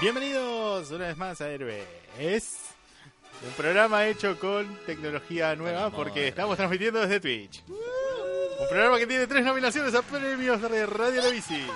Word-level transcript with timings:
Bienvenidos 0.00 0.90
una 0.90 1.06
vez 1.06 1.16
más 1.16 1.40
a 1.40 1.48
Héroes. 1.48 1.86
Un 2.18 3.52
programa 3.56 4.06
hecho 4.06 4.38
con 4.38 4.76
tecnología 4.84 5.56
nueva 5.56 5.90
porque 5.90 6.28
estamos 6.28 6.56
transmitiendo 6.56 7.00
desde 7.00 7.18
Twitch. 7.18 7.62
Un 7.66 8.68
programa 8.68 8.98
que 8.98 9.06
tiene 9.06 9.26
tres 9.26 9.42
nominaciones 9.42 9.94
a 9.94 10.02
premios 10.02 10.60
de 10.60 10.84
Radio 10.84 11.22
La 11.22 11.30
Bici. 11.30 11.66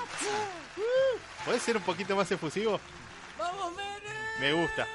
¿Puedes 1.46 1.62
ser 1.62 1.79
un 1.79 1.83
poquito 1.83 2.15
más 2.15 2.30
efusivo? 2.30 2.79
¡Vamos, 3.38 3.73
Mene! 3.74 4.15
Me 4.38 4.52
gusta. 4.52 4.87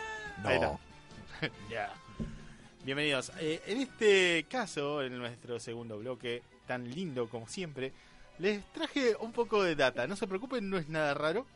Ahí 0.44 0.56
está. 0.56 0.78
Ya. 1.70 1.92
Bienvenidos. 2.84 3.32
Eh, 3.40 3.62
en 3.66 3.82
este 3.82 4.46
caso, 4.48 5.02
en 5.02 5.18
nuestro 5.18 5.60
segundo 5.60 5.98
bloque, 5.98 6.44
tan 6.68 6.90
lindo 6.92 7.28
como 7.28 7.48
siempre, 7.48 7.92
les 8.38 8.64
traje 8.72 9.16
un 9.20 9.32
poco 9.32 9.64
de 9.64 9.76
data. 9.76 10.06
No 10.06 10.16
se 10.16 10.28
preocupen, 10.28 10.70
no 10.70 10.78
es 10.78 10.88
nada 10.90 11.16
raro. 11.16 11.48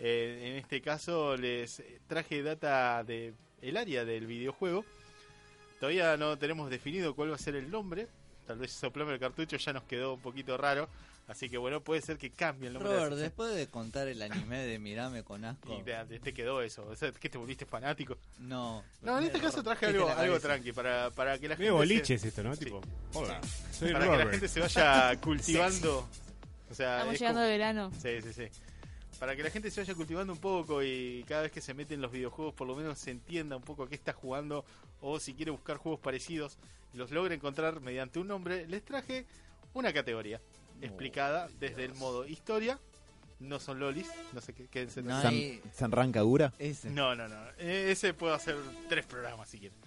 Eh, 0.00 0.48
en 0.50 0.56
este 0.56 0.80
caso 0.80 1.36
les 1.36 1.82
traje 2.06 2.42
data 2.42 3.04
de 3.04 3.34
el 3.62 3.76
área 3.76 4.04
del 4.04 4.26
videojuego. 4.26 4.84
Todavía 5.78 6.16
no 6.16 6.38
tenemos 6.38 6.70
definido 6.70 7.14
cuál 7.14 7.30
va 7.30 7.36
a 7.36 7.38
ser 7.38 7.54
el 7.56 7.70
nombre. 7.70 8.08
Tal 8.46 8.58
vez 8.58 8.72
soplame 8.72 9.12
el 9.14 9.20
cartucho 9.20 9.56
ya 9.56 9.72
nos 9.72 9.84
quedó 9.84 10.14
un 10.14 10.20
poquito 10.20 10.56
raro. 10.56 10.88
Así 11.28 11.48
que 11.48 11.58
bueno, 11.58 11.80
puede 11.80 12.02
ser 12.02 12.18
que 12.18 12.30
cambie 12.30 12.66
el 12.68 12.74
nombre. 12.74 12.92
Robert, 12.92 13.14
después 13.16 13.54
de 13.54 13.68
contar 13.68 14.08
el 14.08 14.20
anime 14.20 14.58
de 14.66 14.78
Mirame 14.80 15.22
con 15.22 15.44
asco. 15.44 15.78
Y 15.78 15.82
te, 15.84 16.18
te 16.18 16.34
quedó 16.34 16.60
eso. 16.60 16.84
O 16.88 16.96
sea, 16.96 17.12
¿qué 17.12 17.28
te 17.28 17.38
volviste 17.38 17.66
fanático? 17.66 18.18
No. 18.38 18.82
No, 19.02 19.18
en 19.18 19.24
este 19.26 19.38
caso 19.38 19.62
traje 19.62 19.86
algo, 19.86 20.08
algo 20.08 20.40
tranqui 20.40 20.72
para, 20.72 21.10
para 21.10 21.38
que 21.38 21.46
la 21.46 21.54
gente. 21.54 21.70
Medio 21.70 21.72
se- 21.74 21.76
boliches 21.94 22.24
esto, 22.24 22.42
¿no? 22.42 22.56
Sí. 22.56 22.64
Tipo, 22.64 22.80
hola, 23.14 23.40
soy 23.70 23.92
para 23.92 24.10
que 24.10 24.24
la 24.24 24.30
gente 24.30 24.48
se 24.48 24.60
vaya 24.60 25.16
cultivando. 25.20 26.08
O 26.68 26.74
sea, 26.74 26.94
Estamos 26.96 27.14
es 27.14 27.20
llegando 27.20 27.38
como- 27.40 27.46
de 27.46 27.58
verano. 27.58 27.92
Sí, 28.02 28.22
sí, 28.22 28.32
sí. 28.32 28.48
Para 29.20 29.36
que 29.36 29.42
la 29.44 29.50
gente 29.50 29.70
se 29.70 29.82
vaya 29.82 29.94
cultivando 29.94 30.32
un 30.32 30.38
poco 30.40 30.82
y 30.82 31.24
cada 31.28 31.42
vez 31.42 31.52
que 31.52 31.60
se 31.60 31.74
mete 31.74 31.94
en 31.94 32.00
los 32.00 32.10
videojuegos 32.10 32.54
por 32.54 32.66
lo 32.66 32.74
menos 32.74 32.98
se 32.98 33.10
entienda 33.12 33.54
un 33.54 33.62
poco 33.62 33.82
a 33.84 33.88
qué 33.88 33.94
está 33.94 34.12
jugando 34.14 34.64
o 35.02 35.20
si 35.20 35.34
quiere 35.34 35.50
buscar 35.52 35.76
juegos 35.76 36.00
parecidos 36.00 36.56
y 36.92 36.96
los 36.96 37.10
logre 37.12 37.34
encontrar 37.36 37.80
mediante 37.80 38.18
un 38.18 38.26
nombre, 38.28 38.66
les 38.66 38.82
traje 38.84 39.26
una 39.74 39.92
categoría 39.92 40.40
explicada 40.80 41.48
desde 41.60 41.84
el 41.84 41.94
modo 41.94 42.26
historia. 42.26 42.80
No 43.40 43.58
son 43.60 43.78
lolis, 43.78 44.06
no 44.34 44.40
sé 44.42 44.52
qué, 44.52 44.66
quédense 44.68 45.02
No 45.02 45.16
hay- 45.16 45.62
San 45.72 45.92
Rancagura. 45.92 46.52
Ese. 46.58 46.90
No, 46.90 47.14
no, 47.14 47.26
no. 47.28 47.36
Eh, 47.58 47.90
Ese 47.90 48.12
puedo 48.12 48.34
hacer 48.34 48.56
tres 48.88 49.06
programas 49.06 49.48
si 49.48 49.58
quieren. 49.60 49.78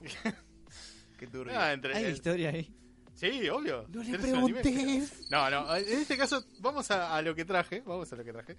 Qué 1.18 1.26
turbio. 1.26 1.58
Ah, 1.58 1.72
entre 1.72 1.94
Hay 1.94 2.04
el- 2.04 2.12
historia 2.12 2.50
ahí. 2.50 2.74
Sí, 3.14 3.48
obvio. 3.48 3.86
no 3.90 4.02
le 4.02 4.18
preguntes. 4.18 5.30
No, 5.30 5.48
no, 5.50 5.76
en 5.76 5.98
este 6.00 6.16
caso 6.18 6.44
vamos 6.58 6.90
a, 6.90 7.16
a 7.16 7.22
lo 7.22 7.34
que 7.34 7.44
traje, 7.44 7.80
vamos 7.86 8.12
a 8.12 8.16
lo 8.16 8.24
que 8.24 8.32
traje. 8.32 8.56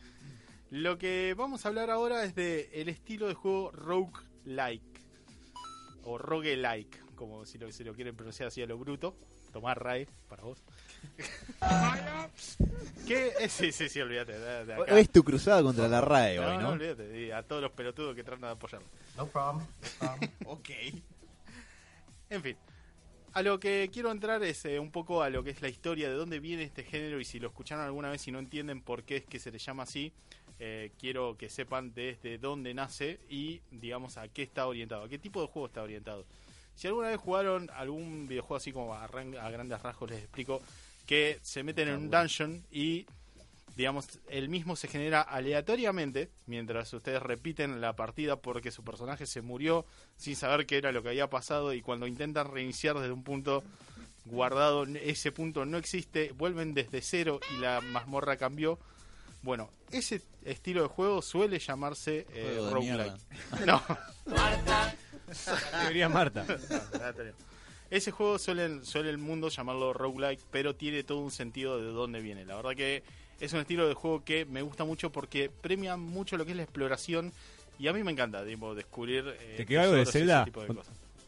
Lo 0.72 0.98
que 0.98 1.34
vamos 1.38 1.66
a 1.66 1.68
hablar 1.70 1.90
ahora 1.90 2.24
es 2.24 2.36
de 2.36 2.70
el 2.74 2.90
estilo 2.90 3.28
de 3.28 3.34
juego 3.34 3.72
roguelike 3.72 4.82
o 6.04 6.18
roguelike, 6.18 7.00
como 7.16 7.46
si 7.46 7.58
lo, 7.58 7.72
si 7.72 7.84
lo 7.84 7.94
quieren 7.94 8.16
pronunciar 8.16 8.48
así 8.48 8.62
a 8.62 8.66
lo 8.66 8.78
bruto. 8.78 9.16
Tomar 9.52 9.82
Ray 9.82 10.06
para 10.28 10.44
vos. 10.44 10.62
¿Qué? 13.08 13.32
eh, 13.40 13.48
sí, 13.50 13.72
sí, 13.72 13.88
sí, 13.88 14.02
olvídate. 14.02 14.38
de- 14.38 14.66
de 14.66 14.74
acá. 14.74 15.00
Es 15.00 15.10
tu 15.10 15.24
cruzada 15.24 15.62
contra 15.64 15.88
la 15.88 16.02
RAE 16.02 16.36
No, 16.38 16.42
hoy, 16.48 16.56
no, 16.58 16.62
¿no? 16.64 16.70
olvídate. 16.72 17.22
y 17.22 17.32
A 17.32 17.44
todos 17.44 17.62
los 17.62 17.72
pelotudos 17.72 18.16
que 18.16 18.24
tratan 18.24 18.42
de 18.42 18.48
apoyarlo. 18.50 18.88
No 19.16 19.28
problem. 19.28 19.66
No 20.02 20.08
problem. 20.10 20.32
ok. 20.46 20.70
En 22.30 22.42
fin, 22.42 22.58
a 23.36 23.42
lo 23.44 23.60
que 23.60 23.90
quiero 23.94 24.12
entrar 24.12 24.42
es 24.44 24.64
eh, 24.66 24.80
un 24.80 24.92
poco 24.92 25.22
a 25.22 25.30
lo 25.30 25.44
que 25.44 25.52
es 25.52 25.62
la 25.62 25.70
historia 25.70 26.10
de 26.10 26.16
dónde 26.16 26.40
viene 26.40 26.64
este 26.64 26.84
género 26.84 27.20
y 27.20 27.26
si 27.26 27.40
lo 27.40 27.50
escucharon 27.50 27.86
alguna 27.86 28.10
vez 28.10 28.28
y 28.28 28.32
no 28.32 28.40
entienden 28.40 28.82
por 28.82 29.04
qué 29.04 29.18
es 29.18 29.26
que 29.26 29.40
se 29.40 29.52
le 29.52 29.60
llama 29.60 29.84
así, 29.84 30.12
eh, 30.60 30.92
quiero 31.00 31.36
que 31.38 31.50
sepan 31.50 31.94
desde 31.94 32.38
dónde 32.38 32.74
nace 32.74 33.20
y 33.30 33.60
digamos 33.72 34.18
a 34.18 34.28
qué 34.30 34.42
está 34.44 34.66
orientado, 34.68 35.04
a 35.04 35.10
qué 35.10 35.20
tipo 35.20 35.42
de 35.42 35.48
juego 35.48 35.68
está 35.68 35.84
orientado. 35.84 36.26
Si 36.76 36.88
alguna 36.88 37.10
vez 37.10 37.18
jugaron 37.20 37.70
algún 37.76 38.26
videojuego 38.28 38.56
así 38.56 38.72
como 38.72 38.94
a, 38.96 39.06
ran- 39.08 39.38
a 39.38 39.50
grandes 39.50 39.82
rasgos 39.82 40.10
les 40.10 40.20
explico 40.20 40.62
que 41.06 41.38
se 41.42 41.62
meten 41.64 41.90
en 41.90 41.96
un 41.96 42.10
dungeon 42.10 42.64
y 42.72 43.06
digamos, 43.76 44.08
el 44.30 44.50
mismo 44.50 44.76
se 44.76 44.88
genera 44.88 45.22
aleatoriamente 45.22 46.30
mientras 46.46 46.94
ustedes 46.94 47.22
repiten 47.22 47.82
la 47.82 47.96
partida 47.96 48.38
porque 48.38 48.72
su 48.72 48.84
personaje 48.84 49.26
se 49.26 49.42
murió 49.42 49.86
sin 50.18 50.36
saber 50.36 50.66
qué 50.66 50.78
era 50.78 50.92
lo 50.92 51.04
que 51.04 51.10
había 51.10 51.30
pasado 51.30 51.74
y 51.74 51.82
cuando 51.82 52.08
intentan 52.08 52.52
reiniciar 52.52 52.98
desde 52.98 53.12
un 53.12 53.24
punto 53.24 53.64
guardado, 54.26 54.86
ese 54.86 55.32
punto 55.32 55.66
no 55.66 55.78
existe, 55.78 56.32
vuelven 56.38 56.74
desde 56.74 57.02
cero 57.02 57.40
y 57.56 57.60
la 57.60 57.82
mazmorra 57.82 58.38
cambió. 58.38 58.80
Bueno, 59.42 59.70
ese 59.92 60.22
estilo 60.44 60.82
de 60.82 60.88
juego 60.88 61.22
suele 61.22 61.60
llamarse 61.60 62.26
eh, 62.34 62.60
roguelike. 62.72 63.14
No, 63.66 63.82
Debería 65.82 66.10
Marta. 66.10 66.46
ese 67.90 68.12
juego 68.12 68.40
suele, 68.40 68.84
suele 68.84 69.10
el 69.10 69.18
mundo 69.18 69.50
llamarlo 69.50 69.94
roguelike, 69.94 70.42
pero 70.52 70.76
tiene 70.76 71.04
todo 71.04 71.20
un 71.20 71.32
sentido 71.32 71.80
de 71.80 71.88
dónde 71.88 72.22
viene. 72.22 72.46
La 72.46 72.56
verdad 72.56 72.76
que 72.76 73.04
es 73.40 73.54
un 73.54 73.60
estilo 73.60 73.88
de 73.88 73.94
juego 73.94 74.24
que 74.24 74.46
me 74.46 74.62
gusta 74.62 74.84
mucho 74.86 75.12
porque 75.12 75.50
premia 75.50 75.98
mucho 75.98 76.38
lo 76.38 76.46
que 76.46 76.52
es 76.52 76.58
la 76.58 76.64
exploración 76.64 77.32
y 77.78 77.88
a 77.88 77.94
mí 77.94 78.04
me 78.04 78.12
encanta 78.12 78.46
tipo, 78.46 78.74
descubrir... 78.74 79.36
eh, 79.40 79.56
¿Te 79.58 79.66
quedó 79.66 79.82
algo 79.82 79.96
de 79.96 80.06
Zelda? 80.06 80.46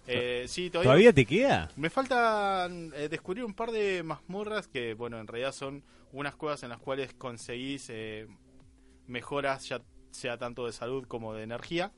Eh, 0.10 0.46
sí, 0.48 0.70
todavía, 0.70 0.90
¿Todavía 0.90 1.14
te 1.14 1.26
queda? 1.26 1.70
Me 1.76 1.90
falta 1.90 2.70
eh, 2.96 3.10
descubrir 3.10 3.44
un 3.44 3.54
par 3.54 3.72
de 3.72 4.04
mazmorras 4.04 4.68
que, 4.70 4.94
bueno, 4.94 5.20
en 5.20 5.28
realidad 5.28 5.52
son 5.52 5.84
unas 6.14 6.36
cuevas 6.36 6.64
en 6.64 6.70
las 6.70 6.80
cuales 6.80 7.14
conseguís 7.14 7.88
eh, 7.90 8.28
mejoras, 9.08 9.68
ya 9.68 9.82
sea 10.12 10.38
tanto 10.38 10.66
de 10.66 10.72
salud 10.72 11.06
como 11.08 11.34
de 11.34 11.44
energía, 11.44 11.92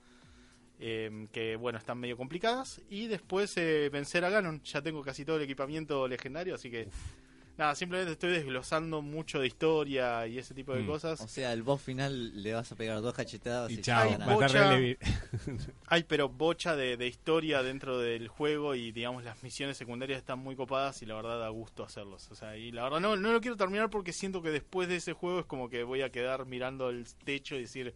eh, 0.79 1.27
que, 1.31 1.55
bueno, 1.55 1.77
están 1.77 1.99
medio 1.99 2.17
complicadas. 2.17 2.81
Y 2.89 3.05
después 3.05 3.55
eh, 3.57 3.89
vencer 3.91 4.25
a 4.25 4.31
Ganon. 4.31 4.63
Ya 4.63 4.81
tengo 4.81 5.03
casi 5.03 5.23
todo 5.23 5.35
el 5.35 5.43
equipamiento 5.43 6.07
legendario, 6.07 6.55
así 6.55 6.71
que... 6.71 6.87
Nada, 7.59 7.75
simplemente 7.75 8.13
estoy 8.13 8.31
desglosando 8.31 9.01
mucho 9.01 9.37
de 9.41 9.47
historia 9.47 10.25
y 10.27 10.37
ese 10.37 10.53
tipo 10.53 10.73
de 10.73 10.81
Mm. 10.83 10.87
cosas. 10.87 11.19
O 11.19 11.27
sea, 11.27 11.51
al 11.51 11.61
boss 11.61 11.81
final 11.81 12.41
le 12.41 12.53
vas 12.53 12.71
a 12.71 12.75
pegar 12.77 13.01
dos 13.01 13.13
cachetadas 13.13 13.69
y, 13.69 13.73
Y 13.73 13.81
chao, 13.81 14.17
bocha. 14.33 14.71
Levi. 14.71 14.97
Hay 15.87 16.03
pero 16.07 16.29
bocha 16.29 16.77
de, 16.77 16.95
de 16.95 17.05
historia 17.07 17.61
dentro 17.61 17.99
del 17.99 18.29
juego 18.29 18.75
y 18.75 18.93
digamos 18.93 19.25
las 19.25 19.43
misiones 19.43 19.75
secundarias 19.75 20.19
están 20.19 20.39
muy 20.39 20.55
copadas 20.55 21.01
y 21.01 21.05
la 21.05 21.15
verdad 21.15 21.37
da 21.37 21.49
gusto 21.49 21.83
hacerlos. 21.83 22.31
O 22.31 22.35
sea, 22.35 22.55
y 22.55 22.71
la 22.71 22.83
verdad 22.83 23.01
no, 23.01 23.17
no 23.17 23.33
lo 23.33 23.41
quiero 23.41 23.57
terminar 23.57 23.89
porque 23.89 24.13
siento 24.13 24.41
que 24.41 24.51
después 24.51 24.87
de 24.87 24.95
ese 24.95 25.11
juego 25.11 25.41
es 25.41 25.45
como 25.45 25.69
que 25.69 25.83
voy 25.83 26.01
a 26.01 26.09
quedar 26.13 26.45
mirando 26.45 26.89
el 26.89 27.05
techo 27.25 27.57
y 27.57 27.61
decir 27.63 27.93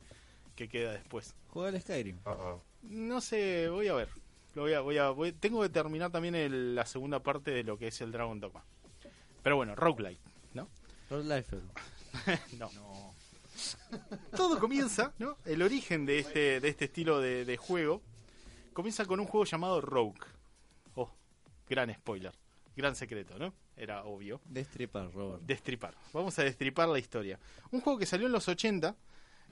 qué 0.58 0.68
queda 0.68 0.92
después. 0.92 1.36
Juega 1.52 1.70
al 1.70 1.80
Skyrim. 1.82 2.18
Uh-oh. 2.26 2.62
No 2.82 3.22
sé, 3.22 3.70
voy 3.70 3.88
a 3.88 3.94
ver. 3.94 4.10
Lo 4.56 4.64
voy 4.64 4.74
a, 4.74 4.82
voy 4.82 4.98
a, 4.98 5.10
voy- 5.12 5.32
tengo 5.32 5.62
que 5.62 5.70
terminar 5.70 6.12
también 6.12 6.36
el- 6.36 6.76
la 6.76 6.86
segunda 6.86 7.24
parte 7.24 7.52
de 7.52 7.64
lo 7.64 7.78
que 7.78 7.88
es 7.88 8.02
el 8.02 8.12
Dragon 8.12 8.42
Dogma. 8.42 8.62
Pero 9.44 9.58
bueno, 9.58 9.76
roguelike, 9.76 10.20
¿no? 10.54 10.70
Road 11.10 11.26
Life. 11.26 11.58
No. 12.58 12.70
Todo 14.36 14.60
comienza, 14.60 15.14
¿no? 15.20 15.38
El 15.46 15.62
origen 15.62 16.06
de 16.06 16.20
este, 16.20 16.60
de 16.60 16.68
este 16.68 16.86
estilo 16.86 17.20
de, 17.20 17.46
de 17.46 17.58
juego 17.58 18.02
comienza 18.74 19.06
con 19.06 19.20
un 19.20 19.28
juego 19.28 19.46
llamado 19.46 19.82
Rogue. 19.82 20.20
Oh, 20.96 21.12
gran 21.70 21.94
spoiler. 21.94 22.34
Gran 22.76 22.96
secreto, 22.96 23.38
¿no? 23.38 23.54
Era 23.78 24.04
obvio. 24.04 24.42
Destripa, 24.46 25.08
Robert. 25.14 25.44
Destripar. 25.44 25.96
Vamos 26.12 26.38
a 26.40 26.44
destripar 26.44 26.88
la 26.88 27.00
historia. 27.00 27.40
Un 27.72 27.82
juego 27.82 28.00
que 28.00 28.06
salió 28.06 28.26
en 28.26 28.32
los 28.32 28.48
80 28.48 28.96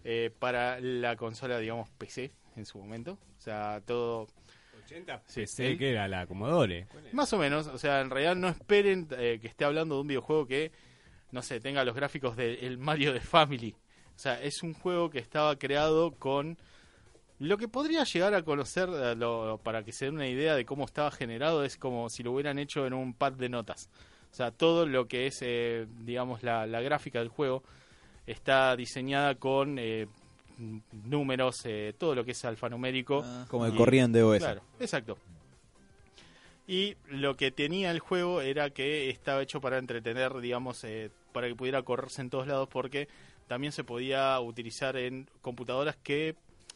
eh, 0.03 0.33
para 0.39 0.79
la 0.79 1.15
consola, 1.15 1.59
digamos, 1.59 1.89
PC 1.91 2.31
en 2.55 2.65
su 2.65 2.79
momento. 2.79 3.17
O 3.37 3.41
sea, 3.41 3.81
todo 3.85 4.27
80 4.91 5.21
Sí, 5.27 5.47
sé 5.47 5.77
que 5.77 5.91
era 5.91 6.07
la 6.07 6.25
Commodore. 6.27 6.87
Más 7.13 7.31
o 7.33 7.37
menos, 7.37 7.67
o 7.67 7.77
sea, 7.77 8.01
en 8.01 8.09
realidad 8.09 8.35
no 8.35 8.47
esperen 8.49 9.07
eh, 9.17 9.39
que 9.41 9.47
esté 9.47 9.65
hablando 9.65 9.95
de 9.95 10.01
un 10.01 10.07
videojuego 10.07 10.45
que, 10.45 10.71
no 11.31 11.41
sé, 11.41 11.59
tenga 11.59 11.83
los 11.83 11.95
gráficos 11.95 12.35
del 12.35 12.77
Mario 12.77 13.13
de 13.13 13.19
Family. 13.21 13.75
O 14.15 14.19
sea, 14.19 14.41
es 14.41 14.61
un 14.63 14.73
juego 14.73 15.09
que 15.09 15.19
estaba 15.19 15.55
creado 15.57 16.11
con 16.11 16.57
lo 17.39 17.57
que 17.57 17.67
podría 17.67 18.03
llegar 18.03 18.35
a 18.35 18.43
conocer, 18.43 18.87
eh, 18.93 19.15
lo- 19.15 19.59
para 19.63 19.83
que 19.83 19.91
se 19.91 20.05
den 20.05 20.15
una 20.15 20.27
idea 20.27 20.55
de 20.55 20.65
cómo 20.65 20.85
estaba 20.85 21.09
generado, 21.09 21.63
es 21.63 21.75
como 21.77 22.07
si 22.09 22.21
lo 22.21 22.31
hubieran 22.33 22.59
hecho 22.59 22.85
en 22.85 22.93
un 22.93 23.13
pad 23.15 23.33
de 23.33 23.49
notas. 23.49 23.89
O 24.31 24.35
sea, 24.35 24.51
todo 24.51 24.85
lo 24.85 25.07
que 25.07 25.25
es, 25.27 25.39
eh, 25.41 25.87
digamos, 26.01 26.43
la, 26.43 26.67
la 26.67 26.81
gráfica 26.81 27.19
del 27.19 27.29
juego 27.29 27.63
está 28.27 28.75
diseñada 28.75 29.35
con 29.35 29.77
eh, 29.79 30.07
números, 30.91 31.61
eh, 31.65 31.93
todo 31.97 32.15
lo 32.15 32.23
que 32.25 32.31
es 32.31 32.45
alfanumérico. 32.45 33.23
Ah. 33.25 33.45
Como 33.49 33.65
el 33.65 33.73
Y- 33.73 33.77
corriente 33.77 34.21
OS. 34.23 34.39
Claro, 34.39 34.61
exacto. 34.79 35.17
Y 36.67 36.95
lo 37.07 37.35
que 37.35 37.51
tenía 37.51 37.91
el 37.91 37.99
juego 37.99 38.41
era 38.41 38.69
que 38.69 39.09
estaba 39.09 39.41
hecho 39.41 39.59
para 39.59 39.77
entretener, 39.77 40.39
digamos, 40.39 40.83
eh, 40.83 41.09
para 41.33 41.47
que 41.47 41.55
pudiera 41.55 41.81
correrse 41.83 42.21
en 42.21 42.29
todos 42.29 42.47
lados, 42.47 42.69
porque 42.71 43.07
también 43.47 43.73
se 43.73 43.83
podía 43.83 44.39
utilizar 44.39 44.95
en 44.95 45.27
computadoras 45.41 45.97
que 46.01 46.35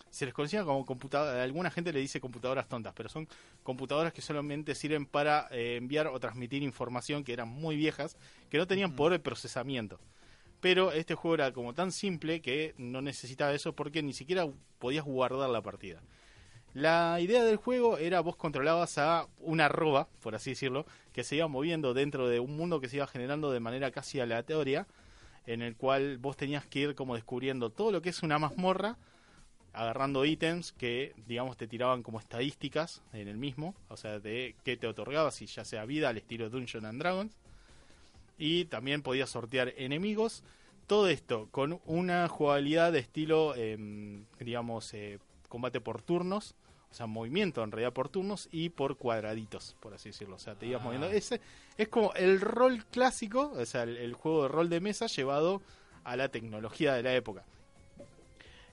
se 0.09 0.25
les 0.25 0.33
conocía 0.33 0.63
como 0.63 0.85
computadoras, 0.85 1.43
alguna 1.43 1.69
gente 1.69 1.91
le 1.93 1.99
dice 1.99 2.19
computadoras 2.21 2.67
tontas, 2.69 2.93
pero 2.95 3.09
son 3.09 3.27
computadoras 3.63 4.13
que 4.13 4.21
solamente 4.21 4.73
sirven 4.73 5.05
para 5.05 5.47
eh, 5.51 5.75
enviar 5.75 6.07
o 6.07 6.19
transmitir 6.19 6.63
información 6.63 7.23
que 7.23 7.33
eran 7.33 7.49
muy 7.49 7.75
viejas, 7.75 8.17
que 8.49 8.57
no 8.57 8.65
tenían 8.65 8.95
poder 8.95 9.13
de 9.13 9.19
procesamiento. 9.19 9.99
Pero 10.65 10.91
este 10.91 11.13
juego 11.13 11.35
era 11.35 11.53
como 11.53 11.75
tan 11.75 11.91
simple 11.91 12.41
que 12.41 12.73
no 12.79 12.99
necesitaba 12.99 13.53
eso 13.53 13.75
porque 13.75 14.01
ni 14.01 14.13
siquiera 14.13 14.47
podías 14.79 15.05
guardar 15.05 15.47
la 15.51 15.61
partida. 15.61 16.01
La 16.73 17.19
idea 17.19 17.43
del 17.43 17.57
juego 17.57 17.99
era 17.99 18.19
vos 18.21 18.35
controlabas 18.35 18.97
a 18.97 19.27
una 19.37 19.65
arroba, 19.65 20.07
por 20.23 20.33
así 20.33 20.49
decirlo, 20.49 20.87
que 21.13 21.23
se 21.23 21.35
iba 21.35 21.47
moviendo 21.47 21.93
dentro 21.93 22.27
de 22.27 22.39
un 22.39 22.57
mundo 22.57 22.81
que 22.81 22.89
se 22.89 22.95
iba 22.95 23.05
generando 23.05 23.51
de 23.51 23.59
manera 23.59 23.91
casi 23.91 24.19
aleatoria, 24.19 24.87
en 25.45 25.61
el 25.61 25.75
cual 25.75 26.17
vos 26.17 26.35
tenías 26.35 26.65
que 26.65 26.79
ir 26.79 26.95
como 26.95 27.13
descubriendo 27.13 27.69
todo 27.69 27.91
lo 27.91 28.01
que 28.01 28.09
es 28.09 28.23
una 28.23 28.39
mazmorra, 28.39 28.97
agarrando 29.71 30.25
ítems 30.25 30.71
que, 30.71 31.13
digamos, 31.27 31.57
te 31.57 31.67
tiraban 31.67 32.01
como 32.01 32.19
estadísticas 32.19 33.03
en 33.13 33.27
el 33.27 33.37
mismo, 33.37 33.75
o 33.87 33.97
sea, 33.97 34.17
de 34.17 34.55
qué 34.63 34.77
te 34.77 34.87
otorgaba, 34.87 35.29
si 35.29 35.45
ya 35.45 35.63
sea 35.63 35.85
vida 35.85 36.09
al 36.09 36.17
estilo 36.17 36.49
Dungeon 36.49 36.87
and 36.87 36.99
Dragons, 36.99 37.37
y 38.37 38.65
también 38.65 39.01
podías 39.01 39.29
sortear 39.29 39.73
enemigos. 39.77 40.43
Todo 40.87 41.07
esto 41.07 41.47
con 41.51 41.79
una 41.85 42.27
jugabilidad 42.27 42.91
de 42.91 42.99
estilo, 42.99 43.55
em, 43.55 44.25
digamos, 44.39 44.93
eh, 44.93 45.19
combate 45.49 45.81
por 45.81 46.01
turnos, 46.01 46.55
o 46.91 46.93
sea, 46.93 47.07
movimiento 47.07 47.63
en 47.63 47.71
realidad 47.71 47.91
por 47.93 48.07
turnos 48.09 48.47
y 48.51 48.69
por 48.69 48.97
cuadraditos, 48.97 49.75
por 49.79 49.93
así 49.93 50.09
decirlo. 50.09 50.35
O 50.35 50.39
sea, 50.39 50.55
te 50.55 50.67
ibas 50.67 50.81
Ah. 50.81 50.85
moviendo. 50.85 51.07
Ese 51.07 51.41
es 51.77 51.87
como 51.89 52.13
el 52.13 52.39
rol 52.39 52.85
clásico, 52.85 53.51
o 53.55 53.65
sea, 53.65 53.83
el, 53.83 53.97
el 53.97 54.13
juego 54.13 54.43
de 54.43 54.49
rol 54.49 54.69
de 54.69 54.79
mesa 54.79 55.07
llevado 55.07 55.61
a 56.03 56.15
la 56.15 56.29
tecnología 56.29 56.93
de 56.93 57.03
la 57.03 57.15
época. 57.15 57.43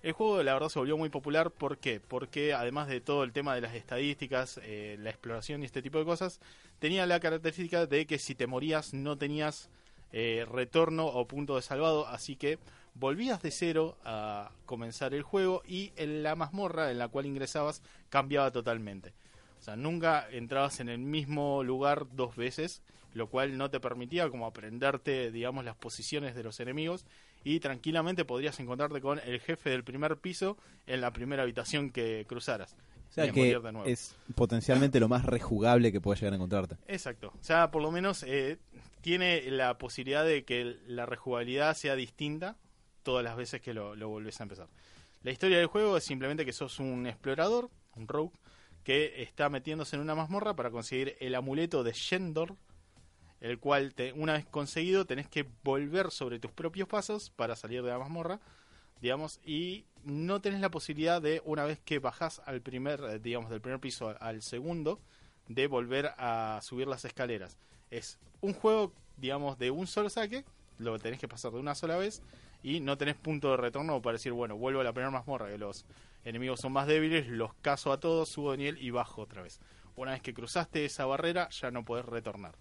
El 0.02 0.12
juego, 0.12 0.42
la 0.42 0.54
verdad, 0.54 0.68
se 0.68 0.80
volvió 0.80 0.96
muy 0.98 1.10
popular. 1.10 1.52
¿Por 1.52 1.78
qué? 1.78 2.00
Porque 2.00 2.52
además 2.52 2.88
de 2.88 3.00
todo 3.00 3.22
el 3.22 3.32
tema 3.32 3.54
de 3.54 3.60
las 3.60 3.74
estadísticas, 3.74 4.60
eh, 4.64 4.96
la 4.98 5.10
exploración 5.10 5.62
y 5.62 5.66
este 5.66 5.80
tipo 5.80 5.98
de 5.98 6.04
cosas, 6.04 6.40
tenía 6.80 7.06
la 7.06 7.20
característica 7.20 7.86
de 7.86 8.04
que 8.06 8.18
si 8.18 8.34
te 8.34 8.48
morías 8.48 8.94
no 8.94 9.16
tenías 9.16 9.70
eh, 10.10 10.44
retorno 10.50 11.06
o 11.06 11.28
punto 11.28 11.54
de 11.54 11.62
salvado, 11.62 12.08
así 12.08 12.34
que 12.34 12.58
volvías 12.94 13.42
de 13.42 13.52
cero 13.52 13.96
a 14.04 14.50
comenzar 14.66 15.14
el 15.14 15.22
juego 15.22 15.62
y 15.66 15.92
en 15.94 16.24
la 16.24 16.34
mazmorra 16.34 16.90
en 16.90 16.98
la 16.98 17.06
cual 17.06 17.26
ingresabas 17.26 17.80
cambiaba 18.10 18.50
totalmente. 18.50 19.14
O 19.60 19.62
sea, 19.62 19.76
nunca 19.76 20.28
entrabas 20.32 20.80
en 20.80 20.88
el 20.88 20.98
mismo 20.98 21.62
lugar 21.62 22.08
dos 22.10 22.34
veces, 22.34 22.82
lo 23.14 23.28
cual 23.28 23.56
no 23.56 23.70
te 23.70 23.78
permitía 23.78 24.28
como 24.28 24.46
aprenderte, 24.46 25.30
digamos, 25.30 25.64
las 25.64 25.76
posiciones 25.76 26.34
de 26.34 26.42
los 26.42 26.58
enemigos 26.58 27.06
y 27.44 27.60
tranquilamente 27.60 28.24
podrías 28.24 28.58
encontrarte 28.60 29.00
con 29.00 29.20
el 29.24 29.40
jefe 29.40 29.70
del 29.70 29.84
primer 29.84 30.16
piso 30.18 30.56
en 30.86 31.00
la 31.00 31.12
primera 31.12 31.42
habitación 31.42 31.90
que 31.90 32.24
cruzaras. 32.28 32.76
O 33.10 33.14
sea 33.14 33.30
que 33.30 33.60
es 33.84 34.16
potencialmente 34.34 34.98
lo 34.98 35.06
más 35.06 35.26
rejugable 35.26 35.92
que 35.92 36.00
puedes 36.00 36.20
llegar 36.20 36.32
a 36.32 36.36
encontrarte. 36.36 36.76
Exacto. 36.86 37.32
O 37.38 37.44
sea, 37.44 37.70
por 37.70 37.82
lo 37.82 37.90
menos 37.90 38.22
eh, 38.22 38.56
tiene 39.02 39.50
la 39.50 39.76
posibilidad 39.76 40.24
de 40.24 40.44
que 40.44 40.78
la 40.86 41.04
rejugabilidad 41.04 41.76
sea 41.76 41.94
distinta 41.94 42.56
todas 43.02 43.22
las 43.22 43.36
veces 43.36 43.60
que 43.60 43.74
lo, 43.74 43.94
lo 43.96 44.08
volvés 44.08 44.40
a 44.40 44.44
empezar. 44.44 44.68
La 45.22 45.30
historia 45.30 45.58
del 45.58 45.66
juego 45.66 45.98
es 45.98 46.04
simplemente 46.04 46.46
que 46.46 46.54
sos 46.54 46.80
un 46.80 47.06
explorador, 47.06 47.70
un 47.96 48.08
rogue, 48.08 48.32
que 48.82 49.22
está 49.22 49.48
metiéndose 49.48 49.96
en 49.96 50.02
una 50.02 50.14
mazmorra 50.14 50.56
para 50.56 50.70
conseguir 50.70 51.16
el 51.20 51.34
amuleto 51.34 51.84
de 51.84 51.92
Shendor, 51.92 52.56
el 53.42 53.58
cual 53.58 53.92
te, 53.92 54.12
una 54.12 54.34
vez 54.34 54.46
conseguido 54.46 55.04
tenés 55.04 55.28
que 55.28 55.44
volver 55.64 56.10
sobre 56.10 56.38
tus 56.38 56.52
propios 56.52 56.88
pasos 56.88 57.30
para 57.30 57.56
salir 57.56 57.82
de 57.82 57.90
la 57.90 57.98
mazmorra, 57.98 58.40
digamos, 59.00 59.40
y 59.44 59.84
no 60.04 60.40
tenés 60.40 60.60
la 60.60 60.70
posibilidad 60.70 61.20
de, 61.20 61.42
una 61.44 61.64
vez 61.64 61.80
que 61.80 61.98
bajás 61.98 62.40
al 62.46 62.60
primer, 62.62 63.00
eh, 63.02 63.18
digamos, 63.18 63.50
del 63.50 63.60
primer 63.60 63.80
piso 63.80 64.14
al- 64.20 64.42
segundo, 64.42 65.00
de 65.48 65.66
volver 65.66 66.12
a 66.18 66.60
subir 66.62 66.86
las 66.86 67.04
escaleras. 67.04 67.58
Es 67.90 68.18
un 68.40 68.54
juego, 68.54 68.92
digamos, 69.16 69.58
de 69.58 69.72
un 69.72 69.88
solo 69.88 70.08
saque, 70.08 70.44
lo 70.78 70.98
tenés 71.00 71.18
que 71.18 71.26
pasar 71.28 71.50
de 71.50 71.58
una 71.58 71.74
sola 71.74 71.96
vez 71.96 72.22
y 72.62 72.78
no 72.78 72.96
tenés 72.96 73.16
punto 73.16 73.50
de 73.50 73.56
retorno 73.56 74.00
para 74.00 74.14
decir, 74.18 74.32
bueno, 74.32 74.56
vuelvo 74.56 74.80
a 74.80 74.84
la 74.84 74.92
primera 74.92 75.10
mazmorra, 75.10 75.50
que 75.50 75.58
los 75.58 75.84
enemigos 76.24 76.60
son 76.60 76.72
más 76.72 76.86
débiles, 76.86 77.26
los 77.26 77.54
caso 77.54 77.90
a 77.90 77.98
todos, 77.98 78.28
subo 78.28 78.52
de 78.52 78.58
nivel 78.58 78.78
y 78.80 78.90
bajo 78.90 79.22
otra 79.22 79.42
vez. 79.42 79.58
Una 79.96 80.12
vez 80.12 80.22
que 80.22 80.32
cruzaste 80.32 80.84
esa 80.84 81.06
barrera, 81.06 81.48
ya 81.50 81.72
no 81.72 81.84
podés 81.84 82.06
retornar. 82.06 82.54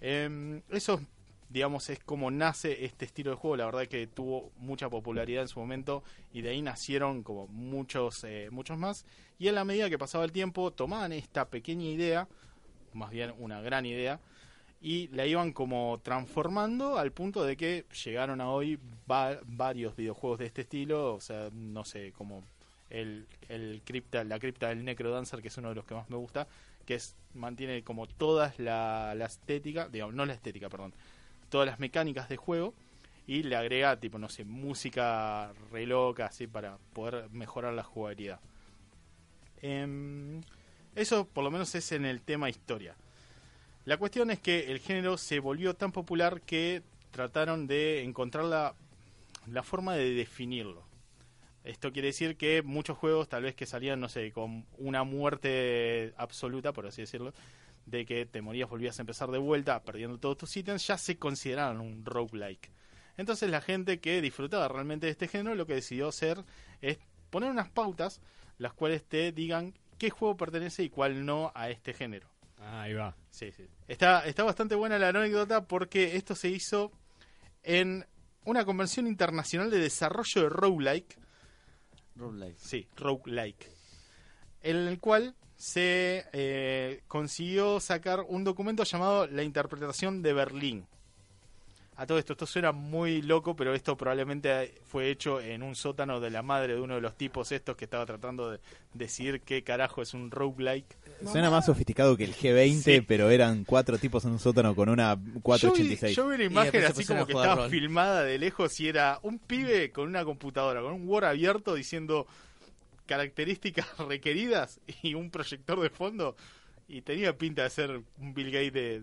Em, 0.00 0.62
eso, 0.70 1.00
digamos, 1.50 1.88
es 1.90 1.98
como 2.00 2.30
nace 2.30 2.84
este 2.84 3.04
estilo 3.04 3.30
de 3.30 3.36
juego. 3.36 3.56
La 3.56 3.66
verdad 3.66 3.86
que 3.88 4.06
tuvo 4.06 4.52
mucha 4.58 4.88
popularidad 4.88 5.42
en 5.42 5.48
su 5.48 5.60
momento 5.60 6.02
y 6.32 6.42
de 6.42 6.50
ahí 6.50 6.62
nacieron 6.62 7.22
como 7.22 7.46
muchos, 7.48 8.24
eh, 8.24 8.48
muchos 8.50 8.78
más. 8.78 9.04
Y 9.38 9.48
en 9.48 9.54
la 9.54 9.64
medida 9.64 9.88
que 9.90 9.98
pasaba 9.98 10.24
el 10.24 10.32
tiempo, 10.32 10.72
tomaban 10.72 11.12
esta 11.12 11.48
pequeña 11.48 11.84
idea, 11.86 12.28
más 12.94 13.10
bien 13.10 13.34
una 13.38 13.60
gran 13.60 13.86
idea, 13.86 14.20
y 14.80 15.08
la 15.08 15.26
iban 15.26 15.52
como 15.52 16.00
transformando 16.02 16.98
al 16.98 17.12
punto 17.12 17.44
de 17.44 17.56
que 17.56 17.84
llegaron 18.04 18.40
a 18.40 18.50
hoy 18.50 18.78
va- 19.10 19.40
varios 19.44 19.96
videojuegos 19.96 20.38
de 20.38 20.46
este 20.46 20.62
estilo, 20.62 21.14
o 21.14 21.20
sea, 21.20 21.50
no 21.52 21.84
sé, 21.84 22.12
como 22.12 22.44
el, 22.90 23.26
el 23.48 23.82
cripta, 23.84 24.22
la 24.24 24.38
cripta 24.38 24.68
del 24.68 24.84
Necrodancer, 24.84 25.42
que 25.42 25.48
es 25.48 25.58
uno 25.58 25.70
de 25.70 25.74
los 25.76 25.84
que 25.84 25.94
más 25.94 26.08
me 26.10 26.16
gusta, 26.16 26.46
que 26.88 26.94
es 26.94 27.14
mantiene 27.34 27.84
como 27.84 28.06
todas 28.06 28.58
la, 28.58 29.14
la 29.14 29.26
estética, 29.26 29.90
digamos, 29.90 30.14
no 30.14 30.24
la 30.24 30.32
estética, 30.32 30.70
perdón, 30.70 30.94
todas 31.50 31.66
las 31.66 31.78
mecánicas 31.78 32.30
de 32.30 32.38
juego 32.38 32.72
y 33.26 33.42
le 33.42 33.56
agrega 33.56 34.00
tipo, 34.00 34.18
no 34.18 34.30
sé, 34.30 34.46
música 34.46 35.52
re 35.70 35.84
loca, 35.84 36.24
así 36.24 36.46
para 36.46 36.78
poder 36.94 37.28
mejorar 37.28 37.74
la 37.74 37.82
jugabilidad. 37.82 38.40
Em, 39.60 40.40
eso 40.94 41.26
por 41.26 41.44
lo 41.44 41.50
menos 41.50 41.74
es 41.74 41.92
en 41.92 42.06
el 42.06 42.22
tema 42.22 42.48
historia. 42.48 42.96
La 43.84 43.98
cuestión 43.98 44.30
es 44.30 44.38
que 44.40 44.72
el 44.72 44.78
género 44.78 45.18
se 45.18 45.40
volvió 45.40 45.74
tan 45.74 45.92
popular 45.92 46.40
que 46.40 46.82
trataron 47.10 47.66
de 47.66 48.02
encontrar 48.02 48.46
la, 48.46 48.74
la 49.46 49.62
forma 49.62 49.94
de 49.94 50.14
definirlo. 50.14 50.87
Esto 51.68 51.92
quiere 51.92 52.08
decir 52.08 52.38
que 52.38 52.62
muchos 52.62 52.96
juegos, 52.96 53.28
tal 53.28 53.42
vez 53.42 53.54
que 53.54 53.66
salían, 53.66 54.00
no 54.00 54.08
sé, 54.08 54.32
con 54.32 54.64
una 54.78 55.04
muerte 55.04 56.14
absoluta, 56.16 56.72
por 56.72 56.86
así 56.86 57.02
decirlo, 57.02 57.34
de 57.84 58.06
que 58.06 58.24
te 58.24 58.40
morías, 58.40 58.70
volvías 58.70 58.98
a 58.98 59.02
empezar 59.02 59.30
de 59.30 59.36
vuelta, 59.36 59.82
perdiendo 59.82 60.16
todos 60.18 60.38
tus 60.38 60.56
ítems, 60.56 60.86
ya 60.86 60.96
se 60.96 61.18
consideraban 61.18 61.82
un 61.82 62.06
roguelike. 62.06 62.70
Entonces 63.18 63.50
la 63.50 63.60
gente 63.60 64.00
que 64.00 64.22
disfrutaba 64.22 64.66
realmente 64.68 65.06
de 65.06 65.12
este 65.12 65.28
género 65.28 65.54
lo 65.54 65.66
que 65.66 65.74
decidió 65.74 66.08
hacer 66.08 66.42
es 66.80 66.98
poner 67.28 67.50
unas 67.50 67.68
pautas 67.68 68.22
las 68.56 68.72
cuales 68.72 69.04
te 69.04 69.30
digan 69.32 69.74
qué 69.98 70.08
juego 70.08 70.38
pertenece 70.38 70.84
y 70.84 70.88
cuál 70.88 71.26
no 71.26 71.52
a 71.54 71.68
este 71.68 71.92
género. 71.92 72.30
Ah, 72.56 72.82
ahí 72.82 72.94
va. 72.94 73.14
Sí, 73.30 73.52
sí. 73.52 73.66
Está, 73.86 74.26
está 74.26 74.42
bastante 74.42 74.74
buena 74.74 74.98
la 74.98 75.10
anécdota 75.10 75.66
porque 75.66 76.16
esto 76.16 76.34
se 76.34 76.48
hizo 76.48 76.92
en 77.62 78.06
una 78.46 78.64
convención 78.64 79.06
internacional 79.06 79.70
de 79.70 79.80
desarrollo 79.80 80.42
de 80.42 80.48
roguelike. 80.48 81.18
Roguelike. 82.18 82.58
Sí. 82.58 82.88
En 84.62 84.76
el 84.76 84.98
cual 85.00 85.34
se 85.56 86.26
eh, 86.32 87.02
consiguió 87.08 87.80
sacar 87.80 88.24
un 88.28 88.44
documento 88.44 88.84
llamado 88.84 89.26
La 89.26 89.42
Interpretación 89.42 90.22
de 90.22 90.32
Berlín. 90.32 90.86
A 92.00 92.06
todo 92.06 92.16
esto, 92.18 92.34
esto 92.34 92.46
suena 92.46 92.70
muy 92.70 93.22
loco, 93.22 93.56
pero 93.56 93.74
esto 93.74 93.96
probablemente 93.96 94.72
fue 94.86 95.10
hecho 95.10 95.40
en 95.40 95.64
un 95.64 95.74
sótano 95.74 96.20
de 96.20 96.30
la 96.30 96.42
madre 96.42 96.74
de 96.76 96.80
uno 96.80 96.94
de 96.94 97.00
los 97.00 97.16
tipos 97.16 97.50
estos 97.50 97.76
que 97.76 97.86
estaba 97.86 98.06
tratando 98.06 98.52
de 98.52 98.60
decidir 98.94 99.40
qué 99.40 99.64
carajo 99.64 100.00
es 100.00 100.14
un 100.14 100.30
roguelike. 100.30 100.96
Suena 101.26 101.50
más 101.50 101.66
sofisticado 101.66 102.16
que 102.16 102.22
el 102.22 102.34
G20, 102.36 102.82
Sí. 102.82 103.00
pero 103.00 103.30
eran 103.30 103.64
cuatro 103.64 103.98
tipos 103.98 104.24
en 104.24 104.30
un 104.30 104.38
sótano 104.38 104.76
con 104.76 104.88
una 104.88 105.14
Yo 105.16 105.20
vi, 105.20 105.40
486. 105.40 106.14
yo 106.16 106.28
vi 106.28 106.34
una 106.36 106.44
imagen 106.44 106.84
así 106.84 107.04
como 107.04 107.26
que 107.26 107.32
estaba 107.32 107.62
rol. 107.62 107.70
filmada 107.70 108.22
de 108.22 108.38
lejos 108.38 108.78
y 108.78 108.86
era 108.88 109.18
un 109.22 109.40
pibe 109.40 109.90
con 109.90 110.06
una 110.08 110.24
computadora, 110.24 110.80
con 110.80 110.92
un 110.92 111.08
Word 111.08 111.24
abierto 111.24 111.74
diciendo 111.74 112.28
características 113.06 113.86
requeridas 114.08 114.80
y 115.02 115.14
un 115.14 115.30
proyector 115.30 115.80
de 115.80 115.90
fondo 115.90 116.36
y 116.86 117.02
tenía 117.02 117.36
pinta 117.36 117.64
de 117.64 117.70
ser 117.70 118.02
un 118.18 118.34
Bill 118.34 118.52
Gates 118.52 118.72
de, 118.72 119.02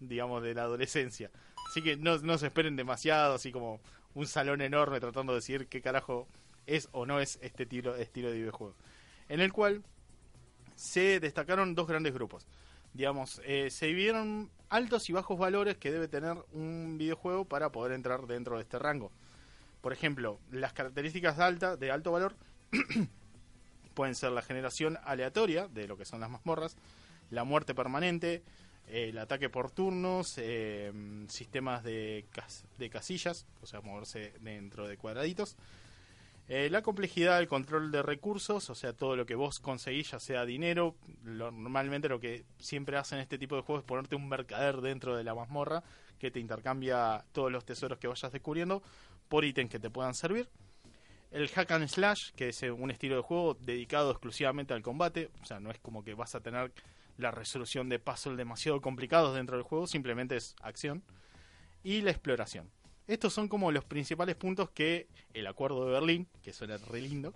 digamos, 0.00 0.42
de 0.42 0.54
la 0.54 0.62
adolescencia. 0.62 1.30
Así 1.70 1.82
que 1.82 1.96
no, 1.96 2.18
no 2.18 2.36
se 2.36 2.48
esperen 2.48 2.74
demasiado, 2.74 3.34
así 3.34 3.52
como 3.52 3.78
un 4.16 4.26
salón 4.26 4.60
enorme 4.60 4.98
tratando 4.98 5.34
de 5.34 5.36
decir 5.36 5.68
qué 5.68 5.80
carajo 5.80 6.26
es 6.66 6.88
o 6.90 7.06
no 7.06 7.20
es 7.20 7.38
este 7.42 7.62
estilo, 7.62 7.94
estilo 7.94 8.28
de 8.32 8.38
videojuego. 8.38 8.74
En 9.28 9.38
el 9.38 9.52
cual 9.52 9.84
se 10.74 11.20
destacaron 11.20 11.76
dos 11.76 11.86
grandes 11.86 12.12
grupos. 12.12 12.44
Digamos, 12.92 13.40
eh, 13.44 13.70
se 13.70 13.86
dividieron 13.86 14.50
altos 14.68 15.08
y 15.10 15.12
bajos 15.12 15.38
valores 15.38 15.76
que 15.76 15.92
debe 15.92 16.08
tener 16.08 16.38
un 16.50 16.96
videojuego 16.98 17.44
para 17.44 17.70
poder 17.70 17.92
entrar 17.92 18.26
dentro 18.26 18.56
de 18.56 18.62
este 18.62 18.80
rango. 18.80 19.12
Por 19.80 19.92
ejemplo, 19.92 20.40
las 20.50 20.72
características 20.72 21.36
de, 21.36 21.44
alta, 21.44 21.76
de 21.76 21.92
alto 21.92 22.10
valor 22.10 22.34
pueden 23.94 24.16
ser 24.16 24.32
la 24.32 24.42
generación 24.42 24.98
aleatoria 25.04 25.68
de 25.68 25.86
lo 25.86 25.96
que 25.96 26.04
son 26.04 26.18
las 26.18 26.30
mazmorras, 26.30 26.76
la 27.30 27.44
muerte 27.44 27.76
permanente, 27.76 28.42
el 28.90 29.18
ataque 29.18 29.48
por 29.48 29.70
turnos, 29.70 30.34
eh, 30.38 30.92
sistemas 31.28 31.82
de, 31.84 32.26
cas- 32.32 32.64
de 32.78 32.90
casillas, 32.90 33.46
o 33.62 33.66
sea, 33.66 33.80
moverse 33.80 34.32
dentro 34.40 34.86
de 34.88 34.96
cuadraditos. 34.96 35.56
Eh, 36.48 36.68
la 36.68 36.82
complejidad 36.82 37.38
del 37.38 37.46
control 37.46 37.92
de 37.92 38.02
recursos, 38.02 38.68
o 38.70 38.74
sea, 38.74 38.92
todo 38.92 39.14
lo 39.14 39.24
que 39.24 39.36
vos 39.36 39.60
conseguís, 39.60 40.10
ya 40.10 40.18
sea 40.18 40.44
dinero, 40.44 40.96
normalmente 41.22 42.08
lo 42.08 42.18
que 42.18 42.44
siempre 42.58 42.96
hacen 42.96 43.20
este 43.20 43.38
tipo 43.38 43.54
de 43.54 43.62
juegos 43.62 43.84
es 43.84 43.86
ponerte 43.86 44.16
un 44.16 44.28
mercader 44.28 44.80
dentro 44.80 45.16
de 45.16 45.22
la 45.22 45.32
mazmorra 45.32 45.84
que 46.18 46.32
te 46.32 46.40
intercambia 46.40 47.24
todos 47.32 47.52
los 47.52 47.64
tesoros 47.64 47.98
que 47.98 48.08
vayas 48.08 48.32
descubriendo 48.32 48.82
por 49.28 49.44
ítems 49.44 49.70
que 49.70 49.78
te 49.78 49.90
puedan 49.90 50.12
servir. 50.14 50.48
El 51.30 51.48
hack 51.48 51.70
and 51.70 51.86
slash, 51.86 52.32
que 52.34 52.48
es 52.48 52.60
un 52.62 52.90
estilo 52.90 53.14
de 53.14 53.22
juego 53.22 53.54
dedicado 53.54 54.10
exclusivamente 54.10 54.74
al 54.74 54.82
combate, 54.82 55.30
o 55.40 55.46
sea, 55.46 55.60
no 55.60 55.70
es 55.70 55.78
como 55.78 56.02
que 56.02 56.14
vas 56.14 56.34
a 56.34 56.40
tener 56.40 56.72
la 57.20 57.30
resolución 57.30 57.88
de 57.88 57.98
puzzles 57.98 58.36
demasiado 58.36 58.80
complicados 58.80 59.34
dentro 59.34 59.56
del 59.56 59.64
juego, 59.64 59.86
simplemente 59.86 60.36
es 60.36 60.54
acción. 60.62 61.02
Y 61.82 62.02
la 62.02 62.10
exploración. 62.10 62.70
Estos 63.06 63.32
son 63.32 63.48
como 63.48 63.72
los 63.72 63.84
principales 63.84 64.36
puntos 64.36 64.70
que 64.70 65.08
el 65.34 65.46
Acuerdo 65.46 65.84
de 65.86 65.92
Berlín, 65.92 66.28
que 66.42 66.52
suena 66.52 66.76
re 66.76 67.00
lindo, 67.00 67.34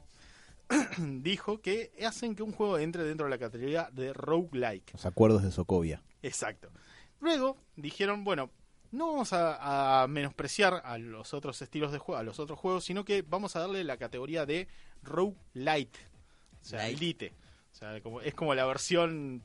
dijo 0.99 1.61
que 1.61 1.93
hacen 2.07 2.35
que 2.35 2.43
un 2.43 2.53
juego 2.53 2.79
entre 2.79 3.05
dentro 3.05 3.27
de 3.27 3.31
la 3.31 3.39
categoría 3.39 3.89
de 3.93 4.13
roguelike. 4.13 4.93
Los 4.93 5.07
acuerdos 5.07 5.43
de 5.43 5.51
Sokovia. 5.51 6.03
Exacto. 6.23 6.71
Luego 7.21 7.57
dijeron, 7.77 8.25
bueno, 8.25 8.51
no 8.93 9.13
vamos 9.13 9.33
a, 9.33 10.03
a 10.03 10.07
menospreciar 10.07 10.83
a 10.85 10.99
los 10.99 11.35
otros 11.35 11.61
estilos 11.61 11.91
de 11.91 11.99
juego, 11.99 12.19
a 12.19 12.23
los 12.23 12.39
otros 12.39 12.59
juegos, 12.59 12.85
sino 12.85 13.05
que 13.05 13.23
vamos 13.23 13.57
a 13.57 13.61
darle 13.61 13.83
la 13.83 13.97
categoría 13.97 14.47
de 14.47 14.69
roguelite. 15.03 15.99
O 16.63 16.67
sea, 16.67 16.83
Light. 16.85 16.99
lite. 16.99 17.35
O 17.73 17.77
sea, 17.77 18.01
como, 18.01 18.21
es 18.21 18.35
como 18.35 18.55
la 18.55 18.65
versión 18.65 19.43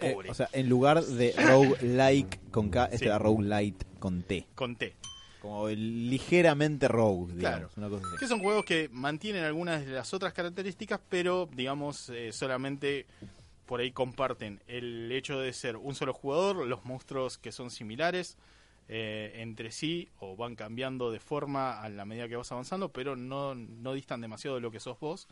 Eh, 0.00 0.16
o 0.28 0.34
sea, 0.34 0.48
en 0.52 0.68
lugar 0.68 1.02
de 1.02 1.34
roguelike 1.36 2.50
con 2.50 2.68
K, 2.70 2.84
este 2.86 2.98
Sí. 2.98 3.04
era 3.06 3.18
roguelite 3.18 3.86
con 3.98 4.22
T. 4.22 4.46
con 4.54 4.76
T. 4.76 4.94
Como 5.40 5.68
el- 5.68 6.10
ligeramente 6.10 6.88
rogue, 6.88 7.34
digamos. 7.34 7.38
Claro. 7.38 7.70
Una 7.76 7.88
cosa 7.88 8.06
así. 8.08 8.16
Que 8.18 8.26
son 8.26 8.40
juegos 8.40 8.64
que 8.64 8.88
mantienen 8.92 9.44
algunas 9.44 9.84
de 9.86 9.92
las 9.92 10.12
otras 10.12 10.32
características, 10.32 11.00
pero 11.08 11.48
digamos 11.54 12.08
eh, 12.10 12.32
solamente 12.32 13.06
por 13.66 13.80
ahí 13.80 13.92
comparten 13.92 14.60
el 14.66 15.12
hecho 15.12 15.38
de 15.38 15.52
ser 15.52 15.76
un 15.76 15.94
solo 15.94 16.12
jugador, 16.12 16.66
los 16.66 16.84
monstruos 16.84 17.38
que 17.38 17.52
son 17.52 17.70
similares 17.70 18.36
eh, 18.88 19.32
entre 19.36 19.70
sí 19.70 20.08
o 20.18 20.34
van 20.36 20.56
cambiando 20.56 21.12
de 21.12 21.20
forma 21.20 21.80
a 21.82 21.88
la 21.90 22.04
medida 22.06 22.28
que 22.28 22.36
vas 22.36 22.50
avanzando, 22.50 22.88
pero 22.88 23.14
no, 23.14 23.54
no 23.54 23.92
distan 23.92 24.20
demasiado 24.22 24.56
de 24.56 24.62
lo 24.62 24.70
que 24.70 24.80
sos 24.80 24.98
vos. 24.98 25.28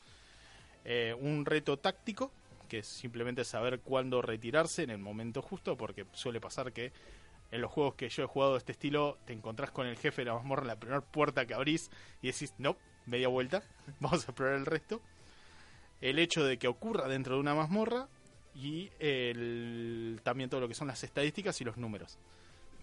Un 1.20 1.44
reto 1.46 1.78
táctico, 1.78 2.30
que 2.66 2.78
es 2.78 2.86
simplemente 2.86 3.44
saber 3.44 3.80
cuándo 3.80 4.22
retirarse 4.22 4.82
en 4.82 4.90
el 4.90 4.98
momento 4.98 5.42
justo, 5.42 5.76
porque 5.76 6.06
suele 6.12 6.40
pasar 6.40 6.72
que 6.72 6.92
en 7.50 7.60
los 7.60 7.70
juegos 7.70 7.94
que 7.94 8.08
yo 8.08 8.24
he 8.24 8.26
jugado 8.26 8.52
de 8.52 8.58
este 8.58 8.72
estilo, 8.72 9.18
te 9.24 9.32
encontrás 9.32 9.70
con 9.70 9.86
el 9.86 9.96
jefe 9.96 10.22
de 10.22 10.26
la 10.26 10.34
mazmorra 10.34 10.62
en 10.62 10.68
la 10.68 10.76
primera 10.76 11.00
puerta 11.00 11.46
que 11.46 11.54
abrís 11.54 11.90
y 12.22 12.28
decís, 12.28 12.54
no, 12.58 12.76
media 13.06 13.28
vuelta, 13.28 13.62
vamos 14.00 14.24
a 14.24 14.30
explorar 14.30 14.56
el 14.56 14.66
resto. 14.66 15.00
El 16.00 16.18
hecho 16.18 16.44
de 16.44 16.58
que 16.58 16.68
ocurra 16.68 17.08
dentro 17.08 17.34
de 17.34 17.40
una 17.40 17.54
mazmorra 17.54 18.08
y 18.54 18.90
el, 18.98 20.20
también 20.22 20.50
todo 20.50 20.60
lo 20.60 20.68
que 20.68 20.74
son 20.74 20.88
las 20.88 21.02
estadísticas 21.04 21.60
y 21.60 21.64
los 21.64 21.76
números. 21.76 22.18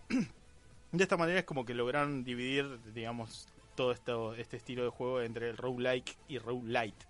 De 0.92 1.02
esta 1.02 1.18
manera 1.18 1.40
es 1.40 1.46
como 1.46 1.66
que 1.66 1.74
lograron 1.74 2.24
dividir, 2.24 2.80
digamos, 2.94 3.48
todo 3.76 3.92
esto, 3.92 4.36
este 4.36 4.58
estilo 4.58 4.84
de 4.84 4.90
juego 4.90 5.22
entre 5.22 5.50
el 5.50 5.58
roguelike 5.58 6.16
y 6.28 6.38
roguelite. 6.38 7.06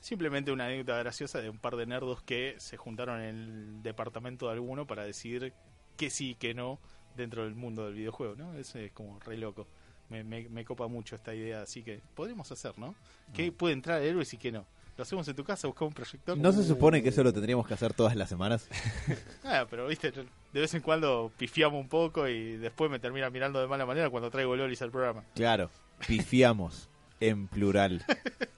Simplemente 0.00 0.52
una 0.52 0.66
anécdota 0.66 0.98
graciosa 0.98 1.40
de 1.40 1.50
un 1.50 1.58
par 1.58 1.76
de 1.76 1.86
nerdos 1.86 2.22
que 2.22 2.54
se 2.58 2.76
juntaron 2.76 3.20
en 3.20 3.36
el 3.36 3.82
departamento 3.82 4.46
de 4.46 4.52
alguno 4.52 4.86
para 4.86 5.04
decidir 5.04 5.52
que 5.96 6.10
sí 6.10 6.30
y 6.30 6.34
que 6.34 6.54
no 6.54 6.78
dentro 7.16 7.44
del 7.44 7.54
mundo 7.54 7.86
del 7.86 7.94
videojuego, 7.94 8.36
¿no? 8.36 8.54
Eso 8.54 8.78
es 8.78 8.92
como 8.92 9.18
re 9.20 9.36
loco. 9.36 9.66
Me, 10.08 10.22
me, 10.22 10.48
me 10.48 10.64
copa 10.64 10.86
mucho 10.86 11.16
esta 11.16 11.34
idea, 11.34 11.62
así 11.62 11.82
que 11.82 12.00
podríamos 12.14 12.52
hacer, 12.52 12.78
¿no? 12.78 12.94
¿Qué 13.34 13.50
puede 13.50 13.74
entrar 13.74 14.02
héroes 14.02 14.32
y 14.34 14.36
qué 14.36 14.52
no? 14.52 14.64
¿Lo 14.96 15.02
hacemos 15.02 15.28
en 15.28 15.36
tu 15.36 15.44
casa? 15.44 15.66
¿Buscamos 15.66 15.90
un 15.90 15.94
proyector? 15.94 16.38
¿No 16.38 16.52
se 16.52 16.64
supone 16.64 17.02
que 17.02 17.10
eso 17.10 17.22
lo 17.22 17.32
tendríamos 17.32 17.66
que 17.66 17.74
hacer 17.74 17.92
todas 17.92 18.16
las 18.16 18.28
semanas? 18.28 18.68
Ah, 19.44 19.64
pero 19.70 19.86
viste, 19.86 20.10
de 20.10 20.60
vez 20.60 20.74
en 20.74 20.80
cuando 20.82 21.30
pifiamos 21.36 21.80
un 21.80 21.88
poco 21.88 22.26
y 22.26 22.56
después 22.56 22.90
me 22.90 22.98
termina 22.98 23.30
mirando 23.30 23.60
de 23.60 23.68
mala 23.68 23.86
manera 23.86 24.10
cuando 24.10 24.28
traigo 24.30 24.56
Lolis 24.56 24.82
al 24.82 24.90
programa. 24.90 25.22
Claro, 25.34 25.70
pifiamos 26.06 26.88
en 27.20 27.46
plural. 27.46 28.04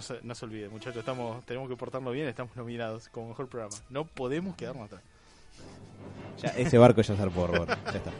No 0.00 0.06
se, 0.06 0.18
no 0.22 0.34
se 0.34 0.46
olvide, 0.46 0.70
muchachos, 0.70 1.00
estamos, 1.00 1.44
tenemos 1.44 1.68
que 1.68 1.76
portarnos 1.76 2.14
bien, 2.14 2.26
estamos 2.26 2.56
nominados 2.56 3.10
como 3.10 3.28
mejor 3.28 3.50
programa. 3.50 3.76
No 3.90 4.06
podemos 4.06 4.56
quedarnos 4.56 4.86
atrás. 4.86 5.02
Ya, 6.40 6.48
ese 6.56 6.78
barco 6.78 7.02
ya 7.02 7.14
zarpó, 7.16 7.46
Robert. 7.46 7.78
Ya 7.84 7.98
está. 7.98 8.10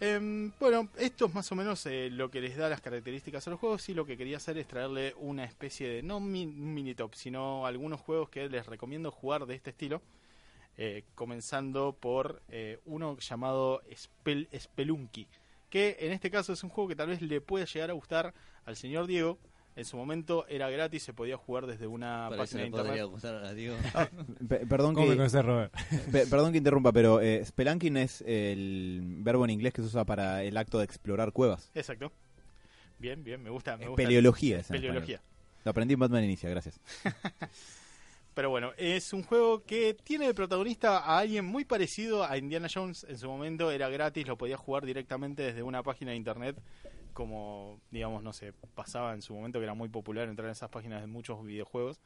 Em, 0.00 0.50
bueno, 0.58 0.88
esto 0.96 1.26
es 1.26 1.34
más 1.34 1.52
o 1.52 1.54
menos 1.54 1.84
eh, 1.84 2.08
lo 2.10 2.30
que 2.30 2.40
les 2.40 2.56
da 2.56 2.70
las 2.70 2.80
características 2.80 3.46
a 3.46 3.50
los 3.50 3.60
juegos 3.60 3.86
y 3.90 3.92
lo 3.92 4.06
que 4.06 4.16
quería 4.16 4.38
hacer 4.38 4.56
es 4.56 4.66
traerle 4.66 5.12
una 5.18 5.44
especie 5.44 5.86
de, 5.90 6.02
no 6.02 6.16
un 6.16 6.32
mini 6.32 6.94
top, 6.94 7.14
sino 7.14 7.66
algunos 7.66 8.00
juegos 8.00 8.30
que 8.30 8.48
les 8.48 8.64
recomiendo 8.66 9.10
jugar 9.10 9.44
de 9.44 9.56
este 9.56 9.68
estilo. 9.70 10.00
eh, 10.78 11.04
comenzando 11.14 11.92
por 12.00 12.42
eh, 12.48 12.78
uno 12.86 13.18
llamado 13.18 13.82
Spel 13.94 14.48
Spelunky, 14.58 15.28
que 15.68 15.98
en 16.00 16.12
este 16.12 16.30
caso 16.30 16.54
es 16.54 16.64
un 16.64 16.70
juego 16.70 16.88
que 16.88 16.96
tal 16.96 17.08
vez 17.08 17.20
le 17.20 17.42
pueda 17.42 17.66
llegar 17.66 17.90
a 17.90 17.92
gustar 17.92 18.32
al 18.64 18.76
señor 18.76 19.06
Diego. 19.06 19.38
En 19.80 19.86
su 19.86 19.96
momento 19.96 20.46
era 20.46 20.68
gratis, 20.68 21.02
se 21.02 21.14
podía 21.14 21.36
jugar 21.38 21.66
desde 21.66 21.86
una 21.86 22.28
página 22.36 22.60
de 22.60 22.66
internet. 22.66 23.04
gustar 23.06 23.34
a 23.36 23.54
Diego. 23.54 23.76
Pe- 24.48 24.66
perdón, 24.66 24.94
¿Cómo 24.94 25.06
me 25.06 25.12
que, 25.12 25.16
conoces, 25.16 25.42
Robert? 25.44 25.72
pe- 26.12 26.26
perdón 26.26 26.52
que 26.52 26.58
interrumpa, 26.58 26.92
pero 26.92 27.20
eh, 27.22 27.42
spelunking 27.44 27.96
es 27.96 28.20
el 28.26 29.00
verbo 29.22 29.44
en 29.44 29.50
inglés 29.52 29.72
que 29.72 29.80
se 29.80 29.88
usa 29.88 30.04
para 30.04 30.42
el 30.42 30.56
acto 30.58 30.78
de 30.78 30.84
explorar 30.84 31.32
cuevas. 31.32 31.70
Exacto. 31.74 32.12
Bien, 32.98 33.24
bien, 33.24 33.42
me 33.42 33.48
gusta. 33.48 33.78
Me 33.78 33.86
gusta. 33.88 34.02
Peleología 34.02 34.58
es 34.58 34.66
Peleología. 34.68 35.22
Lo 35.64 35.70
aprendí 35.70 35.94
en 35.94 36.00
Batman 36.00 36.24
Inicia, 36.24 36.50
gracias. 36.50 36.78
Pero 38.34 38.50
bueno, 38.50 38.72
es 38.76 39.12
un 39.12 39.22
juego 39.22 39.64
que 39.64 39.94
tiene 40.04 40.26
de 40.26 40.34
protagonista 40.34 40.98
a 40.98 41.18
alguien 41.18 41.44
muy 41.44 41.64
parecido 41.64 42.24
a 42.24 42.38
Indiana 42.38 42.68
Jones. 42.72 43.04
En 43.08 43.18
su 43.18 43.28
momento 43.28 43.70
era 43.70 43.88
gratis, 43.88 44.26
lo 44.26 44.38
podías 44.38 44.60
jugar 44.60 44.86
directamente 44.86 45.42
desde 45.42 45.62
una 45.62 45.82
página 45.82 46.12
de 46.12 46.16
internet. 46.18 46.56
Como, 47.12 47.80
digamos, 47.90 48.22
no 48.22 48.32
sé, 48.32 48.52
pasaba 48.74 49.14
en 49.14 49.22
su 49.22 49.34
momento 49.34 49.58
que 49.58 49.64
era 49.64 49.74
muy 49.74 49.88
popular 49.88 50.28
entrar 50.28 50.46
en 50.46 50.52
esas 50.52 50.70
páginas 50.70 51.00
de 51.00 51.06
muchos 51.06 51.44
videojuegos. 51.44 52.00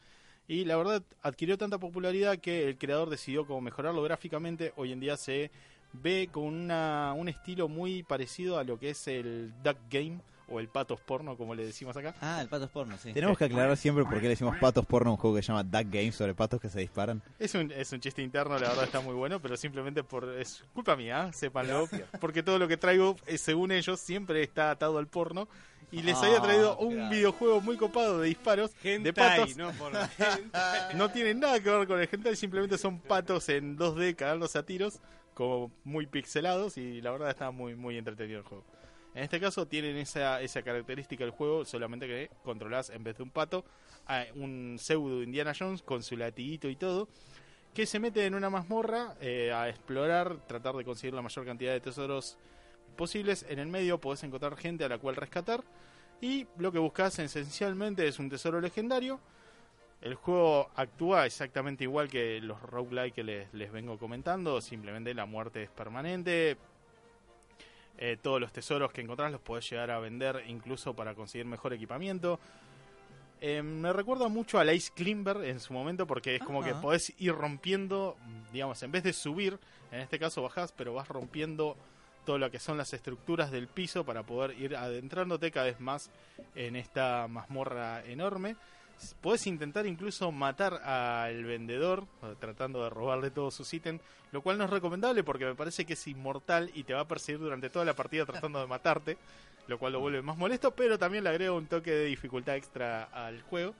Y 0.46 0.64
la 0.64 0.76
verdad 0.76 1.02
adquirió 1.22 1.56
tanta 1.56 1.78
popularidad 1.78 2.38
que 2.38 2.68
el 2.68 2.76
creador 2.76 3.08
decidió 3.08 3.46
como 3.46 3.60
mejorarlo 3.60 4.02
gráficamente. 4.02 4.72
Hoy 4.76 4.92
en 4.92 5.00
día 5.00 5.16
se 5.16 5.50
ve 5.92 6.28
con 6.30 6.44
una, 6.44 7.14
un 7.16 7.28
estilo 7.28 7.68
muy 7.68 8.02
parecido 8.02 8.58
a 8.58 8.64
lo 8.64 8.78
que 8.78 8.90
es 8.90 9.08
el 9.08 9.52
Duck 9.62 9.78
Game 9.88 10.20
o 10.48 10.60
el 10.60 10.68
Patos 10.68 11.00
Porno, 11.00 11.36
como 11.36 11.54
le 11.54 11.64
decimos 11.64 11.96
acá. 11.96 12.14
Ah, 12.20 12.40
el 12.42 12.48
pato 12.48 12.64
es 12.66 12.70
porno, 12.70 12.96
sí. 12.98 13.12
Tenemos 13.12 13.38
que 13.38 13.44
aclarar 13.44 13.76
siempre 13.76 14.04
por 14.04 14.14
qué 14.16 14.22
le 14.22 14.28
decimos 14.30 14.56
patos 14.58 14.84
porno 14.86 15.10
a 15.10 15.12
un 15.14 15.18
juego 15.18 15.36
que 15.36 15.42
se 15.42 15.48
llama 15.48 15.62
Duck 15.62 15.90
Game 15.90 16.12
sobre 16.12 16.34
patos 16.34 16.60
que 16.60 16.68
se 16.68 16.80
disparan. 16.80 17.22
Es 17.38 17.54
un, 17.54 17.70
es 17.72 17.90
un 17.92 18.00
chiste 18.00 18.22
interno, 18.22 18.58
la 18.58 18.68
verdad 18.68 18.84
está 18.84 19.00
muy 19.00 19.14
bueno, 19.14 19.40
pero 19.40 19.56
simplemente 19.56 20.02
por 20.04 20.28
es 20.38 20.64
culpa 20.74 20.96
mía, 20.96 21.28
¿eh? 21.28 21.32
sépanlo, 21.32 21.88
porque 22.20 22.42
todo 22.42 22.58
lo 22.58 22.68
que 22.68 22.76
traigo, 22.76 23.16
eh, 23.26 23.38
según 23.38 23.72
ellos, 23.72 24.00
siempre 24.00 24.42
está 24.42 24.70
atado 24.70 24.98
al 24.98 25.06
porno. 25.06 25.48
Y 25.92 26.02
les 26.02 26.16
Ah, 26.16 26.26
había 26.26 26.40
traído 26.40 26.76
un 26.78 26.94
claro. 26.94 27.10
videojuego 27.10 27.60
muy 27.60 27.76
copado 27.76 28.18
de 28.20 28.26
disparos 28.28 28.72
de 28.82 29.12
patos. 29.12 29.56
no 29.56 29.70
por. 29.72 29.92
No 30.96 31.10
tienen 31.10 31.40
nada 31.40 31.60
que 31.60 31.70
ver 31.70 31.86
con 31.86 32.00
el 32.00 32.08
hentai, 32.10 32.34
simplemente 32.36 32.78
son 32.78 32.98
patos 33.00 33.48
en 33.48 33.76
2D 33.78 34.16
cagándose 34.16 34.58
a 34.58 34.64
tiros, 34.64 34.98
como 35.34 35.70
muy 35.84 36.06
pixelados, 36.06 36.78
y 36.78 37.00
la 37.00 37.10
verdad 37.12 37.30
está 37.30 37.50
muy, 37.50 37.74
muy 37.76 37.96
entretenido 37.96 38.40
el 38.40 38.44
juego. 38.44 38.64
En 39.14 39.22
este 39.22 39.38
caso 39.38 39.66
tienen 39.66 39.96
esa, 39.96 40.40
característica 40.64 41.22
del 41.22 41.32
juego, 41.32 41.64
solamente 41.64 42.06
que 42.06 42.30
controlás 42.42 42.90
en 42.90 43.04
vez 43.04 43.16
de 43.16 43.22
un 43.22 43.30
pato 43.30 43.64
a 44.06 44.24
un 44.34 44.76
pseudo 44.78 45.22
Indiana 45.22 45.52
Jones 45.56 45.82
con 45.82 46.02
su 46.02 46.16
latiguito 46.16 46.68
y 46.68 46.74
todo, 46.74 47.08
que 47.72 47.86
se 47.86 48.00
mete 48.00 48.26
en 48.26 48.34
una 48.34 48.50
mazmorra 48.50 49.14
eh, 49.20 49.52
a 49.52 49.68
explorar, 49.68 50.38
tratar 50.48 50.74
de 50.74 50.84
conseguir 50.84 51.14
la 51.14 51.22
mayor 51.22 51.44
cantidad 51.44 51.72
de 51.72 51.80
tesoros 51.80 52.36
posibles. 52.96 53.46
En 53.48 53.60
el 53.60 53.68
medio 53.68 54.00
podés 54.00 54.24
encontrar 54.24 54.56
gente 54.56 54.84
a 54.84 54.88
la 54.88 54.98
cual 54.98 55.14
rescatar 55.14 55.62
y 56.20 56.46
lo 56.58 56.72
que 56.72 56.78
buscas 56.78 57.16
esencialmente 57.18 58.08
es 58.08 58.18
un 58.18 58.28
tesoro 58.28 58.60
legendario. 58.60 59.20
El 60.00 60.16
juego 60.16 60.70
actúa 60.74 61.24
exactamente 61.24 61.84
igual 61.84 62.08
que 62.08 62.40
los 62.40 62.60
roguelike 62.60 63.14
que 63.14 63.46
les 63.52 63.72
vengo 63.72 63.96
comentando, 63.96 64.60
simplemente 64.60 65.14
la 65.14 65.24
muerte 65.24 65.62
es 65.62 65.70
permanente. 65.70 66.58
Eh, 67.98 68.16
todos 68.20 68.40
los 68.40 68.52
tesoros 68.52 68.92
que 68.92 69.00
encontrás 69.00 69.30
los 69.30 69.40
podés 69.40 69.70
llegar 69.70 69.90
a 69.90 70.00
vender 70.00 70.44
incluso 70.48 70.94
para 70.94 71.14
conseguir 71.14 71.46
mejor 71.46 71.72
equipamiento. 71.72 72.40
Eh, 73.40 73.62
me 73.62 73.92
recuerda 73.92 74.28
mucho 74.28 74.58
a 74.58 74.72
Ice 74.72 74.90
Climber 74.94 75.44
en 75.44 75.60
su 75.60 75.72
momento 75.72 76.06
porque 76.06 76.36
es 76.36 76.42
como 76.42 76.62
que 76.62 76.74
podés 76.74 77.12
ir 77.18 77.34
rompiendo, 77.34 78.16
digamos, 78.52 78.82
en 78.82 78.90
vez 78.90 79.02
de 79.02 79.12
subir, 79.12 79.58
en 79.92 80.00
este 80.00 80.18
caso 80.18 80.42
bajás, 80.42 80.72
pero 80.72 80.94
vas 80.94 81.08
rompiendo 81.08 81.76
todo 82.24 82.38
lo 82.38 82.50
que 82.50 82.58
son 82.58 82.78
las 82.78 82.92
estructuras 82.94 83.50
del 83.50 83.68
piso 83.68 84.04
para 84.04 84.22
poder 84.22 84.58
ir 84.58 84.76
adentrándote 84.76 85.50
cada 85.50 85.66
vez 85.66 85.78
más 85.78 86.10
en 86.54 86.74
esta 86.74 87.28
mazmorra 87.28 88.04
enorme. 88.06 88.56
Puedes 89.20 89.46
intentar 89.46 89.86
incluso 89.86 90.30
matar 90.32 90.74
al 90.74 91.44
vendedor, 91.44 92.04
eh, 92.22 92.34
tratando 92.38 92.82
de 92.84 92.90
robarle 92.90 93.30
todos 93.30 93.54
sus 93.54 93.72
ítems, 93.72 94.00
lo 94.32 94.42
cual 94.42 94.58
no 94.58 94.64
es 94.64 94.70
recomendable 94.70 95.22
porque 95.24 95.44
me 95.44 95.54
parece 95.54 95.84
que 95.84 95.94
es 95.94 96.06
inmortal 96.06 96.70
y 96.74 96.84
te 96.84 96.94
va 96.94 97.00
a 97.00 97.08
perseguir 97.08 97.40
durante 97.40 97.70
toda 97.70 97.84
la 97.84 97.94
partida 97.94 98.26
tratando 98.26 98.60
de 98.60 98.66
matarte, 98.66 99.18
lo 99.66 99.78
cual 99.78 99.92
lo 99.92 100.00
vuelve 100.00 100.22
más 100.22 100.36
molesto, 100.36 100.72
pero 100.72 100.98
también 100.98 101.24
le 101.24 101.30
agrega 101.30 101.52
un 101.52 101.66
toque 101.66 101.90
de 101.90 102.04
dificultad 102.06 102.56
extra 102.56 103.04
al 103.04 103.42
juego. 103.42 103.74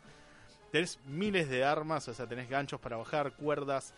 Tenés 0.71 0.99
miles 1.06 1.49
de 1.49 1.64
armas, 1.64 2.09
o 2.09 2.14
sea, 2.14 2.26
tenés 2.26 2.49
ganchos 2.49 2.80
para 2.80 2.97
bajar, 2.97 3.33
cuerdas, 3.33 3.94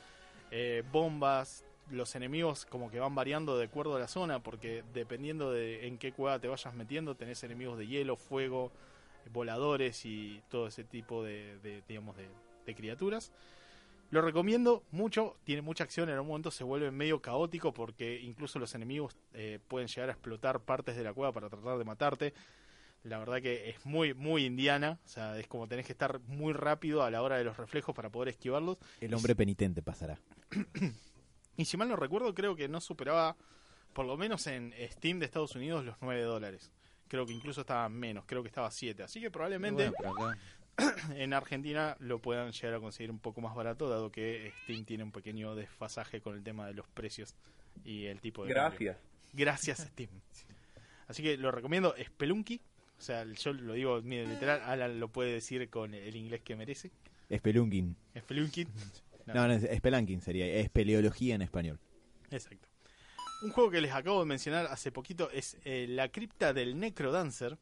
eh, 0.51 0.83
bombas. 0.93 1.65
Los 1.91 2.17
enemigos 2.17 2.67
como 2.67 2.91
que 2.91 2.99
van 2.99 3.15
variando 3.15 3.57
de 3.57 3.67
acuerdo 3.67 3.95
a 3.95 4.01
la 4.01 4.09
zona, 4.09 4.41
porque 4.41 4.83
dependiendo 4.93 5.53
de 5.53 5.87
en 5.87 5.99
qué 5.99 6.13
cueva 6.13 6.41
te 6.41 6.49
vayas 6.49 6.75
metiendo, 6.75 7.15
tenés 7.15 7.45
enemigos 7.45 7.79
de 7.79 7.87
hielo, 7.87 8.17
fuego, 8.17 8.73
voladores 9.31 10.05
y 10.05 10.43
todo 10.49 10.67
ese 10.69 10.85
tipo 10.85 11.23
de, 11.23 11.59
de, 11.59 11.83
digamos, 11.89 12.17
de, 12.17 12.29
de 12.65 12.75
criaturas. 12.75 13.33
Lo 14.11 14.23
recomiendo 14.23 14.85
mucho, 14.93 15.37
tiene 15.45 15.63
mucha 15.63 15.83
acción, 15.83 16.09
en 16.09 16.19
un 16.19 16.29
momento 16.29 16.51
se 16.51 16.63
vuelve 16.63 16.91
medio 16.93 17.21
caótico 17.21 17.75
porque 17.75 18.21
incluso 18.21 18.59
los 18.59 18.75
enemigos 18.75 19.17
eh, 19.35 19.59
pueden 19.67 19.89
llegar 19.89 20.11
a 20.11 20.13
explotar 20.13 20.61
partes 20.61 20.97
de 20.97 21.03
la 21.03 21.13
cueva 21.13 21.33
para 21.33 21.49
tratar 21.49 21.77
de 21.77 21.85
matarte. 21.85 22.35
La 23.03 23.19
verdad 23.19 23.41
que 23.43 23.71
es 23.71 23.85
muy, 23.85 24.15
muy 24.15 24.45
indiana, 24.45 24.99
o 25.05 25.09
sea, 25.09 25.39
es 25.39 25.47
como 25.49 25.67
tenés 25.67 25.87
que 25.87 25.93
estar 25.93 26.21
muy 26.21 26.53
rápido 26.53 27.03
a 27.03 27.11
la 27.11 27.23
hora 27.23 27.37
de 27.37 27.45
los 27.45 27.57
reflejos 27.57 27.95
para 27.95 28.11
poder 28.11 28.29
esquivarlos. 28.29 28.79
El 29.01 29.15
hombre 29.15 29.35
penitente 29.35 29.83
pasará. 29.83 30.21
Y 31.57 31.65
si 31.65 31.77
mal 31.77 31.89
no 31.89 31.97
recuerdo, 31.97 32.35
creo 32.35 32.55
que 32.55 32.69
no 32.69 32.81
superaba, 32.83 33.37
por 33.93 34.05
lo 34.05 34.17
menos 34.17 34.47
en 34.47 34.75
Steam 34.91 35.19
de 35.19 35.25
Estados 35.25 35.55
Unidos, 35.57 35.85
los 35.85 35.97
9 36.03 36.21
dólares. 36.23 36.71
Creo 37.09 37.27
que 37.27 37.33
incluso 37.33 37.61
estaba 37.61 37.89
menos, 37.89 38.25
creo 38.27 38.43
que 38.43 38.49
estaba 38.49 38.71
7. 38.71 39.03
Así 39.03 39.21
que 39.21 39.31
probablemente 39.31 39.91
Bueno, 39.91 40.37
en 41.15 41.33
Argentina 41.33 41.97
lo 42.01 42.21
puedan 42.21 42.53
llegar 42.53 42.75
a 42.75 42.81
conseguir 42.81 43.11
un 43.11 43.19
poco 43.19 43.41
más 43.41 43.55
barato, 43.55 43.89
dado 43.89 44.11
que 44.11 44.53
Steam 44.65 44.85
tiene 44.85 45.05
un 45.05 45.13
pequeño 45.13 45.55
desfasaje 45.55 46.21
con 46.21 46.35
el 46.35 46.43
tema 46.43 46.67
de 46.67 46.75
los 46.75 46.87
precios 46.89 47.35
y 47.85 48.07
el 48.07 48.21
tipo 48.21 48.45
de... 48.45 48.55
cambio. 48.55 48.71
Gracias. 48.79 48.97
Gracias, 49.33 49.79
Steam. 49.91 50.11
Así 51.09 51.23
que 51.23 51.37
lo 51.37 51.51
recomiendo, 51.51 51.95
Spelunky. 52.03 52.61
O 52.99 53.03
sea, 53.03 53.25
yo 53.25 53.53
lo 53.53 53.75
digo 53.75 54.01
mire, 54.03 54.27
literal, 54.27 54.63
Alan 54.63 54.99
lo 54.99 55.09
puede 55.09 55.33
decir 55.33 55.69
con 55.69 55.95
el 55.95 56.17
inglés 56.17 56.41
que 56.43 56.57
merece. 56.57 56.91
Spelunking. 57.35 57.97
Spelunky. 58.19 58.67
No, 59.27 59.47
no, 59.47 59.53
es 59.53 59.65
Spelunking 59.79 60.21
sería. 60.21 60.47
Es 60.47 60.71
peleología 60.71 61.35
en 61.35 61.43
español. 61.43 61.79
Exacto. 62.31 62.69
Un 63.43 63.51
juego 63.51 63.71
que 63.71 63.81
les 63.81 63.93
acabo 63.93 64.21
de 64.21 64.27
mencionar 64.27 64.67
hace 64.67 64.91
poquito 64.91 65.31
es 65.31 65.57
eh, 65.65 65.87
La 65.89 66.09
cripta 66.11 66.53
del 66.53 66.79
Necrodancer, 66.79 67.59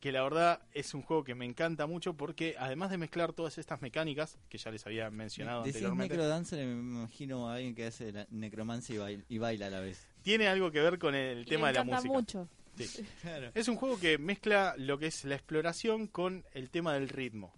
que 0.00 0.12
la 0.12 0.22
verdad 0.22 0.62
es 0.72 0.94
un 0.94 1.02
juego 1.02 1.24
que 1.24 1.34
me 1.34 1.44
encanta 1.44 1.86
mucho 1.86 2.14
porque 2.14 2.54
además 2.58 2.90
de 2.90 2.98
mezclar 2.98 3.32
todas 3.32 3.58
estas 3.58 3.82
mecánicas 3.82 4.38
que 4.48 4.56
ya 4.58 4.70
les 4.70 4.86
había 4.86 5.10
mencionado 5.10 5.62
Decís 5.62 5.76
anteriormente, 5.76 6.14
Necrodancer, 6.14 6.64
me 6.66 6.72
imagino 7.00 7.48
a 7.50 7.54
alguien 7.56 7.74
que 7.74 7.86
hace 7.86 8.12
la 8.12 8.26
necromancia 8.30 8.94
y 8.94 8.98
baila, 8.98 9.24
y 9.28 9.38
baila 9.38 9.66
a 9.66 9.70
la 9.70 9.80
vez. 9.80 10.06
tiene 10.22 10.46
algo 10.46 10.70
que 10.70 10.80
ver 10.80 10.98
con 11.00 11.14
el 11.16 11.42
Y 11.42 11.44
tema 11.46 11.72
le 11.72 11.78
de 11.78 11.84
la 11.84 11.84
música. 11.96 12.12
mucho. 12.12 12.48
Sí. 12.76 13.04
Claro. 13.22 13.50
Es 13.54 13.66
un 13.66 13.74
juego 13.74 13.98
que 13.98 14.18
mezcla 14.18 14.74
lo 14.78 14.98
que 14.98 15.08
es 15.08 15.24
la 15.24 15.34
exploración 15.34 16.06
con 16.06 16.44
el 16.54 16.70
tema 16.70 16.94
del 16.94 17.08
ritmo. 17.08 17.52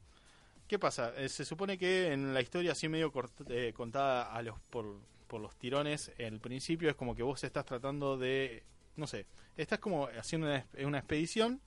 ¿Qué 0.66 0.78
pasa? 0.78 1.12
Eh, 1.18 1.28
se 1.28 1.44
supone 1.44 1.76
que 1.76 2.10
en 2.12 2.32
la 2.32 2.40
historia 2.40 2.72
así 2.72 2.88
medio 2.88 3.12
cort- 3.12 3.44
eh, 3.50 3.74
contada 3.74 4.32
a 4.32 4.40
los 4.40 4.58
por, 4.70 4.98
por 5.30 5.40
los 5.40 5.56
tirones, 5.56 6.12
el 6.18 6.40
principio 6.40 6.90
es 6.90 6.96
como 6.96 7.14
que 7.14 7.22
vos 7.22 7.42
estás 7.44 7.64
tratando 7.64 8.18
de, 8.18 8.64
no 8.96 9.06
sé, 9.06 9.26
estás 9.56 9.78
como 9.78 10.08
haciendo 10.08 10.49
una, 10.49 10.66
una 10.84 10.99
expedición 10.99 11.60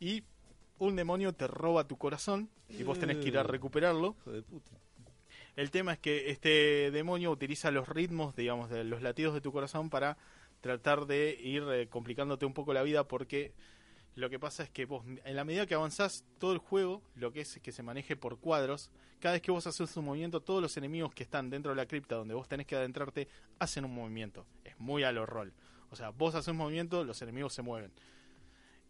y 0.00 0.24
un 0.78 0.96
demonio 0.96 1.32
te 1.32 1.46
roba 1.46 1.86
tu 1.86 1.96
corazón 1.96 2.50
y 2.68 2.82
vos 2.82 2.98
tenés 2.98 3.18
que 3.18 3.28
ir 3.28 3.38
a 3.38 3.44
recuperarlo. 3.44 4.16
Hijo 4.22 4.32
de 4.32 4.42
puta. 4.42 4.72
El 5.54 5.70
tema 5.70 5.92
es 5.92 5.98
que 6.00 6.30
este 6.30 6.90
demonio 6.90 7.30
utiliza 7.30 7.70
los 7.70 7.88
ritmos, 7.88 8.34
digamos, 8.34 8.70
de 8.70 8.82
los 8.82 9.02
latidos 9.02 9.34
de 9.34 9.40
tu 9.40 9.52
corazón 9.52 9.88
para 9.88 10.16
tratar 10.60 11.06
de 11.06 11.38
ir 11.40 11.62
eh, 11.70 11.86
complicándote 11.88 12.44
un 12.44 12.54
poco 12.54 12.72
la 12.74 12.82
vida 12.82 13.06
porque 13.06 13.52
lo 14.14 14.28
que 14.28 14.38
pasa 14.38 14.62
es 14.62 14.70
que 14.70 14.86
vos, 14.86 15.04
en 15.06 15.36
la 15.36 15.44
medida 15.44 15.66
que 15.66 15.74
avanzás 15.74 16.24
todo 16.38 16.52
el 16.52 16.58
juego, 16.58 17.02
lo 17.14 17.32
que 17.32 17.40
es 17.40 17.60
que 17.62 17.72
se 17.72 17.82
maneje 17.82 18.16
por 18.16 18.38
cuadros, 18.38 18.90
cada 19.20 19.34
vez 19.34 19.42
que 19.42 19.52
vos 19.52 19.66
haces 19.66 19.96
un 19.96 20.06
movimiento, 20.06 20.40
todos 20.40 20.62
los 20.62 20.76
enemigos 20.76 21.14
que 21.14 21.22
están 21.22 21.50
dentro 21.50 21.70
de 21.70 21.76
la 21.76 21.86
cripta 21.86 22.16
donde 22.16 22.34
vos 22.34 22.48
tenés 22.48 22.66
que 22.66 22.76
adentrarte, 22.76 23.28
hacen 23.58 23.84
un 23.84 23.94
movimiento. 23.94 24.46
Es 24.64 24.78
muy 24.78 25.04
a 25.04 25.12
lo 25.12 25.26
rol. 25.26 25.52
O 25.90 25.96
sea, 25.96 26.10
vos 26.10 26.34
haces 26.34 26.48
un 26.48 26.56
movimiento, 26.56 27.04
los 27.04 27.20
enemigos 27.22 27.52
se 27.52 27.62
mueven. 27.62 27.92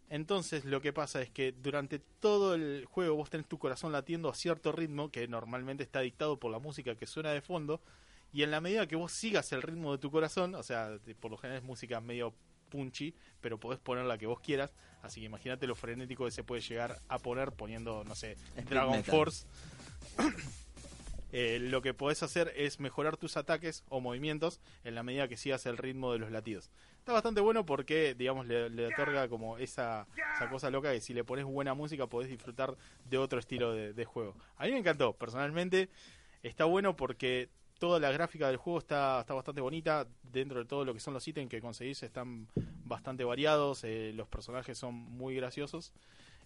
Entonces 0.09 0.65
lo 0.65 0.81
que 0.81 0.91
pasa 0.91 1.21
es 1.21 1.29
que 1.29 1.53
durante 1.53 1.99
todo 1.99 2.55
el 2.55 2.85
juego 2.85 3.15
vos 3.15 3.29
tenés 3.29 3.47
tu 3.47 3.57
corazón 3.57 3.93
latiendo 3.93 4.27
a 4.27 4.35
cierto 4.35 4.73
ritmo 4.73 5.09
que 5.09 5.25
normalmente 5.27 5.83
está 5.83 6.01
dictado 6.01 6.37
por 6.37 6.51
la 6.51 6.59
música 6.59 6.95
que 6.95 7.07
suena 7.07 7.31
de 7.31 7.39
fondo 7.39 7.81
y 8.33 8.43
en 8.43 8.51
la 8.51 8.59
medida 8.59 8.87
que 8.87 8.97
vos 8.97 9.13
sigas 9.13 9.53
el 9.53 9.61
ritmo 9.61 9.93
de 9.93 9.97
tu 9.99 10.11
corazón, 10.11 10.55
o 10.55 10.63
sea, 10.63 10.99
por 11.19 11.31
lo 11.31 11.37
general 11.37 11.61
es 11.61 11.65
música 11.65 12.01
medio 12.01 12.33
punchy, 12.71 13.13
pero 13.39 13.59
podés 13.59 13.79
poner 13.79 14.05
la 14.05 14.17
que 14.17 14.25
vos 14.25 14.39
quieras, 14.39 14.73
así 15.03 15.19
que 15.19 15.27
imagínate 15.27 15.67
lo 15.67 15.75
frenético 15.75 16.25
que 16.25 16.31
se 16.31 16.43
puede 16.43 16.61
llegar 16.61 16.99
a 17.07 17.19
poner 17.19 17.51
poniendo, 17.51 18.03
no 18.03 18.15
sé, 18.15 18.31
Speed 18.31 18.69
Dragon 18.69 18.97
metal. 18.97 19.11
Force. 19.11 19.45
Eh, 21.33 21.59
lo 21.61 21.81
que 21.81 21.93
podés 21.93 22.23
hacer 22.23 22.51
es 22.57 22.81
mejorar 22.81 23.15
tus 23.15 23.37
ataques 23.37 23.85
o 23.87 24.01
movimientos 24.01 24.59
en 24.83 24.95
la 24.95 25.03
medida 25.03 25.29
que 25.29 25.37
sigas 25.37 25.65
el 25.65 25.77
ritmo 25.77 26.11
de 26.11 26.19
los 26.19 26.29
latidos. 26.29 26.69
Está 26.99 27.13
bastante 27.13 27.39
bueno 27.39 27.65
porque, 27.65 28.15
digamos, 28.15 28.47
le, 28.47 28.69
le 28.69 28.87
otorga 28.87 29.29
como 29.29 29.57
esa, 29.57 30.07
esa 30.35 30.49
cosa 30.49 30.69
loca 30.69 30.91
que 30.91 30.99
si 30.99 31.13
le 31.13 31.23
pones 31.23 31.45
buena 31.45 31.73
música 31.73 32.05
podés 32.07 32.29
disfrutar 32.29 32.75
de 33.05 33.17
otro 33.17 33.39
estilo 33.39 33.71
de, 33.71 33.93
de 33.93 34.03
juego. 34.03 34.35
A 34.57 34.65
mí 34.65 34.71
me 34.71 34.79
encantó, 34.79 35.13
personalmente. 35.13 35.89
Está 36.43 36.65
bueno 36.65 36.97
porque 36.97 37.49
toda 37.81 37.99
la 37.99 38.11
gráfica 38.11 38.47
del 38.47 38.57
juego 38.57 38.77
está, 38.77 39.21
está 39.21 39.33
bastante 39.33 39.59
bonita. 39.59 40.07
Dentro 40.21 40.59
de 40.59 40.65
todo 40.65 40.85
lo 40.85 40.93
que 40.93 40.99
son 40.99 41.15
los 41.15 41.27
ítems 41.27 41.49
que 41.49 41.59
conseguís 41.59 42.03
están 42.03 42.47
bastante 42.85 43.23
variados. 43.23 43.83
eh, 43.83 44.13
los 44.13 44.27
personajes 44.27 44.77
son 44.77 44.93
muy 44.93 45.35
graciosos. 45.35 45.91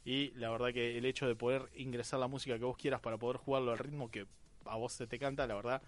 Y 0.05 0.31
la 0.35 0.49
verdad 0.49 0.71
que 0.71 0.97
el 0.97 1.03
hecho 1.05 1.27
de 1.27 1.35
poder 1.35 1.69
ingresar 1.75 2.21
la 2.21 2.29
música 2.29 2.57
que 2.57 2.63
vos 2.63 2.77
quieras 2.77 3.01
para 3.01 3.17
poder 3.17 3.35
jugarlo 3.35 3.73
al 3.73 3.77
ritmo 3.77 4.09
que 4.09 4.27
a 4.63 4.77
vos 4.77 4.93
se 4.93 5.07
te 5.07 5.19
canta, 5.19 5.45
la 5.45 5.55
verdad 5.55 5.81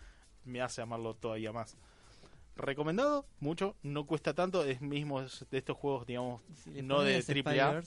me 0.43 0.61
hace 0.61 0.81
amarlo 0.81 1.13
todavía 1.13 1.53
más. 1.53 1.77
Recomendado, 2.57 3.25
mucho, 3.39 3.77
no 3.83 4.05
cuesta 4.05 4.33
tanto, 4.33 4.65
es 4.65 4.81
mismo 4.81 5.21
de 5.21 5.57
estos 5.57 5.77
juegos, 5.77 6.05
digamos, 6.05 6.41
Si 6.55 6.81
no 6.81 7.03
de 7.03 7.23
triple 7.23 7.61
A. 7.61 7.81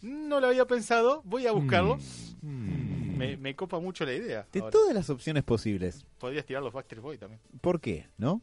No 0.00 0.40
lo 0.40 0.48
había 0.48 0.66
pensado, 0.66 1.22
voy 1.24 1.46
a 1.46 1.52
buscarlo. 1.52 1.98
Mm. 2.42 3.16
Me, 3.16 3.36
me 3.36 3.56
copa 3.56 3.80
mucho 3.80 4.04
la 4.04 4.14
idea. 4.14 4.46
De 4.52 4.60
Ahora, 4.60 4.70
todas 4.70 4.94
las 4.94 5.10
opciones 5.10 5.42
posibles, 5.42 6.06
Podrías 6.18 6.46
tirar 6.46 6.62
los 6.62 6.72
Backstreet 6.72 7.02
Boy 7.02 7.18
también. 7.18 7.40
¿por 7.60 7.80
qué? 7.80 8.06
¿No? 8.16 8.40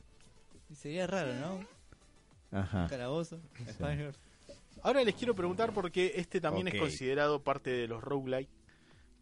Y 0.70 0.76
Sería 0.76 1.08
raro, 1.08 1.34
¿no? 1.36 1.66
Ajá. 2.60 2.88
Calabozo. 2.90 3.40
Ahora 4.82 5.04
les 5.04 5.16
quiero 5.16 5.36
preguntar 5.36 5.74
porque 5.74 6.14
este 6.16 6.40
también 6.42 6.68
es 6.68 6.80
considerado 6.80 7.42
parte 7.44 7.70
de 7.70 7.88
los 7.88 8.04
roguelike, 8.04 8.50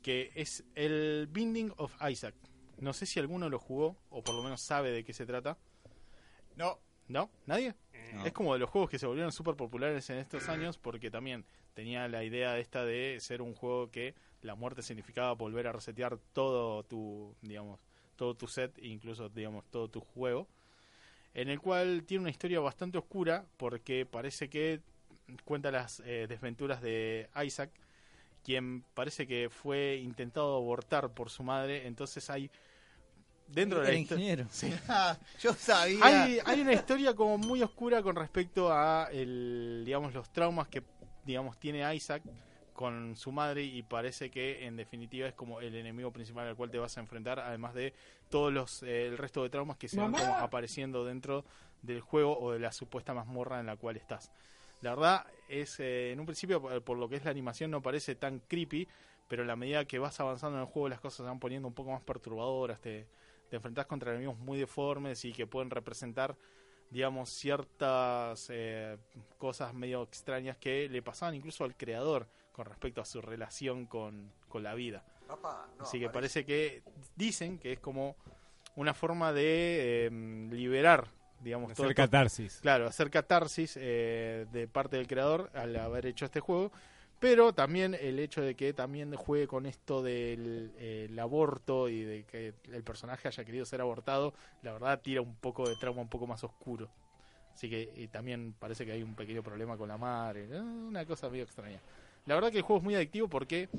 que 0.02 0.32
es 0.36 0.64
el 0.76 1.30
Binding 1.32 1.74
of 1.78 1.94
Isaac. 2.10 2.36
No 2.80 2.92
sé 2.94 3.06
si 3.06 3.20
alguno 3.20 3.50
lo 3.50 3.60
jugó 3.60 3.96
o 4.10 4.24
por 4.24 4.36
lo 4.36 4.44
menos 4.44 4.62
sabe 4.62 4.92
de 4.92 5.04
qué 5.04 5.14
se 5.14 5.26
trata. 5.26 5.58
No. 6.56 6.80
¿No? 7.08 7.30
¿Nadie? 7.46 7.76
No. 8.14 8.26
Es 8.26 8.34
como 8.34 8.54
de 8.54 8.60
los 8.60 8.70
juegos 8.70 8.90
que 8.90 9.00
se 9.00 9.06
volvieron 9.06 9.32
súper 9.32 9.56
populares 9.56 10.10
en 10.10 10.18
estos 10.18 10.50
años 10.50 10.78
porque 10.78 11.12
también 11.12 11.46
tenía 11.74 12.08
la 12.08 12.24
idea 12.24 12.58
esta 12.58 12.86
de 12.86 13.18
ser 13.20 13.42
un 13.42 13.54
juego 13.54 13.90
que 13.90 14.16
la 14.42 14.56
muerte 14.56 14.82
significaba 14.82 15.34
volver 15.34 15.68
a 15.68 15.72
resetear 15.72 16.18
todo 16.34 16.84
tu, 16.84 17.36
digamos, 17.42 17.80
todo 18.16 18.36
tu 18.36 18.48
set, 18.48 18.78
incluso, 18.82 19.30
digamos, 19.30 19.66
todo 19.72 19.90
tu 19.90 20.02
juego. 20.02 20.48
En 21.34 21.50
el 21.50 21.60
cual 21.60 22.04
tiene 22.06 22.22
una 22.22 22.30
historia 22.30 22.60
bastante 22.60 22.98
oscura 22.98 23.46
porque 23.58 24.06
parece 24.06 24.50
que 24.50 24.82
cuenta 25.46 25.72
las 25.72 26.02
eh, 26.06 26.28
desventuras 26.28 26.82
de 26.82 27.30
Isaac, 27.44 27.72
quien 28.44 28.84
parece 28.94 29.26
que 29.26 29.50
fue 29.50 30.00
intentado 30.04 30.56
abortar 30.56 31.10
por 31.14 31.30
su 31.30 31.44
madre, 31.44 31.88
entonces 31.88 32.30
hay 32.30 32.52
dentro 33.48 33.82
de 33.82 33.88
la 33.88 33.94
historia 33.96 34.24
ingeniero. 34.26 34.48
Sí. 34.52 34.72
Yo 35.42 35.54
sabía. 35.54 36.00
hay, 36.02 36.40
hay 36.46 36.62
una 36.62 36.74
historia 36.74 37.16
como 37.16 37.38
muy 37.38 37.62
oscura 37.62 38.04
con 38.04 38.16
respecto 38.16 38.72
a 38.72 39.10
el, 39.12 39.84
digamos 39.86 40.14
los 40.14 40.32
traumas 40.32 40.68
que 40.68 40.84
digamos 41.26 41.58
tiene 41.58 41.96
Isaac 41.96 42.24
con 42.74 43.16
su 43.16 43.32
madre 43.32 43.64
y 43.64 43.84
parece 43.84 44.32
que 44.32 44.66
en 44.66 44.76
definitiva 44.76 45.28
es 45.28 45.34
como 45.34 45.62
el 45.62 45.76
enemigo 45.76 46.12
principal 46.12 46.48
al 46.48 46.56
cual 46.56 46.72
te 46.72 46.80
vas 46.80 46.98
a 46.98 47.02
enfrentar 47.02 47.40
además 47.40 47.74
de 47.74 47.94
todos 48.30 48.52
los 48.52 48.84
eh, 48.84 49.08
el 49.08 49.18
resto 49.18 49.44
de 49.44 49.50
traumas 49.50 49.78
que 49.78 49.88
se 49.88 50.00
van 50.00 50.12
como 50.12 50.38
apareciendo 50.38 51.06
dentro 51.06 51.46
del 51.82 52.02
juego 52.02 52.38
o 52.40 52.52
de 52.52 52.60
la 52.60 52.72
supuesta 52.72 53.14
mazmorra 53.14 53.60
en 53.60 53.68
la 53.68 53.78
cual 53.78 53.98
estás. 53.98 54.32
La 54.82 54.96
verdad 54.96 55.26
es, 55.48 55.80
eh, 55.80 56.12
en 56.12 56.20
un 56.20 56.26
principio, 56.26 56.62
por, 56.62 56.82
por 56.82 56.98
lo 56.98 57.08
que 57.08 57.16
es 57.16 57.24
la 57.24 57.32
animación, 57.32 57.72
no 57.72 57.82
parece 57.82 58.16
tan 58.16 58.40
creepy, 58.40 58.88
pero 59.28 59.44
a 59.44 59.46
la 59.46 59.56
medida 59.56 59.86
que 59.86 60.00
vas 60.00 60.20
avanzando 60.20 60.58
en 60.58 60.64
el 60.64 60.70
juego 60.70 60.90
las 60.90 61.00
cosas 61.00 61.18
se 61.18 61.24
van 61.24 61.40
poniendo 61.40 61.68
un 61.68 61.74
poco 61.74 61.92
más 61.92 62.02
perturbadoras, 62.02 62.82
te, 62.82 63.08
te 63.50 63.58
enfrentás 63.58 63.86
contra 63.86 64.12
enemigos 64.12 64.38
muy 64.40 64.58
deformes 64.58 65.24
y 65.26 65.32
que 65.32 65.46
pueden 65.46 65.70
representar, 65.70 66.36
digamos, 66.94 67.30
ciertas 67.30 68.48
eh, 68.50 68.98
cosas 69.38 69.74
medio 69.74 70.04
extrañas 70.04 70.58
que 70.58 70.88
le 70.88 71.02
pasaban 71.02 71.34
incluso 71.36 71.64
al 71.64 71.76
creador 71.76 72.28
con 72.52 72.66
respecto 72.66 73.02
a 73.02 73.06
su 73.06 73.20
relación 73.22 73.88
con, 73.88 74.32
con 74.48 74.62
la 74.64 74.76
vida. 74.76 75.04
Así 75.80 76.00
que 76.00 76.10
parece 76.10 76.46
que 76.46 76.84
dicen 77.16 77.58
que 77.58 77.74
es 77.74 77.80
como 77.80 78.16
una 78.76 78.94
forma 78.94 79.34
de 79.34 80.06
eh, 80.06 80.50
liberar, 80.52 81.08
digamos, 81.42 81.74
todo 81.74 81.86
Hacer 81.88 81.92
esto- 81.92 82.02
catarsis. 82.04 82.60
Claro, 82.62 82.88
hacer 82.88 83.10
catarsis 83.10 83.78
eh, 83.82 84.46
de 84.52 84.68
parte 84.68 84.98
del 84.98 85.08
creador 85.08 85.50
al 85.56 85.76
haber 85.78 86.06
hecho 86.06 86.26
este 86.26 86.40
juego. 86.40 86.72
Pero 87.24 87.54
también 87.54 87.94
el 87.94 88.20
hecho 88.20 88.42
de 88.42 88.54
que 88.54 88.74
también 88.74 89.16
juegue 89.16 89.48
con 89.48 89.66
esto 89.66 90.04
del 90.04 90.74
eh, 90.78 91.08
aborto 91.22 91.88
y 91.88 92.04
de 92.04 92.26
que 92.26 92.54
el 92.70 92.84
personaje 92.84 93.30
haya 93.30 93.46
querido 93.46 93.64
ser 93.64 93.80
abortado, 93.80 94.34
la 94.62 94.74
verdad 94.74 95.00
tira 95.02 95.22
un 95.22 95.34
poco 95.36 95.70
de 95.70 95.78
trauma 95.78 96.02
un 96.02 96.10
poco 96.10 96.28
más 96.28 96.44
oscuro. 96.44 96.90
Así 97.54 97.70
que 97.70 97.94
y 97.96 98.10
también 98.10 98.54
parece 98.60 98.86
que 98.86 98.92
hay 98.92 99.04
un 99.04 99.16
pequeño 99.16 99.42
problema 99.42 99.78
con 99.78 99.88
la 99.88 99.98
madre, 99.98 100.50
una 100.60 101.06
cosa 101.06 101.30
medio 101.30 101.46
extraña. 101.46 101.80
La 102.26 102.36
verdad 102.36 102.52
que 102.52 102.58
el 102.58 102.64
juego 102.64 102.80
es 102.80 102.84
muy 102.84 102.96
adictivo 102.96 103.30
porque 103.30 103.70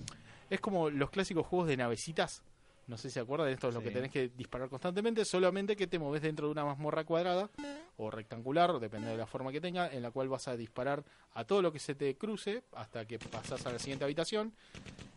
es 0.48 0.59
como 0.62 0.88
los 0.88 1.11
clásicos 1.11 1.46
juegos 1.46 1.68
de 1.68 1.76
navecitas. 1.76 2.42
No 2.87 2.97
sé 2.99 3.09
si 3.09 3.14
se 3.14 3.20
acuerdan, 3.20 3.49
esto 3.49 3.68
es 3.68 3.75
lo 3.75 3.81
Sí. 3.81 3.87
que 3.87 3.92
tenés 3.92 4.11
que 4.11 4.29
disparar 4.37 4.68
constantemente, 4.68 5.25
solamente 5.25 5.75
que 5.75 5.87
te 5.87 5.99
moves 5.99 6.20
dentro 6.23 6.47
de 6.47 6.53
una 6.53 6.64
mazmorra 6.64 7.05
cuadrada 7.05 7.49
o 7.97 8.11
rectangular, 8.11 8.79
depende 8.79 9.09
de 9.11 9.16
la 9.16 9.27
forma 9.27 9.51
que 9.53 9.61
tenga, 9.61 9.90
en 9.92 10.03
la 10.03 10.11
cual 10.11 10.29
vas 10.29 10.49
a 10.49 10.57
disparar 10.57 11.03
a 11.33 11.44
todo 11.44 11.62
lo 11.62 11.73
que 11.73 11.79
se 11.79 11.94
te 11.94 12.14
cruce 12.16 12.62
hasta 12.73 13.07
que 13.07 13.18
pasas 13.18 13.64
a 13.66 13.73
la 13.73 13.79
siguiente 13.79 14.05
habitación. 14.05 14.53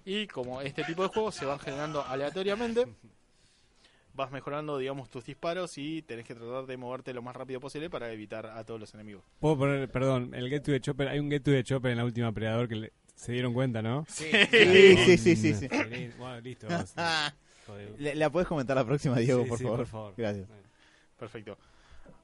Y 0.06 0.28
como 0.28 0.62
este 0.62 0.84
tipo 0.86 1.04
de 1.04 1.10
juegos 1.10 1.36
se 1.36 1.46
van 1.46 1.60
generando 1.60 2.02
aleatoriamente, 2.04 2.86
vas 4.14 4.32
mejorando, 4.32 4.78
digamos, 4.78 5.10
tus 5.10 5.26
disparos 5.26 5.78
y 5.78 6.02
tenés 6.02 6.26
que 6.26 6.34
tratar 6.36 6.66
de 6.66 6.78
moverte 6.78 7.14
lo 7.14 7.22
más 7.22 7.36
rápido 7.36 7.60
posible 7.60 7.90
para 7.90 8.12
evitar 8.12 8.46
a 8.48 8.64
todos 8.64 8.80
los 8.80 8.94
enemigos. 8.94 9.24
Puedo 9.40 9.58
poner, 9.58 9.92
perdón, 9.92 10.34
el 10.34 10.50
Get 10.50 10.62
to 10.64 10.72
the 10.72 10.80
Chopper. 10.82 11.08
Hay 11.10 11.20
un 11.20 11.30
Get 11.30 11.44
to 11.44 11.52
the 11.52 11.64
Chopper 11.64 11.92
en 11.92 11.98
la 11.98 12.06
última 12.06 12.32
Predador 12.32 12.68
que 12.68 12.76
le- 12.76 12.94
se 13.16 13.32
dieron 13.34 13.54
cuenta, 13.54 13.82
¿no? 13.82 14.06
Sí. 14.08 14.26
Sí, 14.52 14.98
sí, 14.98 15.18
sí, 15.18 15.36
sí. 15.36 15.54
sí. 15.54 15.68
Bueno, 16.18 16.40
listo. 16.42 16.68
vamos. 16.68 16.94
Le- 17.98 18.16
¿La 18.16 18.30
puedes 18.30 18.48
comentar 18.48 18.76
la 18.76 18.86
próxima, 18.86 19.18
Diego, 19.18 19.44
Sí, 19.44 19.50
por, 19.50 19.58
sí, 19.58 19.64
favor? 19.64 19.80
por 19.80 19.88
favor. 19.88 20.14
Gracias. 20.18 20.48
Perfecto. 21.20 21.58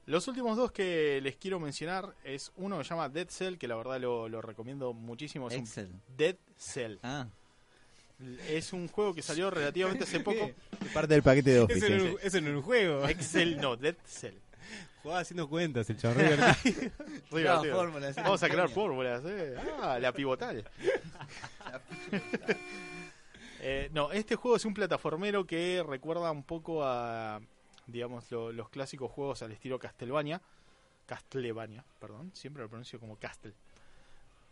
Los 0.06 0.28
últimos 0.28 0.58
dos 0.58 0.72
que 0.72 1.22
les 1.22 1.36
quiero 1.38 1.60
mencionar 1.60 2.14
es 2.24 2.52
uno 2.58 2.78
que 2.78 2.84
se 2.84 2.90
llama 2.90 3.08
Dead 3.10 3.28
Cell, 3.30 3.56
que 3.58 3.68
la 3.68 3.76
verdad 3.76 4.00
lo, 4.02 4.28
lo 4.28 4.42
recomiendo 4.42 4.94
muchísimo. 4.94 5.48
Es 5.48 5.54
un 5.56 5.62
Excel. 5.62 5.90
Dead 6.18 6.36
Cell. 6.58 6.98
Ah, 7.04 7.28
Es 8.50 8.74
un 8.74 8.88
juego 8.90 9.14
que 9.14 9.22
salió 9.22 9.50
relativamente 9.50 10.04
hace 10.04 10.20
poco. 10.20 10.52
Parte 10.94 11.14
del 11.14 11.24
paquete 11.24 11.52
de 11.52 11.56
Eso 11.58 11.66
Office. 11.66 11.90
no, 11.98 12.20
eso 12.20 12.42
no 12.42 12.48
era 12.50 12.58
un 12.58 12.64
juego. 12.64 13.08
Excel, 13.08 13.60
no, 13.62 13.76
Dead 13.78 13.96
Cell. 14.06 14.36
Jugaba 15.02 15.22
haciendo 15.22 15.48
cuentas 15.50 15.90
el 15.90 15.96
fórmulas, 15.98 16.58
sí. 18.16 18.22
Vamos 18.22 18.44
a 18.44 18.50
crear 18.50 18.70
fórmulas. 18.70 19.22
eh. 19.26 19.56
Ah, 19.82 19.98
la 20.00 20.12
pivotal. 20.14 20.64
Eh, 23.66 23.90
no, 23.94 24.12
este 24.12 24.36
juego 24.36 24.58
es 24.58 24.66
un 24.66 24.74
plataformero 24.74 25.46
que 25.46 25.84
recuerda 25.88 26.30
un 26.32 26.44
poco 26.44 26.84
a, 26.84 27.40
digamos, 27.88 28.30
lo- 28.32 28.52
los 28.52 28.70
clásicos 28.70 29.10
juegos 29.12 29.42
al 29.42 29.52
estilo 29.54 29.80
Castlevania. 29.80 30.42
Castlevania, 31.06 31.84
perdón. 32.00 32.32
Siempre 32.34 32.64
lo 32.64 32.70
pronuncio 32.70 33.00
como 33.00 33.18
Castle. 33.18 33.54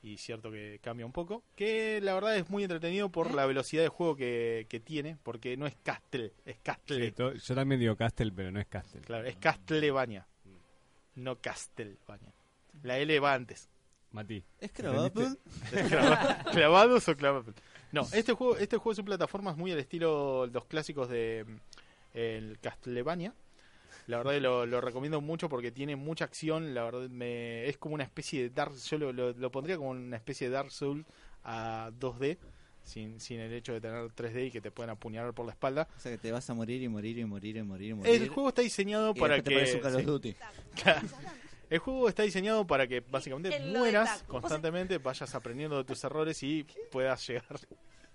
Y 0.04 0.17
cierto 0.17 0.50
que 0.52 0.80
cambia 0.82 1.06
un 1.06 1.12
poco. 1.12 1.43
Que 1.56 2.02
la 2.02 2.13
verdad 2.13 2.36
es 2.36 2.50
muy 2.50 2.63
entretenido 2.63 3.10
por 3.10 3.34
la 3.34 3.45
velocidad 3.45 3.84
de 3.84 3.89
juego 3.89 4.15
que, 4.15 4.65
que 4.69 4.80
tiene. 4.80 5.17
Porque 5.24 5.56
no 5.58 5.67
es 5.67 5.76
Castle, 5.84 6.34
es 6.45 6.58
Castle. 6.60 7.06
Sí, 7.06 7.12
to- 7.12 7.34
yo 7.34 7.56
también 7.56 7.80
digo 7.80 7.95
Castle, 7.95 8.32
pero 8.36 8.52
no 8.52 8.60
es 8.60 8.67
Castle. 8.67 9.02
Claro, 9.02 9.28
es 9.28 9.36
Castlevania. 9.38 10.26
No 11.15 11.38
Castlevania. 11.39 12.34
La 12.84 12.97
L 12.97 13.19
va 13.19 13.34
antes. 13.34 13.69
Mati. 14.12 14.43
¿es 14.60 14.71
Cravapple? 14.71 15.28
Clava- 15.89 16.43
¿Clavados 16.52 17.08
o 17.08 17.15
clavados? 17.15 17.56
No, 17.91 18.08
este 18.13 18.34
juego, 18.34 18.58
este 18.58 18.77
juego 18.77 18.93
es 18.93 18.99
un 18.99 19.06
plataformas 19.06 19.58
muy 19.58 19.71
al 19.71 19.80
estilo 19.80 20.47
los 20.47 20.65
clásicos 20.65 21.10
de 21.10 21.45
mm, 21.47 22.17
el 22.17 22.60
Castlevania. 22.60 23.34
La 24.08 24.17
verdad 24.17 24.39
lo, 24.41 24.65
lo 24.65 24.82
recomiendo 24.82 25.21
mucho 25.21 25.47
porque 25.47 25.71
tiene 25.71 25.95
mucha 25.95 26.25
acción. 26.25 26.73
La 26.73 26.84
verdad 26.84 27.10
me, 27.10 27.67
es 27.67 27.77
como 27.77 27.95
una 27.95 28.04
especie 28.04 28.43
de 28.43 28.49
Dark. 28.49 28.73
Yo 28.75 28.97
lo, 28.97 29.13
lo- 29.13 29.32
lo 29.34 29.51
pondría 29.51 29.77
como 29.77 29.91
una 29.91 30.17
especie 30.17 30.47
de 30.47 30.54
Dark 30.54 30.71
Soul 30.71 31.06
a 31.43 31.91
2D, 31.99 32.38
sin, 32.84 33.19
sin 33.19 33.39
el 33.39 33.54
hecho 33.54 33.73
de 33.73 33.82
tener 33.82 34.04
3D 34.12 34.47
y 34.47 34.51
que 34.51 34.60
te 34.60 34.71
puedan 34.71 34.89
apuñalar 34.89 35.34
por 35.34 35.45
la 35.45 35.51
espalda. 35.51 35.88
O 35.95 35.99
sea 35.99 36.12
que 36.12 36.17
te 36.17 36.32
vas 36.32 36.49
a 36.49 36.54
morir 36.54 36.82
y 36.82 36.89
morir 36.89 37.17
y 37.19 37.25
morir 37.25 37.58
y 37.58 37.63
morir 37.63 37.89
y 37.91 37.93
morir. 37.93 38.21
El 38.21 38.30
juego 38.30 38.49
está 38.49 38.62
diseñado 38.63 39.13
y 39.15 39.19
para 39.19 39.36
te 39.38 39.43
que 39.43 39.51
pones 39.56 39.75
un 39.75 39.82
Call 39.82 39.95
of 39.95 40.01
sí. 40.01 40.08
Duty. 40.08 40.36
Claro. 40.82 41.08
El 41.71 41.79
juego 41.79 42.07
está 42.10 42.21
diseñado 42.23 42.67
para 42.67 42.86
que 42.86 42.99
básicamente 42.99 43.57
mueras 43.62 44.23
constantemente, 44.27 44.97
vayas 44.99 45.34
aprendiendo 45.34 45.77
de 45.77 45.86
tus 45.86 46.03
errores 46.03 46.43
y 46.43 46.65
puedas 46.91 47.25
llegar. 47.27 47.45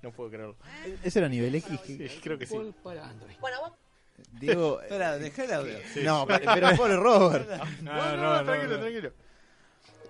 No 0.03 0.13
puedo 0.13 0.29
creerlo. 0.29 0.57
¿Ese 1.03 1.19
era 1.21 1.29
nivel 1.29 1.55
X? 1.55 1.81
Sí, 1.87 2.21
creo 2.23 2.39
que 2.39 2.47
sí. 2.47 2.55
Bueno, 2.85 3.03
vos 3.63 3.73
Diego. 4.33 4.81
eh, 4.83 4.85
Espera, 4.89 5.17
dejá 5.17 5.45
el 5.45 5.53
audio. 5.55 5.79
No, 6.05 6.27
pero, 6.27 6.53
pero 6.55 6.77
pobre 6.77 6.97
Robert. 6.97 7.49
No, 7.83 7.95
No, 7.95 7.95
no, 7.95 8.17
no, 8.17 8.37
no, 8.37 8.45
tranquilo, 8.45 8.75
no. 8.75 8.81
tranquilo. 8.83 9.13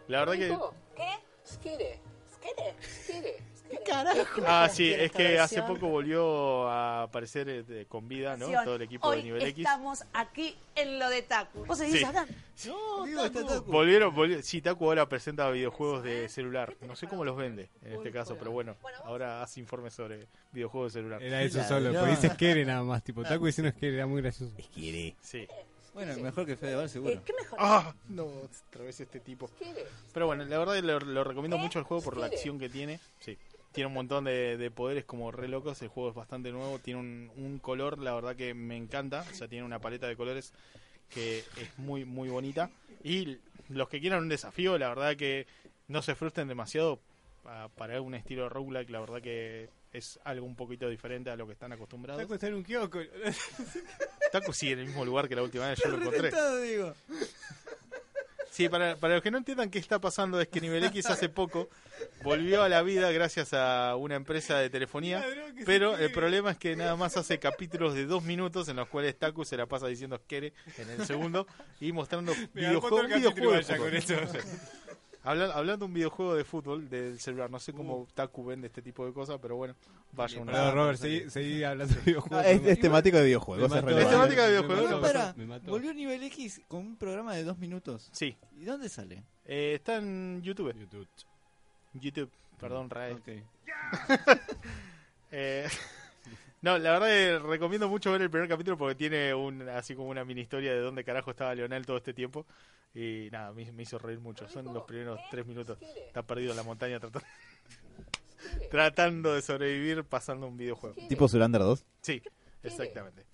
La 0.08 0.18
verdad 0.24 0.32
que. 0.34 0.48
¿Qué? 0.96 1.08
Skire. 1.48 2.00
Skire. 2.34 2.74
Skire. 2.82 3.36
¿Qué 3.70 3.78
carajo? 3.84 4.42
Ah, 4.46 4.68
sí, 4.72 4.92
es 4.92 5.10
que 5.12 5.38
hace 5.38 5.62
poco 5.62 5.88
volvió 5.88 6.68
a 6.68 7.02
aparecer 7.04 7.48
eh, 7.48 7.62
de- 7.62 7.86
con 7.86 8.08
vida, 8.08 8.36
¿no? 8.36 8.46
Todo 8.64 8.76
el 8.76 8.82
equipo 8.82 9.08
Hoy 9.08 9.18
de 9.18 9.22
nivel 9.24 9.42
X. 9.42 9.58
estamos 9.58 10.04
aquí 10.12 10.56
en 10.74 10.98
lo 10.98 11.08
de 11.08 11.22
Taku. 11.22 11.64
¿Vos 11.66 11.78
seguís 11.78 11.98
Sí. 11.98 12.04
acá? 12.04 12.26
Diego, 13.04 13.24
está 13.24 13.44
Taku. 13.46 13.70
Volvieron, 13.70 14.14
volvieron. 14.14 14.42
Sí, 14.44 14.60
Taku 14.62 14.84
ahora 14.86 15.08
presenta 15.08 15.50
videojuegos 15.50 16.02
de 16.02 16.28
celular. 16.28 16.74
No 16.86 16.96
sé 16.96 17.06
cómo 17.06 17.24
los 17.24 17.36
vende 17.36 17.68
en 17.82 17.94
este 17.94 18.10
caso, 18.10 18.36
pero 18.38 18.50
bueno, 18.50 18.76
ahora 19.04 19.42
hace 19.42 19.60
informes 19.60 19.94
sobre 19.94 20.26
videojuegos 20.52 20.92
de 20.94 21.00
celular. 21.00 21.22
Era 21.22 21.42
eso 21.42 21.62
solo. 21.64 21.92
no. 21.92 22.00
Porque 22.00 22.10
dice 22.16 22.30
Skere 22.30 22.64
nada 22.64 22.82
más. 22.82 23.02
Tipo, 23.02 23.22
Taku 23.22 23.46
diciendo 23.46 23.70
Skere 23.76 23.94
era 23.96 24.06
muy 24.06 24.22
gracioso. 24.22 24.52
Sí. 25.22 25.46
Bueno, 25.94 26.14
mejor 26.18 26.44
que 26.44 26.56
Fedeval, 26.56 26.84
Eh, 26.84 26.88
seguro. 26.90 27.22
¿Qué 27.24 27.32
mejor? 27.32 27.58
Ah, 27.58 27.94
no, 28.10 28.24
otra 28.26 28.84
vez 28.84 29.00
este 29.00 29.18
tipo. 29.18 29.48
Pero 30.12 30.26
bueno, 30.26 30.44
la 30.44 30.58
verdad 30.58 30.74
que 30.74 30.82
lo, 30.82 31.00
lo 31.00 31.24
recomiendo 31.24 31.56
mucho 31.56 31.78
el 31.78 31.86
juego 31.86 32.02
por 32.02 32.18
la 32.18 32.26
acción 32.26 32.58
que 32.58 32.68
tiene. 32.68 33.00
Sí. 33.20 33.38
Tiene 33.76 33.86
un 33.88 33.94
montón 33.94 34.24
de, 34.24 34.56
de 34.56 34.70
poderes 34.72 35.04
como 35.04 35.30
re 35.30 35.46
locos. 35.48 35.80
El 35.82 35.88
juego 35.88 36.08
es 36.08 36.14
bastante 36.16 36.50
nuevo. 36.50 36.78
Tiene 36.80 36.98
un, 36.98 37.30
un 37.36 37.58
color, 37.60 37.98
la 37.98 38.14
verdad 38.14 38.34
que 38.34 38.54
me 38.54 38.76
encanta. 38.76 39.24
O 39.30 39.34
sea, 39.34 39.46
tiene 39.48 39.64
una 39.64 39.78
paleta 39.78 40.08
de 40.08 40.16
colores 40.16 40.52
que 41.10 41.38
es 41.40 41.78
muy, 41.78 42.04
muy 42.04 42.28
bonita. 42.30 42.70
Y 43.04 43.38
los 43.68 43.88
que 43.88 44.00
quieran 44.00 44.22
un 44.22 44.28
desafío, 44.28 44.78
la 44.78 44.88
verdad 44.88 45.14
que 45.14 45.46
no 45.88 46.00
se 46.02 46.14
frustren 46.14 46.48
demasiado 46.48 46.98
pa- 47.44 47.68
para 47.68 48.00
un 48.00 48.14
estilo 48.14 48.48
roguelike. 48.48 48.90
La 48.90 49.00
verdad 49.00 49.20
que 49.20 49.68
es 49.92 50.18
algo 50.24 50.46
un 50.46 50.56
poquito 50.56 50.88
diferente 50.88 51.30
a 51.30 51.36
lo 51.36 51.46
que 51.46 51.52
están 51.52 51.70
acostumbrados. 51.72 52.20
Taku 52.22 52.34
está 52.34 52.48
en 52.48 52.54
un 52.54 52.64
kiosco. 52.64 52.98
Taku 54.32 54.52
sigue 54.52 54.72
en 54.72 54.78
el 54.80 54.86
mismo 54.86 55.04
lugar 55.04 55.28
que 55.28 55.36
la 55.36 55.42
última 55.42 55.68
vez 55.68 55.78
yo 55.84 55.90
lo 55.90 55.98
encontré. 55.98 56.30
Digo. 56.62 56.94
Sí, 58.50 58.68
para, 58.70 58.96
para 58.96 59.14
los 59.14 59.22
que 59.22 59.30
no 59.30 59.36
entiendan 59.38 59.68
qué 59.70 59.78
está 59.78 59.98
pasando 60.00 60.40
es 60.40 60.48
que 60.48 60.62
Nivel 60.62 60.82
X 60.84 61.06
hace 61.10 61.28
poco 61.28 61.68
volvió 62.26 62.62
a 62.62 62.68
la 62.68 62.82
vida 62.82 63.10
gracias 63.12 63.54
a 63.54 63.96
una 63.96 64.16
empresa 64.16 64.58
de 64.58 64.68
telefonía, 64.70 65.24
pero 65.64 65.96
el 65.96 66.12
problema 66.12 66.50
es 66.50 66.58
que 66.58 66.76
nada 66.76 66.96
más 66.96 67.16
hace 67.16 67.38
capítulos 67.38 67.94
de 67.94 68.04
dos 68.06 68.22
minutos 68.24 68.68
en 68.68 68.76
los 68.76 68.88
cuales 68.88 69.18
Taku 69.18 69.44
se 69.44 69.56
la 69.56 69.66
pasa 69.66 69.86
diciendo 69.86 70.18
Skere 70.18 70.52
en 70.78 70.90
el 70.90 71.06
segundo 71.06 71.46
y 71.80 71.92
mostrando 71.92 72.32
videojuegos, 72.54 73.06
videojuego. 73.06 73.86
Habla- 75.22 75.52
hablando 75.54 75.86
de 75.86 75.88
un 75.88 75.94
videojuego 75.94 76.36
de 76.36 76.44
fútbol 76.44 76.88
del 76.88 77.18
celular, 77.18 77.50
no 77.50 77.58
sé 77.58 77.72
cómo 77.72 78.06
Taku 78.14 78.44
vende 78.44 78.68
este 78.68 78.80
tipo 78.80 79.04
de 79.04 79.12
cosas, 79.12 79.38
pero 79.42 79.56
bueno, 79.56 79.74
vaya 80.12 80.40
una... 80.40 80.52
Perdón, 80.52 80.74
Robert, 80.76 80.98
seguí, 81.00 81.28
seguí 81.30 81.64
hablando 81.64 81.92
de 81.96 82.00
videojuegos. 82.02 82.44
Ah, 82.46 82.48
es, 82.48 82.64
es 82.64 82.78
temático 82.78 83.16
de 83.16 83.22
Me 83.22 83.26
videojuegos. 83.26 83.68
mató. 83.70 83.88
es 83.90 84.04
Es 84.04 84.08
temática 84.10 84.42
de 84.46 84.48
Me 84.52 84.52
videojuegos. 84.68 84.84
mató, 84.84 85.00
No, 85.00 85.06
espera. 85.06 85.34
me 85.36 85.46
mató. 85.46 85.70
Volvió 85.72 85.92
Nivel 85.94 86.22
X 86.22 86.60
con 86.68 86.78
un 86.86 86.96
programa 86.96 87.34
de 87.34 87.42
dos 87.42 87.58
minutos. 87.58 88.08
Sí, 88.12 88.36
¿Y 88.56 88.64
dónde 88.66 88.88
sale? 88.88 89.24
eh, 89.46 89.72
está 89.74 89.96
en 89.96 90.42
YouTube. 90.42 90.72
YouTube. 90.78 91.08
YouTube, 92.00 92.30
perdón, 92.58 92.90
Rae. 92.90 93.16
Eh, 95.32 95.68
no, 96.62 96.78
la 96.78 96.92
verdad 96.92 97.08
que 97.08 97.38
recomiendo 97.40 97.88
mucho 97.88 98.12
ver 98.12 98.22
el 98.22 98.30
primer 98.30 98.48
capítulo 98.48 98.78
porque 98.78 98.94
tiene 98.94 99.34
un 99.34 99.68
así 99.68 99.94
como 99.94 100.08
una 100.08 100.24
mini 100.24 100.42
historia 100.42 100.72
de 100.72 100.80
dónde 100.80 101.02
carajo 101.04 101.32
estaba 101.32 101.54
Leonel 101.54 101.84
todo 101.84 101.96
este 101.96 102.14
tiempo. 102.14 102.46
Y 102.94 103.28
nada, 103.30 103.52
me, 103.52 103.70
me 103.72 103.82
hizo 103.82 103.98
reír 103.98 104.20
mucho. 104.20 104.48
Son 104.48 104.72
los 104.72 104.84
primeros 104.84 105.20
tres 105.30 105.44
minutos. 105.46 105.78
Está 105.82 106.22
perdido 106.22 106.52
en 106.52 106.56
la 106.56 106.62
montaña 106.62 106.98
tratando, 106.98 107.26
tratando 108.70 109.34
de 109.34 109.42
sobrevivir 109.42 110.04
pasando 110.04 110.46
un 110.46 110.56
videojuego. 110.56 110.96
Tipo 111.08 111.28
Zulander 111.28 111.60
2. 111.60 111.84
Sí, 112.00 112.22
exactamente. 112.62 113.26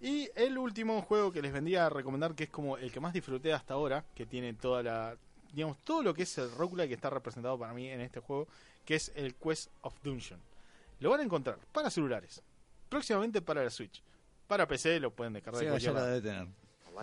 Y 0.00 0.28
el 0.36 0.58
último 0.58 1.02
juego 1.02 1.32
que 1.32 1.42
les 1.42 1.52
vendría 1.52 1.86
a 1.86 1.90
recomendar, 1.90 2.34
que 2.34 2.44
es 2.44 2.50
como 2.50 2.76
el 2.76 2.92
que 2.92 3.00
más 3.00 3.12
disfruté 3.12 3.52
hasta 3.52 3.74
ahora, 3.74 4.04
que 4.14 4.26
tiene 4.26 4.52
toda 4.52 4.82
la 4.82 5.16
digamos, 5.52 5.78
todo 5.84 6.02
lo 6.02 6.14
que 6.14 6.22
es 6.22 6.38
el 6.38 6.50
roguelike 6.52 6.88
que 6.88 6.94
está 6.94 7.10
representado 7.10 7.58
para 7.58 7.72
mí 7.72 7.88
en 7.88 8.00
este 8.00 8.20
juego, 8.20 8.48
que 8.84 8.94
es 8.94 9.12
el 9.14 9.34
Quest 9.34 9.70
of 9.82 9.94
Dungeon. 10.02 10.40
Lo 11.00 11.10
van 11.10 11.20
a 11.20 11.22
encontrar 11.24 11.58
para 11.72 11.90
celulares, 11.90 12.42
próximamente 12.88 13.42
para 13.42 13.62
la 13.62 13.70
Switch. 13.70 14.02
Para 14.46 14.66
PC 14.66 15.00
lo 15.00 15.10
pueden 15.10 15.32
descargar 15.32 15.62
de 15.62 15.68
cualquier 15.68 15.92
ya 15.92 16.00
la 16.00 16.06
debe 16.06 16.20
tener. 16.20 16.48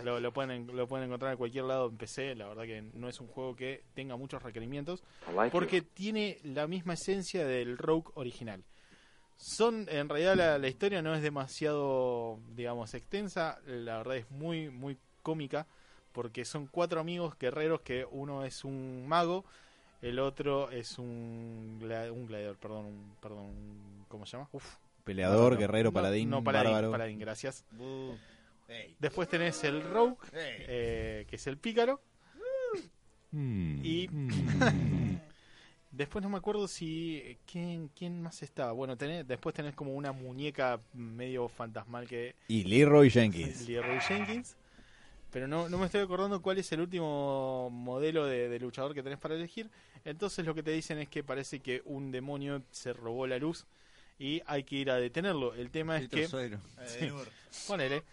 Lo, 0.04 0.20
lo 0.20 0.34
pueden, 0.34 0.76
lo 0.76 0.88
pueden 0.88 1.06
encontrar 1.06 1.34
en 1.34 1.38
cualquier 1.38 1.66
lado 1.66 1.90
en 1.90 1.98
PC. 1.98 2.36
La 2.36 2.48
verdad 2.48 2.64
que 2.64 2.82
no 2.82 3.10
es 3.10 3.20
un 3.20 3.28
juego 3.28 3.56
que 3.56 3.84
tenga 3.94 4.16
muchos 4.16 4.42
requerimientos. 4.42 5.04
Porque 5.52 5.82
tiene 5.82 6.40
la 6.44 6.66
misma 6.68 6.94
esencia 6.94 7.46
del 7.46 7.78
Rogue 7.78 8.12
original. 8.16 8.64
Son, 9.36 9.88
en 9.90 10.10
realidad 10.10 10.36
la, 10.36 10.58
la 10.58 10.68
historia 10.68 11.02
no 11.02 11.14
es 11.14 11.22
demasiado, 11.22 12.40
digamos, 12.56 12.94
extensa. 12.96 13.60
La 13.68 13.98
verdad 13.98 14.18
es 14.18 14.32
muy, 14.32 14.70
muy 14.70 14.98
cómica. 15.22 15.68
Porque 16.14 16.46
son 16.46 16.68
cuatro 16.68 17.00
amigos 17.02 17.38
guerreros 17.38 17.82
que 17.82 18.06
uno 18.10 18.46
es 18.46 18.64
un 18.64 19.06
mago. 19.08 19.44
El 20.02 20.20
otro 20.20 20.70
es 20.72 20.98
un, 21.00 21.80
gla- 21.82 22.12
un 22.12 22.26
gladiador, 22.28 22.58
perdón, 22.58 22.86
un, 22.86 23.16
perdón, 23.22 23.46
un- 23.46 24.06
¿cómo 24.08 24.26
se 24.26 24.38
llama? 24.38 24.50
Uf, 24.52 24.76
Peleador, 25.04 25.54
no, 25.54 25.60
guerrero, 25.60 25.90
no, 25.90 25.94
paladín, 25.94 26.30
no, 26.30 26.44
paladín, 26.44 26.72
bárbaro. 26.72 26.92
paladín, 26.92 27.20
gracias. 27.20 27.66
Después 29.00 29.28
tenés 29.30 29.64
el 29.64 29.82
Rogue, 29.84 30.18
eh, 30.34 31.26
que 31.30 31.36
es 31.36 31.48
el 31.48 31.58
pícaro. 31.58 32.00
Mm. 33.32 33.80
Y 33.84 34.08
Mm. 34.10 34.28
después 35.92 36.22
no 36.24 36.30
me 36.30 36.38
acuerdo 36.38 36.68
si. 36.68 37.38
¿Quién, 37.52 37.90
quién 37.98 38.22
más 38.22 38.42
estaba? 38.44 38.72
Bueno, 38.72 38.96
tenés, 38.98 39.28
después 39.28 39.56
tenés 39.56 39.74
como 39.76 39.94
una 39.94 40.12
muñeca 40.12 40.80
medio 40.94 41.48
fantasmal 41.50 42.08
que 42.08 42.36
Y 42.48 42.64
Leroy 42.66 43.10
Jenkins. 43.10 43.68
Leroy 43.68 44.00
Jenkins. 44.02 44.56
Pero 45.34 45.48
no, 45.48 45.68
no 45.68 45.80
me 45.80 45.88
estoy 45.88 46.02
acordando 46.02 46.42
cuál 46.42 46.60
es 46.60 46.72
el 46.72 46.82
último 46.82 47.70
modelo 47.72 48.26
de, 48.26 48.48
de 48.48 48.60
luchador 48.60 48.94
que 48.94 49.02
tenés 49.02 49.20
para 49.20 49.34
elegir. 49.36 49.70
Entonces 50.06 50.46
lo 50.46 50.54
que 50.54 50.64
te 50.64 50.72
dicen 50.72 51.00
es 51.00 51.10
que 51.10 51.24
parece 51.24 51.60
que 51.60 51.82
un 51.86 52.12
demonio 52.12 52.62
se 52.72 52.94
robó 52.94 53.26
la 53.26 53.40
luz 53.40 53.66
y 54.20 54.42
hay 54.46 54.64
que 54.64 54.76
ir 54.76 54.92
a 54.92 54.96
detenerlo. 54.96 55.54
El 55.54 55.72
tema 55.72 55.98
es 55.98 56.08
que. 56.08 56.28
Suero. 56.28 56.60
Eh, 56.80 57.08
Nur. 57.10 57.28
Ponele. 57.68 58.04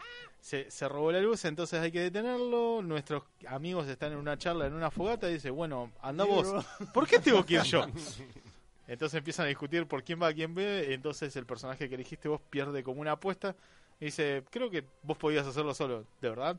Se, 0.40 0.70
se 0.70 0.88
robó 0.88 1.12
la 1.12 1.20
luz, 1.20 1.44
entonces 1.44 1.80
hay 1.80 1.92
que 1.92 2.00
detenerlo. 2.00 2.80
Nuestros 2.82 3.24
amigos 3.46 3.86
están 3.88 4.12
en 4.12 4.18
una 4.18 4.38
charla, 4.38 4.66
en 4.66 4.72
una 4.72 4.90
fogata, 4.90 5.28
y 5.28 5.34
dice, 5.34 5.50
bueno, 5.50 5.92
anda 6.00 6.24
vos. 6.24 6.64
¿Por 6.94 7.06
qué 7.06 7.18
tengo 7.18 7.44
que 7.44 7.54
ir 7.54 7.62
yo? 7.62 7.86
Entonces 8.88 9.18
empiezan 9.18 9.44
a 9.44 9.48
discutir 9.50 9.86
por 9.86 10.02
quién 10.02 10.20
va, 10.20 10.28
a 10.28 10.34
quién 10.34 10.54
ve. 10.54 10.94
Entonces 10.94 11.36
el 11.36 11.46
personaje 11.46 11.88
que 11.88 11.94
elegiste 11.94 12.28
vos 12.28 12.40
pierde 12.50 12.82
como 12.82 13.00
una 13.00 13.12
apuesta. 13.12 13.54
Y 14.00 14.06
dice, 14.06 14.42
creo 14.50 14.70
que 14.70 14.84
vos 15.02 15.18
podías 15.18 15.46
hacerlo 15.46 15.74
solo, 15.74 16.06
¿de 16.20 16.28
verdad? 16.30 16.58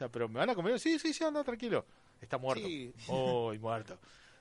Sea, 0.00 0.08
pero 0.08 0.30
¿me 0.30 0.38
van 0.38 0.48
a 0.48 0.54
comer? 0.54 0.80
Sí, 0.80 0.98
sí, 0.98 1.12
sí, 1.12 1.22
anda 1.22 1.44
tranquilo. 1.44 1.84
Está 2.22 2.38
muerto. 2.38 2.66
Sí. 2.66 2.90
Oh, 3.08 3.52
y 3.52 3.58
muerto. 3.58 3.98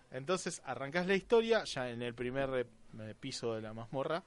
Entonces 0.09 0.61
arrancás 0.63 1.05
la 1.05 1.15
historia, 1.15 1.65
ya 1.65 1.89
en 1.89 2.01
el 2.01 2.13
primer 2.13 2.65
eh, 2.97 3.13
piso 3.19 3.55
de 3.55 3.61
la 3.61 3.73
mazmorra. 3.73 4.23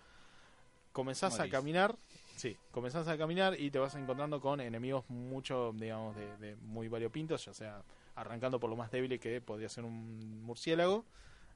Comenzás 0.92 1.32
a 1.36 1.38
Morís. 1.38 1.52
caminar. 1.52 1.96
Sí, 2.36 2.54
comenzás 2.70 3.08
a 3.08 3.16
caminar 3.16 3.58
y 3.58 3.70
te 3.70 3.78
vas 3.78 3.94
encontrando 3.94 4.42
con 4.42 4.60
enemigos 4.60 5.08
mucho, 5.08 5.72
digamos, 5.74 6.14
de, 6.16 6.36
de 6.36 6.56
muy 6.56 6.88
variopintos, 6.88 7.42
ya 7.46 7.54
sea 7.54 7.82
arrancando 8.14 8.60
por 8.60 8.68
lo 8.68 8.76
más 8.76 8.90
débil 8.90 9.18
que 9.18 9.40
podría 9.40 9.70
ser 9.70 9.84
un 9.84 10.42
murciélago 10.42 11.06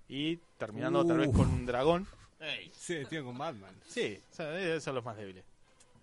y 0.09 0.37
terminando 0.57 1.05
tal 1.05 1.19
vez 1.19 1.29
Uf. 1.29 1.37
con 1.37 1.51
un 1.51 1.67
dragón. 1.67 2.07
Ey. 2.41 2.73
Sí, 2.75 3.05
tío, 3.11 3.27
con 3.27 3.37
Batman. 3.37 3.75
Sí, 3.87 4.19
o 4.33 4.35
sea, 4.35 4.59
esos 4.59 4.85
son 4.85 4.95
los 4.95 5.05
más 5.05 5.19
débiles. 5.19 5.45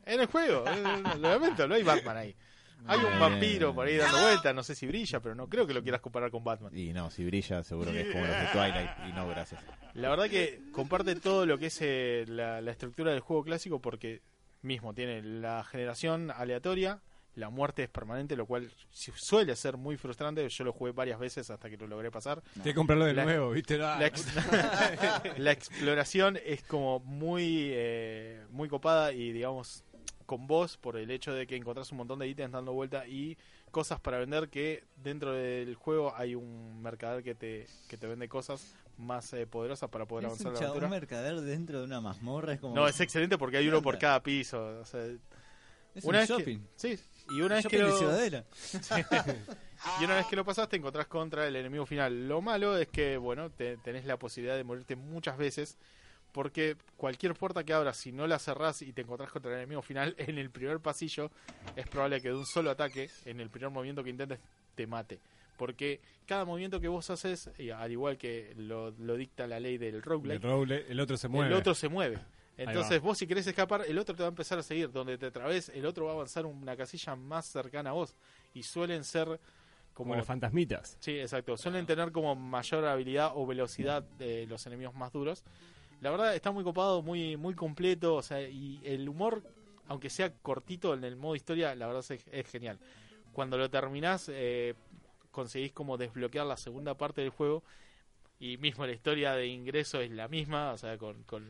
En 0.06 0.20
el 0.20 0.28
juego, 0.28 0.64
eh, 0.68 0.84
lo 1.18 1.30
lamento, 1.32 1.68
no 1.68 1.74
hay 1.74 1.82
Batman 1.82 2.18
ahí. 2.18 2.36
Hay 2.88 3.00
un 3.00 3.14
Eh. 3.14 3.20
vampiro 3.20 3.74
por 3.74 3.88
ahí 3.88 3.98
dando 3.98 4.22
vueltas, 4.22 4.54
no 4.56 4.64
sé 4.64 4.76
si 4.76 4.88
brilla, 4.88 5.20
pero 5.20 5.36
no 5.36 5.48
creo 5.48 5.66
que 5.68 5.74
lo 5.74 5.82
quieras 5.84 6.02
comparar 6.02 6.32
con 6.32 6.44
Batman. 6.44 6.76
Y 6.78 6.94
no, 6.94 7.10
si 7.10 7.24
brilla 7.26 7.64
seguro 7.64 7.92
que 7.92 8.02
es 8.02 8.08
como 8.12 8.26
los 8.26 8.36
de 8.38 8.48
Twilight. 8.52 8.90
Y 9.10 9.14
no, 9.14 9.28
gracias. 9.28 9.62
La 9.94 10.10
verdad 10.10 10.30
que 10.30 10.62
comparte 10.72 11.16
todo 11.16 11.46
lo 11.46 11.58
que 11.58 11.68
es 11.68 11.78
eh, 11.82 12.26
la, 12.28 12.62
la 12.62 12.72
estructura 12.72 13.12
del 13.12 13.20
juego 13.22 13.44
clásico 13.44 13.80
porque 13.80 14.22
mismo 14.62 14.94
tiene 14.94 15.22
la 15.22 15.64
generación 15.64 16.32
aleatoria, 16.32 17.02
la 17.36 17.50
muerte 17.50 17.82
es 17.84 17.90
permanente, 17.90 18.36
lo 18.36 18.46
cual 18.46 18.70
suele 18.92 19.56
ser 19.56 19.76
muy 19.76 19.98
frustrante. 19.98 20.48
Yo 20.48 20.64
lo 20.64 20.72
jugué 20.72 20.92
varias 20.92 21.18
veces 21.20 21.50
hasta 21.50 21.68
que 21.70 21.78
lo 21.78 21.88
logré 21.88 22.12
pasar. 22.12 22.42
Tienes 22.54 22.64
que 22.64 22.76
comprarlo 22.76 23.06
de 23.06 23.14
La- 23.14 23.24
nuevo, 23.24 23.50
¿viste? 23.52 23.78
No, 23.78 23.84
La, 23.98 24.06
ex- 24.06 24.26
la 25.38 25.52
exploración 25.52 26.38
es 26.46 26.62
como 26.64 27.00
muy, 27.00 27.70
eh, 27.74 28.46
muy 28.52 28.70
copada 28.70 29.14
y 29.14 29.32
digamos 29.32 29.84
con 30.26 30.48
vos 30.48 30.78
por 30.78 30.98
el 30.98 31.12
hecho 31.12 31.34
de 31.34 31.46
que 31.48 31.56
encontrás 31.56 31.92
un 31.92 31.98
montón 32.00 32.20
de 32.20 32.28
ítems 32.28 32.52
dando 32.54 32.74
vuelta 32.74 33.08
y 33.08 33.38
cosas 33.72 34.00
para 34.00 34.18
vender 34.20 34.50
que 34.50 34.84
dentro 34.96 35.32
del 35.34 35.76
juego 35.76 36.14
hay 36.16 36.36
un 36.36 36.82
mercader 36.82 37.24
que 37.24 37.36
te, 37.36 37.68
que 37.88 37.98
te 37.98 38.08
vende 38.08 38.28
cosas 38.30 38.76
más 38.98 39.34
eh, 39.34 39.48
poderosas 39.48 39.90
para 39.90 40.06
poder 40.06 40.26
avanzar 40.28 40.48
un 40.50 40.54
la 40.54 40.60
aventura. 40.60 40.88
mercader 40.88 41.42
dentro 41.42 41.80
de 41.80 41.86
una 41.86 42.00
mazmorra. 42.02 42.54
Es 42.54 42.60
como. 42.60 42.76
No, 42.76 42.88
es 42.88 43.00
excelente 43.00 43.38
porque 43.38 43.58
hay 43.58 43.68
uno 43.68 43.82
por 43.82 43.98
cada 43.98 44.22
piso. 44.22 44.64
o 44.82 44.86
sea, 44.86 45.02
es 45.96 46.04
una 46.06 46.20
un 46.20 46.22
vez 46.22 46.28
que- 46.28 46.38
shopping. 46.38 46.60
sí, 46.76 47.00
y 47.36 47.42
una 47.42 47.56
vez 47.56 47.66
que 47.68 47.78
shopping 47.78 47.86
de 47.86 47.92
lo, 47.92 47.98
Ciudadela. 47.98 48.46
y 50.00 50.04
una 50.06 50.16
vez 50.16 50.26
que 50.28 50.36
lo 50.36 50.46
pasás 50.46 50.70
te 50.70 50.76
encontrás 50.78 51.08
contra 51.08 51.48
el 51.48 51.56
enemigo 51.56 51.86
final. 51.86 52.28
Lo 52.28 52.42
malo 52.42 52.78
es 52.78 52.88
que, 52.88 53.18
bueno, 53.18 53.50
te- 53.52 53.78
tenés 53.78 54.06
la 54.06 54.18
posibilidad 54.18 54.56
de 54.56 54.64
morirte 54.64 54.96
muchas 54.96 55.38
veces 55.38 55.78
porque 56.34 56.76
cualquier 56.98 57.36
puerta 57.36 57.64
que 57.64 57.72
abras, 57.72 57.96
si 57.96 58.12
no 58.12 58.28
la 58.28 58.40
cerrás 58.40 58.82
y 58.82 58.92
te 58.92 59.04
encontrás 59.04 59.32
contra 59.32 59.52
el 59.52 59.60
enemigo 59.60 59.82
final 59.82 60.16
en 60.18 60.38
el 60.38 60.50
primer 60.50 60.80
pasillo, 60.82 61.32
es 61.76 61.88
probable 61.88 62.22
que 62.22 62.30
de 62.30 62.36
un 62.36 62.46
solo 62.46 62.72
ataque, 62.72 63.10
en 63.24 63.40
el 63.40 63.50
primer 63.50 63.70
movimiento 63.70 64.04
que 64.04 64.10
intentes, 64.10 64.40
te 64.76 64.86
mate. 64.86 65.20
Porque 65.58 66.02
cada 66.26 66.44
movimiento 66.44 66.82
que 66.82 66.88
vos 66.88 67.10
haces, 67.12 67.50
al 67.78 67.92
igual 67.92 68.18
que 68.18 68.54
lo, 68.58 68.92
lo 68.92 69.16
dicta 69.16 69.46
la 69.48 69.60
ley 69.60 69.78
del 69.78 69.96
el, 69.96 70.02
roguelike, 70.02 70.42
roble- 70.44 70.84
el 70.90 71.00
otro 71.00 71.16
se 71.16 71.28
mueve. 71.28 71.48
el 71.48 71.54
otro 71.54 71.76
se 71.76 71.88
mueve. 71.88 72.18
Entonces 72.58 73.02
vos 73.02 73.18
si 73.18 73.28
querés 73.28 73.48
escapar, 73.48 73.84
el 73.88 73.98
otro 73.98 74.16
te 74.16 74.24
va 74.24 74.28
a 74.28 74.30
empezar 74.30 74.60
a 74.60 74.64
seguir. 74.64 74.92
Donde 74.92 75.18
te 75.18 75.32
trabes, 75.32 75.70
el 75.70 75.86
otro 75.86 76.06
va 76.06 76.12
a 76.12 76.16
avanzar 76.16 76.46
una 76.46 76.76
casilla 76.76 77.16
más 77.16 77.46
cercana 77.46 77.92
a 77.92 77.94
vos. 77.94 78.16
Y 78.54 78.64
suelen 78.64 79.04
ser 79.04 79.28
como 79.94 80.10
como... 80.10 80.16
los 80.16 80.26
fantasmitas. 80.26 80.98
Sí, 81.00 81.20
exacto. 81.20 81.56
Suelen 81.56 81.86
tener 81.86 82.12
como 82.12 82.36
mayor 82.36 82.86
habilidad 82.86 83.32
o 83.36 83.46
velocidad 83.46 84.04
de 84.04 84.46
los 84.48 84.66
enemigos 84.66 84.96
más 84.96 85.12
duros. 85.12 85.44
La 86.04 86.12
verdad 86.12 86.36
está 86.36 86.52
muy 86.52 86.64
copado, 86.66 87.02
muy 87.02 87.38
muy 87.38 87.56
completo. 87.56 88.16
O 88.16 88.22
sea, 88.22 88.42
y 88.42 88.82
el 88.84 89.08
humor, 89.08 89.42
aunque 89.88 90.10
sea 90.10 90.34
cortito 90.42 90.94
en 90.94 91.04
el 91.06 91.16
modo 91.16 91.36
historia, 91.36 91.74
la 91.76 91.88
verdad 91.88 92.04
es, 92.10 92.26
es 92.30 92.48
genial. 92.48 92.78
Cuando 93.32 93.58
lo 93.58 93.70
terminás, 93.70 94.30
eh, 94.30 94.76
conseguís 95.32 95.72
como 95.72 95.98
desbloquear 95.98 96.46
la 96.46 96.58
segunda 96.58 96.96
parte 96.96 97.22
del 97.22 97.30
juego. 97.30 97.64
Y 98.40 98.58
mismo 98.58 98.86
la 98.86 98.92
historia 98.92 99.34
de 99.34 99.48
ingreso 99.48 100.02
es 100.02 100.12
la 100.12 100.28
misma. 100.28 100.74
O 100.74 100.78
sea, 100.78 100.98
con, 100.98 101.24
con 101.24 101.50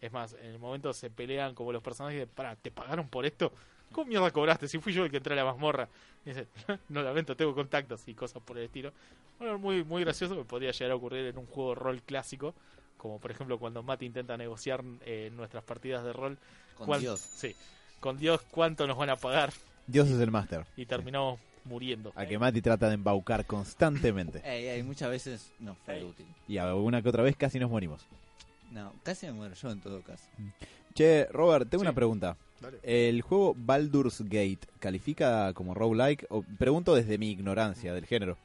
es 0.00 0.12
más, 0.12 0.34
en 0.34 0.46
el 0.46 0.58
momento 0.58 0.92
se 0.92 1.08
pelean 1.08 1.54
como 1.54 1.72
los 1.72 1.82
personajes 1.82 2.18
de, 2.18 2.26
para, 2.26 2.56
¿te 2.56 2.72
pagaron 2.72 3.08
por 3.08 3.24
esto? 3.24 3.52
¿Cómo 3.92 4.06
mierda 4.06 4.30
cobraste? 4.32 4.66
Si 4.66 4.78
fui 4.78 4.92
yo 4.92 5.04
el 5.04 5.10
que 5.10 5.18
entré 5.18 5.34
a 5.34 5.36
la 5.36 5.44
mazmorra. 5.44 5.88
Y 6.26 6.30
dice, 6.30 6.48
no 6.88 7.00
lamento, 7.00 7.36
tengo 7.36 7.54
contactos 7.54 8.08
y 8.08 8.14
cosas 8.14 8.42
por 8.42 8.58
el 8.58 8.64
estilo. 8.64 8.92
Bueno, 9.38 9.58
muy, 9.58 9.84
muy 9.84 10.02
gracioso 10.02 10.36
que 10.36 10.44
podría 10.44 10.72
llegar 10.72 10.90
a 10.90 10.96
ocurrir 10.96 11.26
en 11.26 11.38
un 11.38 11.46
juego 11.46 11.70
de 11.70 11.80
rol 11.80 12.02
clásico. 12.02 12.54
Como 12.96 13.18
por 13.18 13.30
ejemplo 13.30 13.58
cuando 13.58 13.82
Matt 13.82 14.02
intenta 14.02 14.36
negociar 14.36 14.82
eh, 15.04 15.30
nuestras 15.34 15.62
partidas 15.64 16.04
de 16.04 16.12
rol. 16.12 16.38
Con 16.76 16.86
cuán- 16.86 17.00
Dios. 17.00 17.20
Sí, 17.20 17.54
con 18.00 18.18
Dios 18.18 18.40
cuánto 18.50 18.86
nos 18.86 18.96
van 18.96 19.10
a 19.10 19.16
pagar. 19.16 19.52
Dios 19.86 20.08
es 20.08 20.18
el 20.20 20.30
máster. 20.30 20.64
Y 20.76 20.86
terminamos 20.86 21.38
muriendo. 21.64 22.12
A 22.16 22.26
que 22.26 22.38
Mati 22.38 22.60
trata 22.62 22.88
de 22.88 22.94
embaucar 22.94 23.44
constantemente. 23.46 24.40
Ey, 24.44 24.66
ey, 24.66 24.82
muchas 24.82 25.10
veces 25.10 25.50
no 25.60 25.74
fue 25.84 25.98
Ey. 25.98 26.04
útil. 26.04 26.26
Y 26.48 26.56
alguna 26.58 27.02
que 27.02 27.08
otra 27.08 27.22
vez 27.22 27.36
casi 27.36 27.58
nos 27.58 27.70
morimos. 27.70 28.02
No, 28.70 28.92
casi 29.02 29.26
me 29.26 29.32
muero 29.32 29.54
yo 29.54 29.70
en 29.70 29.80
todo 29.80 30.00
caso. 30.02 30.24
Che, 30.94 31.26
Robert, 31.26 31.68
tengo 31.68 31.82
Sí. 31.82 31.86
una 31.88 31.94
pregunta. 31.94 32.36
Dale. 32.60 32.78
¿El 32.82 33.20
juego 33.22 33.54
Baldur's 33.56 34.20
Gate 34.22 34.60
califica 34.78 35.52
como 35.52 35.74
roguelike? 35.74 36.26
O, 36.30 36.42
pregunto 36.58 36.94
desde 36.94 37.18
mi 37.18 37.30
ignorancia 37.30 37.92
del 37.92 38.06
género. 38.06 38.36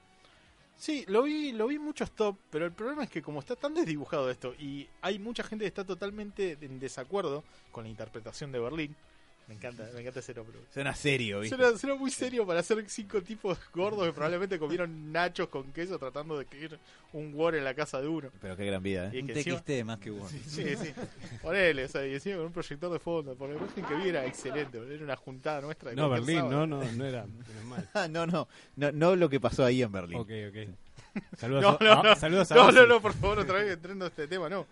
Sí, 0.80 1.04
lo 1.10 1.24
vi, 1.24 1.52
lo 1.52 1.68
vi 1.68 1.78
muchos 1.78 2.10
top, 2.12 2.38
pero 2.50 2.65
el 2.65 2.72
problema 2.72 3.04
es 3.04 3.10
que 3.10 3.22
como 3.22 3.42
está 3.42 3.58
tan 3.58 3.74
desdibujado 3.74 4.32
esto 4.32 4.56
y 4.58 4.88
hay 5.02 5.20
mucha 5.20 5.44
gente 5.44 5.63
que 5.63 5.68
está 5.68 5.84
totalmente 5.84 6.58
en 6.62 6.80
desacuerdo 6.80 7.44
con 7.74 7.84
la 7.84 7.89
interpretación 7.89 8.54
de 8.54 8.60
Berlín. 8.60 8.96
Me 9.50 9.56
encanta, 9.56 9.84
me 9.96 10.02
encanta 10.02 10.20
ese 10.20 10.34
nombre. 10.36 10.58
Suena 10.72 10.94
serio, 10.94 11.40
¿viste? 11.40 11.58
Suena, 11.58 11.76
suena 11.78 11.96
muy 11.96 12.12
serio 12.12 12.46
para 12.46 12.62
ser 12.64 12.88
cinco 12.88 13.20
tipos 13.22 13.58
gordos 13.74 14.06
que 14.06 14.14
probablemente 14.14 14.60
comieron 14.60 15.12
nachos 15.12 15.50
con 15.50 15.64
queso 15.74 15.98
tratando 15.98 16.38
de 16.38 16.44
escribir 16.44 16.78
un 17.14 17.34
Word 17.34 17.56
en 17.56 17.64
la 17.64 17.74
casa 17.74 18.00
de 18.00 18.08
uno. 18.08 18.30
Pero 18.40 18.56
qué 18.56 18.64
gran 18.66 18.84
vida, 18.84 19.08
¿eh? 19.08 19.18
Y 19.18 19.22
Un 19.22 19.28
que 19.28 19.34
encima- 19.34 19.58
TXT 19.60 19.84
más 19.86 20.00
que 20.00 20.12
Word. 20.12 20.30
Sí, 20.46 20.76
sí. 20.78 20.94
Ponele, 21.42 21.86
o 21.86 21.88
sea, 21.88 22.06
y 22.06 22.14
encima 22.14 22.38
con 22.38 22.46
un 22.46 22.54
proyector 22.54 22.92
de 22.94 23.00
fondo. 23.00 23.36
Por 23.36 23.50
la 23.50 23.56
imagen 23.56 23.84
que 23.84 23.96
vi 23.96 24.10
era 24.10 24.26
excelente, 24.26 24.78
boludo, 24.78 24.94
era 24.94 25.04
una 25.04 25.16
juntada 25.16 25.62
nuestra. 25.62 25.90
de 25.90 25.96
No, 25.96 26.10
Berlín, 26.12 26.38
sábado. 26.38 26.68
no, 26.68 26.84
no, 26.84 26.92
no 26.92 27.06
era. 27.06 27.26
menos 27.26 27.64
mal. 27.66 27.90
Ah, 27.96 28.08
no, 28.08 28.28
no, 28.28 28.48
no, 28.76 28.92
no 28.92 29.16
lo 29.16 29.28
que 29.30 29.40
pasó 29.40 29.66
ahí 29.66 29.82
en 29.82 29.92
Berlín. 29.92 30.20
Ok, 30.20 30.30
ok. 30.50 30.70
Saludos, 31.38 31.64
No, 31.64 31.70
a, 31.70 31.78
no, 31.84 31.92
ah, 32.00 32.04
no. 32.04 32.16
saludos 32.16 32.52
a 32.52 32.56
No, 32.56 32.72
no, 32.72 32.86
no, 32.86 33.02
por 33.02 33.14
favor, 33.16 33.40
otra 33.40 33.56
vez 33.56 33.74
entrando 33.74 34.06
a 34.06 34.10
este 34.10 34.28
tema, 34.28 34.48
no. 34.48 34.68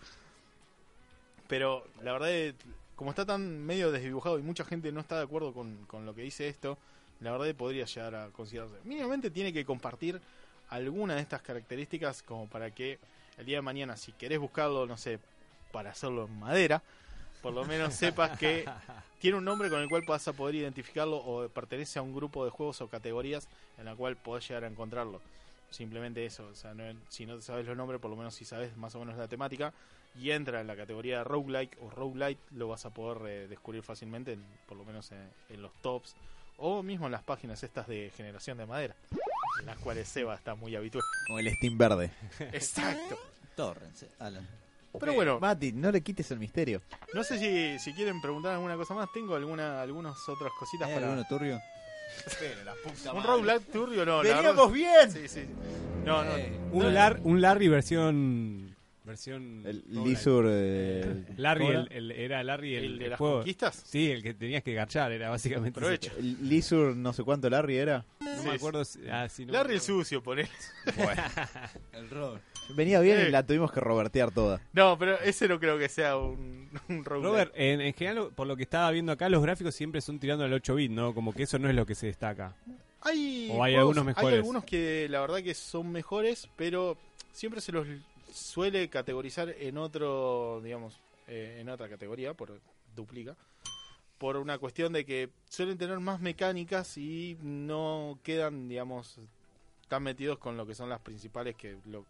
Pero 1.48 1.86
la 2.04 2.14
verdad, 2.14 2.32
es, 2.32 2.54
como 2.98 3.12
está 3.12 3.26
tan 3.26 3.64
medio 3.66 3.92
desdibujado 3.92 4.40
y 4.40 4.42
mucha 4.42 4.66
gente 4.66 4.92
no 4.92 5.00
está 5.00 5.18
de 5.18 5.24
acuerdo 5.24 5.54
con, 5.54 5.86
con 5.86 6.06
lo 6.06 6.14
que 6.16 6.24
dice 6.24 6.48
esto, 6.48 6.78
la 7.22 7.32
verdad 7.32 7.54
podría 7.56 7.86
llegar 7.86 8.16
a 8.16 8.28
considerarse. 8.30 8.76
Mínimamente 8.84 9.30
tiene 9.30 9.54
que 9.54 9.64
compartir 9.64 10.20
alguna 10.70 11.16
de 11.16 11.22
estas 11.22 11.42
características 11.44 12.24
como 12.24 12.48
para 12.48 12.72
que 12.72 12.98
el 13.38 13.46
día 13.46 13.58
de 13.58 13.62
mañana, 13.62 13.96
si 13.96 14.12
querés 14.14 14.40
buscarlo, 14.40 14.88
no 14.88 14.98
sé, 14.98 15.20
para 15.72 15.92
hacerlo 15.92 16.26
en 16.26 16.40
madera, 16.40 16.82
por 17.44 17.54
lo 17.54 17.64
menos 17.66 17.94
sepas 17.94 18.36
que 18.38 18.68
tiene 19.22 19.38
un 19.38 19.46
nombre 19.46 19.70
con 19.70 19.80
el 19.80 19.88
cual 19.90 20.02
vas 20.08 20.28
a 20.28 20.34
poder 20.34 20.56
identificarlo 20.56 21.18
o 21.18 21.48
pertenece 21.50 22.00
a 22.00 22.02
un 22.02 22.16
grupo 22.16 22.46
de 22.46 22.52
juegos 22.52 22.82
o 22.82 22.88
categorías 22.88 23.48
en 23.78 23.86
la 23.86 23.96
cual 23.96 24.16
podés 24.16 24.48
llegar 24.48 24.64
a 24.64 24.68
encontrarlo. 24.68 25.22
Simplemente 25.70 26.26
eso, 26.26 26.48
o 26.48 26.56
sea, 26.56 26.74
no- 26.74 27.00
si 27.10 27.28
no 27.28 27.36
te 27.36 27.42
sabes 27.44 27.68
los 27.68 27.78
nombres, 27.78 28.02
por 28.02 28.10
lo 28.10 28.18
menos 28.18 28.34
si 28.34 28.44
sabes 28.44 28.76
más 28.76 28.96
o 28.96 29.00
menos 29.00 29.18
la 29.18 29.28
temática 29.28 29.72
y 30.16 30.32
entra 30.32 30.62
en 30.62 30.68
la 30.68 30.76
categoría 30.76 31.24
roguelike 31.24 31.78
o 31.82 31.90
roguelite, 31.90 32.42
lo 32.52 32.68
vas 32.68 32.86
a 32.86 32.90
poder 32.92 33.30
eh, 33.30 33.48
descubrir 33.48 33.84
fácilmente, 33.84 34.34
en- 34.34 34.46
por 34.68 34.78
lo 34.78 34.84
menos 34.86 35.12
en, 35.12 35.30
en 35.50 35.62
los 35.62 35.72
tops 35.82 36.16
o 36.58 36.82
mismo 36.82 37.06
en 37.06 37.12
las 37.12 37.22
páginas 37.24 37.62
estas 37.64 37.88
de 37.88 38.12
generación 38.18 38.58
de 38.58 38.66
madera, 38.66 38.96
en 39.60 39.66
las 39.68 39.78
cuales 39.78 40.08
Seba 40.08 40.34
está 40.36 40.56
muy 40.56 40.76
habitual. 40.76 41.04
Con 41.28 41.40
el 41.40 41.54
Steam 41.56 41.78
verde. 41.78 42.10
Exacto. 42.52 43.18
Torrens, 43.56 44.04
eh, 44.04 44.10
Alan. 44.20 44.48
Pero 45.00 45.14
bueno, 45.14 45.40
Mati, 45.40 45.74
no 45.74 45.92
le 45.92 46.02
quites 46.02 46.32
el 46.32 46.40
misterio. 46.40 46.82
no 47.14 47.24
sé 47.24 47.38
si, 47.38 47.78
si 47.78 47.94
quieren 47.94 48.20
preguntar 48.20 48.54
alguna 48.54 48.76
cosa 48.76 48.96
más, 48.96 49.08
tengo 49.14 49.36
alguna 49.36 49.80
algunas 49.82 50.18
otras 50.28 50.52
cositas 50.58 50.88
¿Hay 50.88 50.96
para... 50.96 51.08
alguno 51.08 51.28
turbio? 51.28 51.60
Pero 52.40 52.64
la 52.64 52.74
puta 52.74 53.12
Un 53.12 53.18
madre. 53.18 53.32
roguelite 53.32 53.72
turbio 53.72 54.06
no, 54.06 54.24
la 54.24 54.36
Veníamos 54.36 54.72
verdad- 54.72 55.08
bien. 55.08 55.12
Sí, 55.12 55.28
sí. 55.28 55.46
No, 56.06 56.24
no. 56.24 56.36
Eh, 56.38 56.58
Un, 56.72 56.84
no, 56.84 56.90
Lar- 56.90 57.20
un 57.24 57.42
Larry 57.42 57.68
versión. 57.68 58.77
Versión 59.08 59.64
El 59.66 59.84
Lizur. 59.88 60.46
eh, 60.48 61.26
Larry, 61.38 61.66
¿cómo 61.66 61.80
el, 61.80 61.92
el- 61.92 62.12
era 62.12 62.44
Larry 62.44 62.76
el, 62.76 62.84
¿El 62.84 62.98
de 63.00 63.04
el 63.06 63.10
las 63.12 63.18
juego. 63.18 63.36
conquistas? 63.38 63.84
Sí, 63.86 64.12
el 64.12 64.22
que 64.22 64.34
tenías 64.36 64.62
que 64.64 64.74
garchar, 64.74 65.12
era 65.12 65.30
básicamente. 65.30 65.80
Provecho. 65.80 66.12
era? 66.12 66.20
El 66.20 66.48
Lizur, 66.50 66.96
no 66.96 67.14
sé 67.14 67.24
cuánto 67.24 67.50
Larry 67.50 67.78
era. 67.78 68.06
No 68.20 68.42
Sí, 68.44 68.48
me 68.50 68.56
acuerdo. 68.56 68.86
si- 68.86 69.00
ah, 69.10 69.28
sí, 69.30 69.46
no 69.46 69.54
Larry 69.54 69.70
me 69.70 69.76
el 69.76 69.82
sucio, 69.82 70.22
por 70.22 70.40
él. 70.40 70.48
el 71.94 72.10
Robert. 72.10 72.44
Venía 72.76 73.00
bien 73.00 73.18
Eh. 73.20 73.26
y 73.30 73.32
la 73.32 73.46
tuvimos 73.46 73.72
que 73.72 73.80
robertear 73.80 74.32
toda. 74.32 74.60
No, 74.74 74.98
pero 74.98 75.18
ese 75.22 75.48
no 75.48 75.60
creo 75.60 75.78
que 75.80 75.88
sea 75.90 76.18
un, 76.18 76.70
un. 76.90 77.06
Robert, 77.06 77.54
en, 77.56 77.80
en 77.82 77.94
general, 77.94 78.30
por 78.36 78.46
lo 78.46 78.58
que 78.58 78.64
estaba 78.64 78.92
viendo 78.92 79.12
acá, 79.14 79.30
los 79.30 79.42
gráficos 79.42 79.74
siempre 79.74 80.02
son 80.02 80.20
tirando 80.20 80.44
al 80.44 80.52
8 80.54 80.76
bit, 80.76 80.92
¿no? 80.92 81.14
Como 81.14 81.34
que 81.34 81.44
eso 81.44 81.58
no 81.60 81.70
es 81.70 81.76
lo 81.76 81.86
que 81.86 81.96
se 81.96 82.08
destaca. 82.08 82.56
Hay, 83.02 83.48
O 83.52 83.64
hay 83.64 83.74
juegos- 83.74 83.80
algunos 83.80 84.06
mejores. 84.06 84.28
Hay 84.34 84.36
algunos 84.36 84.64
que 84.66 85.08
la 85.10 85.22
verdad 85.22 85.38
que 85.42 85.54
son 85.54 85.90
mejores, 85.92 86.50
pero 86.58 86.98
siempre 87.32 87.62
se 87.62 87.72
los 87.72 87.88
suele 88.38 88.90
categorizar 88.90 89.50
en 89.50 89.78
otro, 89.78 90.62
digamos, 90.64 91.00
eh, 91.28 91.58
en 91.60 91.70
otra 91.70 91.90
categoría, 91.90 92.34
por 92.34 92.60
duplica, 92.96 93.36
por 94.18 94.38
una 94.38 94.58
cuestión 94.58 94.94
de 94.94 95.06
que 95.06 95.30
suelen 95.50 95.78
tener 95.78 96.00
más 96.00 96.20
mecánicas 96.22 96.98
y 96.98 97.38
no 97.42 98.20
quedan, 98.24 98.68
digamos, 98.68 99.20
tan 99.88 100.04
metidos 100.04 100.38
con 100.38 100.58
lo 100.58 100.66
que 100.66 100.76
son 100.76 100.90
las 100.90 101.00
principales 101.00 101.56
que 101.56 101.78
lo 101.86 102.06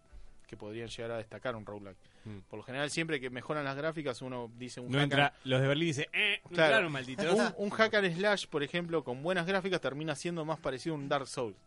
que 0.48 0.56
podrían 0.56 0.88
llegar 0.88 1.12
a 1.12 1.18
destacar 1.18 1.56
un 1.58 1.66
roguelike. 1.66 1.98
Mm. 2.24 2.38
Por 2.50 2.58
lo 2.58 2.64
general, 2.64 2.90
siempre 2.90 3.20
que 3.20 3.30
mejoran 3.30 3.66
las 3.66 3.76
gráficas, 3.76 4.22
uno 4.22 4.50
dice 4.58 4.80
un 4.80 4.90
No 4.92 4.98
hack 4.98 5.04
entra, 5.04 5.26
entra, 5.28 5.40
los 5.44 5.62
de 5.62 5.68
Berlín 5.68 5.88
dicen, 5.88 6.06
eh, 6.14 6.40
Claro. 6.54 6.90
malditos. 6.90 7.26
un, 7.34 7.54
un 7.66 7.70
hack 7.70 7.94
and 7.96 8.16
slash, 8.16 8.48
por 8.48 8.64
ejemplo, 8.64 9.04
con 9.04 9.22
buenas 9.22 9.46
gráficas 9.46 9.82
termina 9.82 10.16
siendo 10.16 10.46
más 10.46 10.58
parecido 10.60 10.96
a 10.96 11.00
un 11.00 11.10
Dark 11.10 11.28
Souls. 11.28 11.58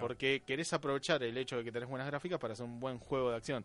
Porque 0.00 0.42
querés 0.44 0.72
aprovechar 0.72 1.22
el 1.22 1.38
hecho 1.38 1.58
de 1.58 1.62
que 1.62 1.70
tenés 1.70 1.88
buenas 1.88 2.08
gráficas 2.08 2.40
para 2.40 2.54
hacer 2.54 2.66
un 2.66 2.80
buen 2.80 2.98
juego 2.98 3.30
de 3.30 3.36
acción. 3.36 3.64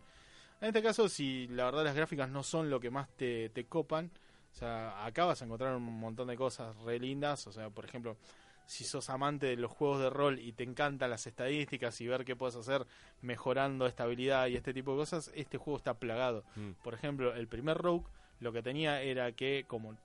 En 0.62 0.68
este 0.68 0.84
caso, 0.84 1.10
si 1.10 1.48
la 1.48 1.66
verdad 1.66 1.84
las 1.84 1.96
gráficas 1.96 2.30
no 2.30 2.44
son 2.44 2.70
lo 2.70 2.80
que 2.80 2.92
más 2.92 3.10
te, 3.10 3.50
te 3.50 3.66
copan, 3.66 4.12
o 4.52 4.56
sea, 4.56 5.06
acá 5.06 5.26
vas 5.26 5.42
a 5.42 5.46
encontrar 5.46 5.76
un 5.76 6.00
montón 6.00 6.28
de 6.28 6.36
cosas 6.36 6.76
re 6.78 7.00
lindas. 7.00 7.48
O 7.48 7.52
sea, 7.52 7.70
por 7.70 7.86
ejemplo, 7.86 8.18
si 8.66 8.84
sos 8.84 9.10
amante 9.10 9.48
de 9.48 9.56
los 9.56 9.72
juegos 9.72 10.00
de 10.02 10.10
rol 10.10 10.40
y 10.40 10.54
te 10.54 10.64
encantan 10.64 11.10
las 11.10 11.26
estadísticas 11.28 12.00
y 12.02 12.08
ver 12.08 12.26
qué 12.26 12.36
puedes 12.36 12.56
hacer 12.56 12.86
mejorando 13.22 13.88
estabilidad 13.88 14.48
y 14.48 14.56
este 14.56 14.74
tipo 14.74 14.92
de 14.92 14.98
cosas, 14.98 15.32
este 15.36 15.58
juego 15.58 15.78
está 15.78 15.96
plagado. 15.96 16.44
Mm. 16.56 16.72
Por 16.84 16.94
ejemplo, 16.94 17.34
el 17.36 17.48
primer 17.48 17.78
Rogue 17.78 18.06
lo 18.40 18.52
que 18.52 18.64
tenía 18.64 19.02
era 19.02 19.32
que, 19.34 19.66
como 19.68 19.96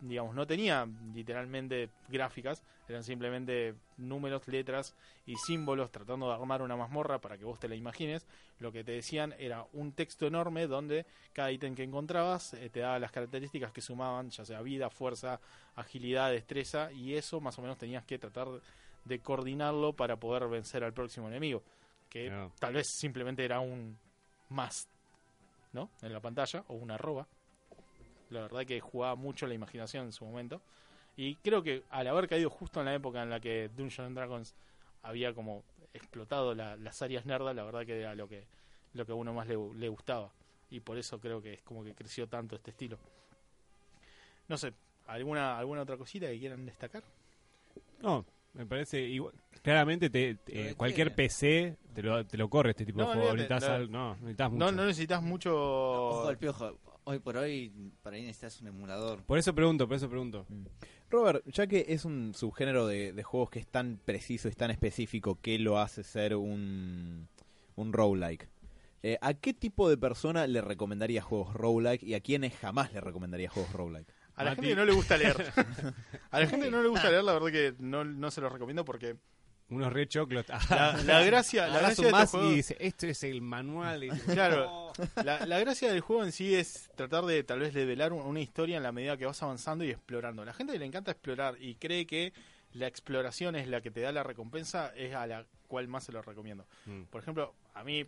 digamos, 0.00 0.34
no 0.34 0.46
tenía 0.46 0.88
literalmente 1.14 1.90
gráficas, 2.08 2.62
eran 2.88 3.04
simplemente 3.04 3.74
números, 3.98 4.48
letras 4.48 4.96
y 5.26 5.36
símbolos 5.36 5.90
tratando 5.92 6.28
de 6.28 6.34
armar 6.34 6.62
una 6.62 6.76
mazmorra 6.76 7.20
para 7.20 7.38
que 7.38 7.44
vos 7.44 7.58
te 7.58 7.68
la 7.68 7.76
imagines. 7.76 8.26
Lo 8.58 8.72
que 8.72 8.82
te 8.82 8.92
decían 8.92 9.34
era 9.38 9.64
un 9.72 9.92
texto 9.92 10.26
enorme 10.26 10.66
donde 10.66 11.06
cada 11.32 11.52
ítem 11.52 11.74
que 11.74 11.84
encontrabas 11.84 12.54
eh, 12.54 12.68
te 12.70 12.80
daba 12.80 12.98
las 12.98 13.12
características 13.12 13.72
que 13.72 13.80
sumaban, 13.80 14.30
ya 14.30 14.44
sea 14.44 14.60
vida, 14.62 14.90
fuerza, 14.90 15.40
agilidad, 15.76 16.30
destreza, 16.30 16.90
y 16.92 17.14
eso 17.14 17.40
más 17.40 17.58
o 17.58 17.62
menos 17.62 17.78
tenías 17.78 18.04
que 18.04 18.18
tratar 18.18 18.48
de 19.04 19.20
coordinarlo 19.20 19.92
para 19.92 20.16
poder 20.16 20.48
vencer 20.48 20.84
al 20.84 20.92
próximo 20.92 21.28
enemigo, 21.28 21.62
que 22.08 22.32
tal 22.58 22.74
vez 22.74 22.86
simplemente 22.98 23.44
era 23.44 23.60
un 23.60 23.96
más, 24.48 24.88
¿no? 25.72 25.90
En 26.02 26.12
la 26.12 26.20
pantalla, 26.20 26.64
o 26.68 26.74
una 26.74 26.94
arroba. 26.94 27.26
La 28.30 28.40
verdad 28.42 28.64
que 28.64 28.80
jugaba 28.80 29.14
mucho 29.16 29.46
la 29.46 29.54
imaginación 29.54 30.06
en 30.06 30.12
su 30.12 30.24
momento. 30.24 30.60
Y 31.16 31.34
creo 31.36 31.62
que 31.62 31.82
al 31.90 32.06
haber 32.06 32.28
caído 32.28 32.48
justo 32.50 32.80
en 32.80 32.86
la 32.86 32.94
época 32.94 33.22
en 33.22 33.30
la 33.30 33.40
que 33.40 33.68
Dungeons 33.68 34.06
and 34.08 34.16
Dragons 34.16 34.54
había 35.02 35.34
como 35.34 35.64
explotado 35.92 36.54
la- 36.54 36.76
las 36.76 37.02
áreas 37.02 37.26
nerdas, 37.26 37.54
la 37.54 37.64
verdad 37.64 37.84
que 37.84 37.98
era 38.00 38.14
lo 38.14 38.28
que, 38.28 38.44
lo 38.94 39.04
que 39.04 39.12
a 39.12 39.16
uno 39.16 39.34
más 39.34 39.46
le, 39.48 39.56
le 39.74 39.88
gustaba. 39.88 40.30
Y 40.70 40.80
por 40.80 40.96
eso 40.98 41.18
creo 41.20 41.42
que 41.42 41.54
es 41.54 41.62
como 41.62 41.82
que 41.84 41.94
creció 41.94 42.28
tanto 42.28 42.54
este 42.56 42.70
estilo. 42.70 42.96
No 44.48 44.56
sé, 44.56 44.72
¿alguna, 45.06 45.58
alguna 45.58 45.82
otra 45.82 45.96
cosita 45.96 46.26
que 46.26 46.38
quieran 46.38 46.64
destacar? 46.64 47.02
No, 48.00 48.24
me 48.54 48.66
parece 48.66 49.00
igual. 49.00 49.34
Claramente 49.62 50.08
te, 50.10 50.36
que 50.46 50.74
cualquier. 50.76 51.14
PC 51.14 51.76
te 51.94 52.02
lo, 52.02 52.24
te 52.24 52.36
lo 52.36 52.48
corre 52.48 52.70
este 52.70 52.86
tipo 52.86 53.00
No, 53.00 53.08
de 53.10 53.14
juego. 53.16 53.32
Necesitas 53.34 53.62
no. 53.68 53.74
al- 53.74 53.90
no, 53.90 54.14
necesitas 54.16 54.50
mucho. 54.50 54.64
No, 54.64 54.72
no 54.72 54.86
necesitas 54.86 55.22
mucho... 55.22 55.54
Ojo 55.54 56.28
al 56.28 56.38
piojo. 56.38 56.78
Hoy 57.10 57.18
por 57.18 57.36
hoy, 57.36 57.72
para 58.04 58.14
ahí 58.14 58.22
necesitas 58.22 58.60
un 58.60 58.68
emulador. 58.68 59.24
Por 59.24 59.36
eso 59.36 59.52
pregunto, 59.52 59.88
por 59.88 59.96
eso 59.96 60.08
pregunto. 60.08 60.46
Robert, 61.10 61.42
ya 61.46 61.66
que 61.66 61.86
es 61.88 62.04
un 62.04 62.34
subgénero 62.34 62.86
de, 62.86 63.12
de 63.12 63.22
juegos 63.24 63.50
que 63.50 63.58
es 63.58 63.66
tan 63.66 63.98
preciso 64.04 64.48
y 64.48 64.52
tan 64.52 64.70
específico 64.70 65.36
que 65.42 65.58
lo 65.58 65.80
hace 65.80 66.04
ser 66.04 66.36
un, 66.36 67.26
un 67.74 67.92
roguelike, 67.92 68.48
eh, 69.02 69.18
¿a 69.22 69.34
qué 69.34 69.52
tipo 69.52 69.88
de 69.88 69.96
persona 69.96 70.46
le 70.46 70.60
recomendaría 70.60 71.20
juegos 71.20 71.52
roguelike 71.52 72.04
y 72.04 72.14
a 72.14 72.20
quiénes 72.20 72.54
jamás 72.56 72.92
le 72.92 73.00
recomendaría 73.00 73.50
juegos 73.50 73.72
roguelike? 73.72 74.06
A 74.36 74.44
la 74.44 74.50
Mati. 74.50 74.62
gente 74.62 74.74
que 74.74 74.76
no 74.76 74.84
le 74.84 74.92
gusta 74.92 75.16
leer. 75.16 75.36
a 76.30 76.38
la 76.38 76.46
gente 76.46 76.66
que 76.66 76.70
no 76.70 76.80
le 76.80 76.88
gusta 76.90 77.10
leer, 77.10 77.24
la 77.24 77.32
verdad 77.32 77.50
que 77.50 77.74
no, 77.80 78.04
no 78.04 78.30
se 78.30 78.40
los 78.40 78.52
recomiendo 78.52 78.84
porque 78.84 79.16
Unos 79.70 79.92
re 79.92 80.06
choclos. 80.08 80.44
la, 80.70 80.96
la 81.04 81.22
gracia, 81.22 81.68
la 81.68 81.78
gracia 81.80 82.06
de 82.06 82.12
más 82.12 82.34
y 82.34 82.54
dice, 82.56 82.76
esto 82.80 83.06
es 83.06 83.22
el 83.24 83.40
manual. 83.40 84.04
Y- 84.04 84.10
Claro. 84.32 84.92
La, 85.24 85.46
la 85.46 85.58
gracia 85.60 85.90
del 85.92 86.00
juego 86.00 86.24
en 86.24 86.32
sí 86.32 86.54
es 86.54 86.90
tratar 86.96 87.24
de 87.24 87.42
tal 87.44 87.60
vez 87.60 87.72
develar 87.72 88.12
un- 88.12 88.22
una 88.22 88.40
historia 88.40 88.76
en 88.76 88.82
la 88.82 88.92
medida 88.92 89.16
que 89.16 89.26
vas 89.26 89.42
avanzando 89.42 89.84
y 89.84 89.90
explorando. 89.90 90.44
La 90.44 90.52
gente 90.52 90.78
le 90.78 90.84
encanta 90.84 91.12
explorar 91.12 91.56
y 91.60 91.76
cree 91.76 92.06
que 92.06 92.32
la 92.72 92.86
exploración 92.86 93.56
es 93.56 93.66
la 93.68 93.80
que 93.80 93.90
te 93.90 94.00
da 94.00 94.12
la 94.12 94.22
recompensa, 94.22 94.92
es 94.96 95.14
a 95.14 95.26
la 95.26 95.46
cual 95.68 95.88
más 95.88 96.04
se 96.04 96.12
lo 96.12 96.20
recomiendo. 96.22 96.66
Mm. 96.86 97.02
Por 97.04 97.22
ejemplo, 97.22 97.54
a 97.74 97.82
mí 97.84 98.04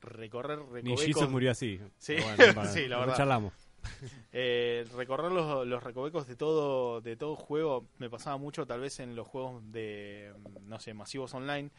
recorrer 0.00 0.58
Ni 0.58 0.66
recovecos, 0.90 1.04
Jesus 1.04 1.28
murió 1.30 1.50
así. 1.50 1.80
Sí. 1.98 2.16
Bueno, 2.16 2.36
para- 2.54 2.72
Sí, 2.72 2.86
la 2.86 2.98
verdad. 2.98 3.16
charlamos. 3.16 3.52
eh, 4.32 4.84
recorrer 4.94 5.32
los, 5.32 5.82
recovecos 5.82 6.26
de 6.26 6.36
todo 6.36 7.00
de 7.00 7.16
todo 7.16 7.36
juego 7.36 7.86
me 7.98 8.10
pasaba 8.10 8.36
mucho 8.36 8.66
tal 8.66 8.80
vez 8.80 9.00
en 9.00 9.16
los 9.16 9.26
juegos 9.26 9.62
de 9.72 10.32
no 10.62 10.78
sé 10.80 10.94
masivos 10.94 11.34
online 11.34 11.70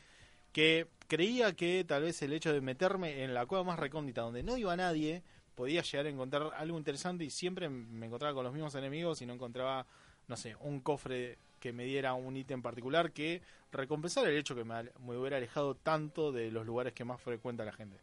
que 0.51 0.87
creía 1.07 1.53
que 1.53 1.83
tal 1.83 2.03
vez 2.03 2.21
el 2.21 2.33
hecho 2.33 2.53
de 2.53 2.61
meterme 2.61 3.23
en 3.23 3.33
la 3.33 3.45
cueva 3.45 3.63
más 3.63 3.79
recóndita 3.79 4.21
donde 4.21 4.43
no 4.43 4.57
iba 4.57 4.75
nadie 4.75 5.23
podía 5.55 5.81
llegar 5.81 6.05
a 6.05 6.09
encontrar 6.09 6.51
algo 6.55 6.77
interesante 6.77 7.23
y 7.23 7.29
siempre 7.29 7.69
me 7.69 8.05
encontraba 8.05 8.33
con 8.33 8.43
los 8.43 8.53
mismos 8.53 8.75
enemigos 8.75 9.21
y 9.21 9.25
no 9.25 9.33
encontraba 9.33 9.85
no 10.27 10.37
sé 10.37 10.55
un 10.61 10.81
cofre 10.81 11.37
que 11.59 11.73
me 11.73 11.85
diera 11.85 12.13
un 12.13 12.37
ítem 12.37 12.61
particular 12.61 13.11
que 13.11 13.41
recompensara 13.71 14.29
el 14.29 14.37
hecho 14.37 14.55
que 14.55 14.63
me 14.63 15.17
hubiera 15.17 15.37
alejado 15.37 15.75
tanto 15.75 16.31
de 16.31 16.51
los 16.51 16.65
lugares 16.65 16.93
que 16.93 17.03
más 17.03 17.21
frecuenta 17.21 17.65
la 17.65 17.71
gente 17.71 17.97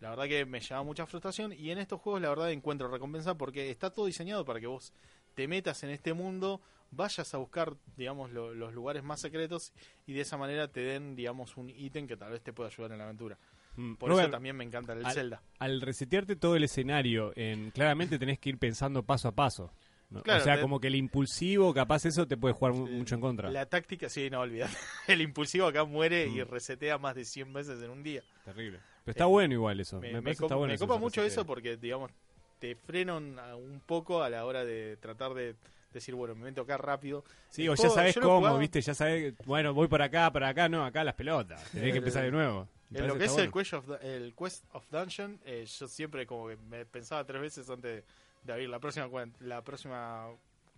la 0.00 0.10
verdad 0.10 0.24
que 0.26 0.44
me 0.46 0.60
lleva 0.60 0.82
mucha 0.82 1.06
frustración 1.06 1.52
y 1.52 1.70
en 1.70 1.78
estos 1.78 2.00
juegos 2.00 2.20
la 2.22 2.28
verdad 2.28 2.50
encuentro 2.52 2.88
recompensa 2.88 3.36
porque 3.36 3.70
está 3.70 3.90
todo 3.90 4.06
diseñado 4.06 4.44
para 4.44 4.60
que 4.60 4.66
vos 4.66 4.92
te 5.34 5.46
metas 5.48 5.82
en 5.84 5.90
este 5.90 6.12
mundo, 6.14 6.60
vayas 6.90 7.32
a 7.34 7.38
buscar, 7.38 7.74
digamos, 7.96 8.30
lo- 8.32 8.54
los 8.54 8.72
lugares 8.74 9.02
más 9.04 9.20
secretos 9.20 9.72
y 10.06 10.12
de 10.14 10.22
esa 10.22 10.36
manera 10.36 10.68
te 10.68 10.80
den, 10.80 11.14
digamos, 11.16 11.56
un 11.56 11.70
ítem 11.70 12.06
que 12.06 12.16
tal 12.16 12.32
vez 12.32 12.42
te 12.42 12.52
pueda 12.52 12.68
ayudar 12.70 12.92
en 12.92 12.98
la 12.98 13.04
aventura. 13.04 13.38
Mm. 13.76 13.94
Por 13.94 14.08
Robert, 14.10 14.24
eso 14.28 14.32
también 14.32 14.56
me 14.56 14.64
encanta 14.64 14.94
el 14.94 15.04
al- 15.06 15.12
Zelda. 15.14 15.42
al 15.60 15.80
resetearte 15.80 16.34
todo 16.34 16.56
el 16.56 16.64
escenario, 16.64 17.32
en, 17.36 17.70
claramente 17.70 18.18
tenés 18.18 18.38
que 18.40 18.48
ir 18.48 18.58
pensando 18.58 19.04
paso 19.04 19.28
a 19.28 19.32
paso. 19.32 19.72
¿no? 20.10 20.22
Claro, 20.22 20.40
o 20.40 20.44
sea, 20.44 20.54
te- 20.56 20.62
como 20.62 20.80
que 20.80 20.86
el 20.86 20.94
impulsivo, 20.94 21.74
capaz 21.74 22.06
eso 22.06 22.26
te 22.26 22.38
puede 22.38 22.54
jugar 22.54 22.72
mu- 22.72 22.86
mucho 22.88 23.14
en 23.14 23.20
contra. 23.20 23.50
La 23.50 23.66
táctica, 23.66 24.08
sí, 24.08 24.30
no 24.30 24.40
olvidar. 24.40 24.70
El 25.06 25.20
impulsivo 25.20 25.66
acá 25.66 25.84
muere 25.84 26.26
y 26.26 26.40
Mm. 26.42 26.48
resetea 26.48 26.96
más 26.96 27.14
de 27.14 27.26
100 27.26 27.52
veces 27.52 27.82
en 27.82 27.90
un 27.90 28.02
día. 28.02 28.22
Terrible. 28.44 28.80
Pero 29.08 29.12
está 29.12 29.24
Eh, 29.24 29.28
bueno 29.28 29.54
igual 29.54 29.80
eso. 29.80 30.00
Me, 30.00 30.12
Me, 30.12 30.20
me 30.20 30.34
copa, 30.34 30.44
está 30.46 30.54
bueno 30.56 30.68
me 30.68 30.74
eso, 30.74 30.86
copa 30.86 30.98
mucho 31.00 31.22
eso 31.22 31.44
porque, 31.46 31.76
digamos, 31.76 32.10
te 32.58 32.74
frenan 32.74 33.38
un 33.56 33.80
poco 33.86 34.22
a 34.22 34.28
la 34.30 34.44
hora 34.44 34.64
de 34.64 34.96
tratar 34.98 35.34
de 35.34 35.54
decir, 35.92 36.14
bueno, 36.14 36.34
me 36.34 36.44
meto 36.44 36.62
acá 36.62 36.76
rápido. 36.76 37.24
Sí, 37.50 37.64
El 37.64 37.70
o 37.70 37.74
ya 37.74 37.88
sabes 37.88 38.14
cómo, 38.18 38.38
jugaba- 38.38 38.58
viste, 38.58 38.80
ya 38.80 38.94
sabes, 38.94 39.34
bueno, 39.46 39.72
voy 39.72 39.88
por 39.88 40.02
acá, 40.02 40.30
para 40.32 40.48
acá, 40.48 40.68
no, 40.68 40.84
acá 40.84 41.02
las 41.04 41.14
pelotas. 41.14 41.62
Tenés 41.70 41.92
que 41.92 41.98
empezar 41.98 42.24
de 42.24 42.30
nuevo. 42.30 42.68
En 42.92 43.06
lo 43.06 43.18
que 43.18 43.24
es 43.26 43.36
el. 43.36 43.52
Quest 43.52 43.74
of, 43.74 43.84
el 44.02 44.34
Quest 44.34 44.64
of 44.72 44.84
Dungeon, 44.90 45.38
eh, 45.44 45.64
yo 45.66 45.88
siempre 45.88 46.26
como 46.26 46.48
que 46.48 46.56
me 46.56 46.86
pensaba 46.86 47.24
tres 47.24 47.40
veces 47.40 47.68
antes 47.70 48.02
de 48.44 48.52
abrir 48.52 48.68
la 48.68 48.78
próxima, 48.78 49.08
la 49.40 49.62
próxima 49.62 50.26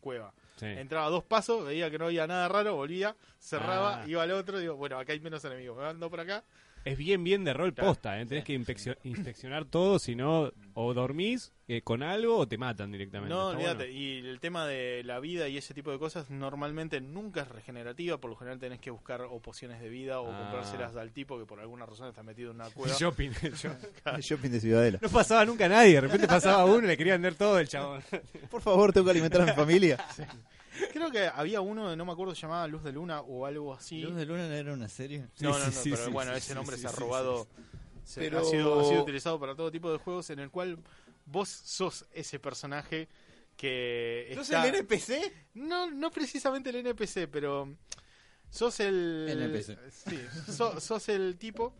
cueva. 0.00 0.32
Sí. 0.56 0.66
Entraba 0.66 1.08
dos 1.08 1.22
pasos, 1.24 1.64
veía 1.64 1.90
que 1.90 1.98
no 1.98 2.06
había 2.06 2.26
nada 2.26 2.48
raro, 2.48 2.74
volvía, 2.74 3.14
cerraba, 3.38 4.02
Ah. 4.02 4.08
iba 4.08 4.22
al 4.22 4.30
otro, 4.32 4.58
digo, 4.58 4.74
bueno, 4.76 4.98
acá 4.98 5.12
hay 5.12 5.20
menos 5.20 5.44
enemigos, 5.44 5.76
me 5.78 5.84
ando 5.84 6.10
por 6.10 6.20
acá. 6.20 6.42
Es 6.84 6.96
bien, 6.96 7.22
bien 7.24 7.44
de 7.44 7.52
rol 7.52 7.74
Claro. 7.74 7.90
posta, 7.90 8.20
¿eh? 8.20 8.26
Tenés 8.26 8.44
que 8.44 8.54
inspeccio- 8.58 8.96
inspeccionar 9.04 9.64
todo, 9.66 9.98
si 9.98 10.14
no, 10.14 10.50
o 10.84 10.94
dormís 10.94 11.52
eh, 11.68 11.82
con 11.82 12.02
algo 12.02 12.36
o 12.38 12.48
te 12.48 12.58
matan 12.58 12.90
directamente. 12.92 13.32
No, 13.34 13.48
olvídate. 13.48 13.84
bueno. 13.84 13.92
Y 13.98 14.18
el 14.18 14.40
tema 14.40 14.66
de 14.66 15.02
la 15.04 15.20
vida 15.20 15.48
y 15.48 15.56
ese 15.56 15.72
tipo 15.74 15.90
de 15.90 15.98
cosas 15.98 16.30
normalmente 16.30 17.00
nunca 17.00 17.42
es 17.42 17.48
regenerativa. 17.48 18.18
Por 18.18 18.30
lo 18.30 18.36
general 18.36 18.58
tenés 18.58 18.80
que 18.80 18.90
buscar 18.90 19.22
o 19.22 19.40
pociones 19.40 19.80
de 19.80 19.88
vida 19.88 20.20
o 20.20 20.30
Ah. 20.32 20.38
comprárselas 20.42 20.96
al 20.96 21.12
tipo 21.12 21.38
que 21.38 21.46
por 21.46 21.60
alguna 21.60 21.86
razón 21.86 22.08
está 22.08 22.22
metido 22.22 22.50
en 22.50 22.56
una 22.56 22.70
cueva. 22.70 22.96
Shopping. 22.98 23.30
yo- 23.62 23.70
El 24.16 24.22
shopping 24.22 24.50
de 24.50 24.60
Ciudadela. 24.60 24.98
No 25.00 25.08
pasaba 25.08 25.44
nunca 25.44 25.68
nadie, 25.68 25.94
de 25.94 26.00
repente 26.00 26.26
pasaba 26.26 26.64
uno 26.64 26.84
y 26.84 26.88
le 26.88 26.96
quería 26.96 27.12
vender 27.14 27.34
todo 27.34 27.58
el 27.58 27.68
chabón. 27.68 28.02
Por 28.50 28.62
favor, 28.62 28.92
tengo 28.92 29.04
que 29.06 29.10
alimentar 29.12 29.42
a 29.42 29.46
mi 29.46 29.52
familia. 29.52 29.98
Creo 30.92 31.10
que 31.10 31.26
había 31.26 31.60
uno, 31.60 31.94
no 31.94 32.04
me 32.04 32.12
acuerdo, 32.12 32.34
se 32.34 32.42
llamaba 32.42 32.66
Luz 32.66 32.82
de 32.82 32.92
Luna 32.92 33.20
o 33.20 33.44
algo 33.44 33.74
así. 33.74 34.00
¿Luz 34.00 34.14
de 34.16 34.24
Luna 34.24 34.48
no 34.48 34.54
era 34.54 34.72
una 34.72 34.88
serie? 34.88 35.26
No, 35.40 35.50
no, 35.50 35.54
Sí, 35.56 35.62
no, 35.66 35.70
sí, 35.72 35.90
pero 35.90 36.04
sí, 36.06 36.10
bueno, 36.10 36.32
sí, 36.32 36.38
ese 36.38 36.54
nombre 36.54 36.76
sí, 36.76 36.82
se 36.82 36.88
ha 36.88 36.90
sí, 36.92 36.96
robado. 37.00 37.46
Se- 38.04 38.20
Pero- 38.20 38.38
ha, 38.40 38.44
sido, 38.44 38.80
ha 38.80 38.84
sido 38.84 39.02
utilizado 39.02 39.38
para 39.40 39.54
todo 39.54 39.70
tipo 39.70 39.90
de 39.92 39.98
juegos 39.98 40.30
en 40.30 40.38
el 40.40 40.50
cual 40.50 40.78
vos 41.26 41.48
sos 41.48 42.06
ese 42.12 42.38
personaje 42.38 43.08
que 43.56 44.32
está... 44.32 44.66
NPC? 44.66 45.32
No, 45.54 45.90
no 45.90 46.10
precisamente 46.10 46.70
el 46.70 46.76
NPC, 46.76 47.28
pero 47.30 47.76
sos 48.48 48.80
el... 48.80 49.26
NPC. 49.30 49.78
Sí, 49.90 50.18
so- 50.52 50.80
sos 50.80 51.08
el 51.08 51.36
tipo 51.38 51.72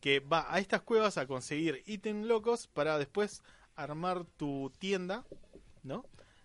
que 0.00 0.20
va 0.20 0.46
a 0.52 0.60
estas 0.60 0.82
cuevas 0.82 1.18
a 1.18 1.26
conseguir 1.26 1.82
ítems 1.86 2.26
locos 2.26 2.66
para 2.68 2.98
después 2.98 3.42
armar 3.74 4.24
tu 4.36 4.70
tienda, 4.78 5.24
¿no? 5.82 6.04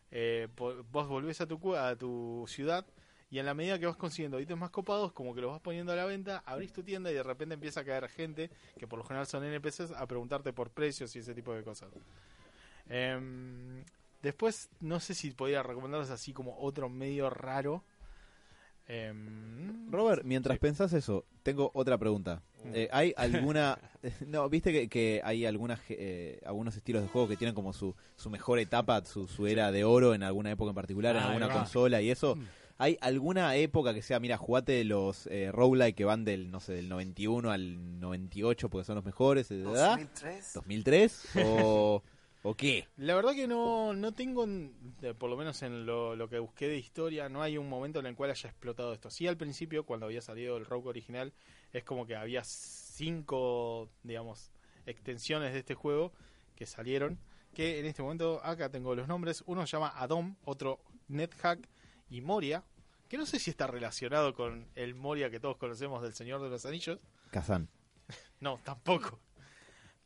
Eh, 0.09 0.47
vos 0.57 1.07
volvés 1.07 1.39
a 1.41 1.47
tu, 1.47 1.75
a 1.75 1.95
tu 1.95 2.45
ciudad 2.47 2.85
y 3.31 3.39
en 3.39 3.45
la 3.45 3.53
medida 3.53 3.79
que 3.79 3.85
vas 3.85 3.95
consiguiendo 3.95 4.41
ítems 4.41 4.59
más 4.59 4.71
copados, 4.71 5.13
como 5.13 5.33
que 5.33 5.39
los 5.39 5.51
vas 5.51 5.61
poniendo 5.61 5.93
a 5.93 5.95
la 5.95 6.03
venta, 6.03 6.43
abrís 6.45 6.73
tu 6.73 6.83
tienda 6.83 7.09
y 7.09 7.13
de 7.13 7.23
repente 7.23 7.53
empieza 7.53 7.79
a 7.79 7.85
caer 7.85 8.09
gente, 8.09 8.51
que 8.77 8.87
por 8.87 8.99
lo 8.99 9.05
general 9.05 9.25
son 9.25 9.45
NPCs, 9.45 9.91
a 9.95 10.05
preguntarte 10.05 10.51
por 10.51 10.69
precios 10.69 11.15
y 11.15 11.19
ese 11.19 11.33
tipo 11.33 11.53
de 11.53 11.63
cosas. 11.63 11.89
Em, 12.89 13.85
después, 14.21 14.69
no 14.81 14.99
sé 14.99 15.13
si 15.13 15.31
podría 15.31 15.63
recomendarles 15.63 16.09
así 16.09 16.33
como 16.33 16.59
otro 16.59 16.89
medio 16.89 17.29
raro. 17.29 17.85
Em, 18.85 19.89
Robert, 19.89 20.23
mientras 20.25 20.59
pensás 20.59 20.91
eso, 20.91 21.23
tengo 21.41 21.71
otra 21.73 21.97
pregunta. 21.97 22.41
Eh, 22.73 22.89
¿Hay 22.91 23.13
alguna... 23.55 23.79
No, 24.27 24.49
viste 24.49 24.73
que, 24.73 24.89
que 24.89 25.21
hay 25.23 25.45
algunas, 25.45 25.79
eh, 25.87 26.41
algunos 26.45 26.75
estilos 26.75 27.01
de 27.01 27.07
juego 27.07 27.29
que 27.29 27.37
tienen 27.37 27.55
como 27.55 27.71
su, 27.71 27.95
su 28.17 28.29
mejor 28.29 28.59
etapa, 28.59 29.05
su, 29.05 29.29
su 29.29 29.47
era 29.47 29.71
de 29.71 29.85
oro 29.85 30.13
en 30.13 30.23
alguna 30.23 30.51
época 30.51 30.71
en 30.71 30.75
particular, 30.75 31.15
en 31.15 31.21
Ahí 31.21 31.27
alguna 31.29 31.49
consola 31.49 32.01
y 32.01 32.11
eso? 32.11 32.37
¿Hay 32.81 32.97
alguna 32.99 33.55
época 33.55 33.93
que 33.93 34.01
sea, 34.01 34.19
mira, 34.19 34.37
jugate 34.37 34.83
los 34.83 35.27
eh, 35.27 35.51
roguelike 35.51 35.95
que 35.95 36.03
van 36.03 36.25
del, 36.25 36.49
no 36.49 36.59
sé, 36.59 36.73
del 36.73 36.89
91 36.89 37.51
al 37.51 37.99
98 37.99 38.69
porque 38.69 38.85
son 38.85 38.95
los 38.95 39.05
mejores, 39.05 39.49
¿verdad? 39.49 39.99
2003. 39.99 40.55
¿2003? 40.55 41.45
¿O, 41.45 42.01
¿O 42.43 42.55
qué? 42.55 42.87
La 42.97 43.13
verdad 43.13 43.33
que 43.33 43.47
no, 43.47 43.93
no 43.93 44.13
tengo, 44.13 44.47
por 45.19 45.29
lo 45.29 45.37
menos 45.37 45.61
en 45.61 45.85
lo, 45.85 46.15
lo 46.15 46.27
que 46.27 46.39
busqué 46.39 46.67
de 46.69 46.77
historia, 46.77 47.29
no 47.29 47.43
hay 47.43 47.59
un 47.59 47.69
momento 47.69 47.99
en 47.99 48.07
el 48.07 48.15
cual 48.15 48.31
haya 48.31 48.49
explotado 48.49 48.93
esto. 48.93 49.11
Sí, 49.11 49.27
al 49.27 49.37
principio, 49.37 49.85
cuando 49.85 50.07
había 50.07 50.23
salido 50.23 50.57
el 50.57 50.65
Rogue 50.65 50.89
original, 50.89 51.33
es 51.73 51.83
como 51.83 52.07
que 52.07 52.15
había 52.15 52.43
cinco, 52.43 53.89
digamos, 54.01 54.51
extensiones 54.87 55.53
de 55.53 55.59
este 55.59 55.75
juego 55.75 56.13
que 56.55 56.65
salieron. 56.65 57.19
Que 57.53 57.79
en 57.79 57.85
este 57.85 58.01
momento, 58.01 58.41
acá 58.43 58.69
tengo 58.69 58.95
los 58.95 59.07
nombres. 59.07 59.43
Uno 59.45 59.67
se 59.67 59.73
llama 59.73 59.93
Adom, 59.95 60.35
otro 60.45 60.79
NetHack 61.09 61.69
y 62.09 62.21
Moria. 62.21 62.63
Que 63.11 63.17
no 63.17 63.25
sé 63.25 63.39
si 63.39 63.49
está 63.49 63.67
relacionado 63.67 64.33
con 64.33 64.69
el 64.73 64.95
Moria 64.95 65.29
que 65.29 65.41
todos 65.41 65.57
conocemos 65.57 66.01
del 66.01 66.13
Señor 66.13 66.41
de 66.41 66.49
los 66.49 66.65
Anillos. 66.65 66.97
Kazan. 67.29 67.67
No, 68.39 68.61
tampoco. 68.63 69.19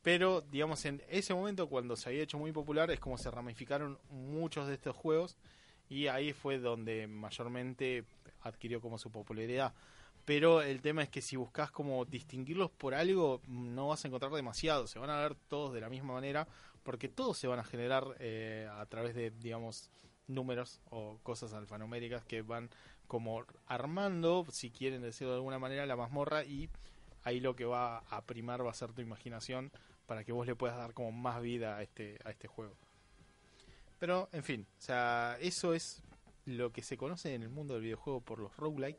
Pero, 0.02 0.40
digamos, 0.40 0.84
en 0.86 1.00
ese 1.08 1.32
momento, 1.32 1.68
cuando 1.68 1.94
se 1.94 2.08
había 2.08 2.24
hecho 2.24 2.36
muy 2.36 2.50
popular, 2.50 2.90
es 2.90 2.98
como 2.98 3.16
se 3.16 3.30
ramificaron 3.30 4.00
muchos 4.10 4.66
de 4.66 4.74
estos 4.74 4.96
juegos. 4.96 5.36
Y 5.88 6.08
ahí 6.08 6.32
fue 6.32 6.58
donde 6.58 7.06
mayormente 7.06 8.04
adquirió 8.40 8.80
como 8.80 8.98
su 8.98 9.12
popularidad. 9.12 9.72
Pero 10.24 10.60
el 10.62 10.82
tema 10.82 11.04
es 11.04 11.08
que 11.08 11.22
si 11.22 11.36
buscas 11.36 11.70
como 11.70 12.06
distinguirlos 12.06 12.72
por 12.72 12.92
algo, 12.92 13.40
no 13.46 13.86
vas 13.86 14.04
a 14.04 14.08
encontrar 14.08 14.32
demasiado. 14.32 14.88
Se 14.88 14.98
van 14.98 15.10
a 15.10 15.20
ver 15.20 15.36
todos 15.46 15.72
de 15.72 15.80
la 15.80 15.88
misma 15.88 16.14
manera, 16.14 16.48
porque 16.82 17.08
todos 17.08 17.38
se 17.38 17.46
van 17.46 17.60
a 17.60 17.64
generar 17.64 18.16
eh, 18.18 18.68
a 18.68 18.84
través 18.86 19.14
de, 19.14 19.30
digamos, 19.30 19.92
números 20.28 20.80
o 20.90 21.18
cosas 21.22 21.52
alfanuméricas 21.52 22.24
que 22.24 22.42
van 22.42 22.70
como 23.06 23.44
armando, 23.66 24.44
si 24.50 24.70
quieren 24.70 25.02
decirlo 25.02 25.32
de 25.32 25.36
alguna 25.38 25.58
manera, 25.58 25.86
la 25.86 25.96
mazmorra 25.96 26.44
y 26.44 26.68
ahí 27.22 27.40
lo 27.40 27.54
que 27.56 27.64
va 27.64 27.98
a 28.10 28.22
primar 28.24 28.64
va 28.66 28.70
a 28.70 28.74
ser 28.74 28.92
tu 28.92 29.00
imaginación 29.02 29.70
para 30.06 30.24
que 30.24 30.32
vos 30.32 30.46
le 30.46 30.54
puedas 30.54 30.76
dar 30.76 30.92
como 30.94 31.12
más 31.12 31.40
vida 31.42 31.76
a 31.76 31.82
este, 31.82 32.18
a 32.24 32.30
este 32.30 32.48
juego. 32.48 32.74
Pero, 33.98 34.28
en 34.32 34.42
fin, 34.44 34.66
o 34.78 34.80
sea, 34.80 35.36
eso 35.40 35.72
es 35.74 36.02
lo 36.44 36.70
que 36.72 36.82
se 36.82 36.96
conoce 36.96 37.34
en 37.34 37.42
el 37.42 37.48
mundo 37.48 37.74
del 37.74 37.82
videojuego 37.84 38.20
por 38.20 38.38
los 38.38 38.56
roguelike. 38.56 38.98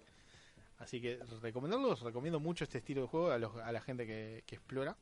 Así 0.80 1.02
que 1.02 1.20
recomendarlos, 1.42 2.02
recomiendo 2.02 2.40
mucho 2.40 2.64
este 2.64 2.80
estilo 2.80 3.02
de 3.02 3.08
juego 3.08 3.32
a, 3.32 3.38
los, 3.38 3.56
a 3.58 3.72
la 3.72 3.82
gente 3.82 4.06
que, 4.06 4.44
que 4.46 4.56
explora. 4.56 4.96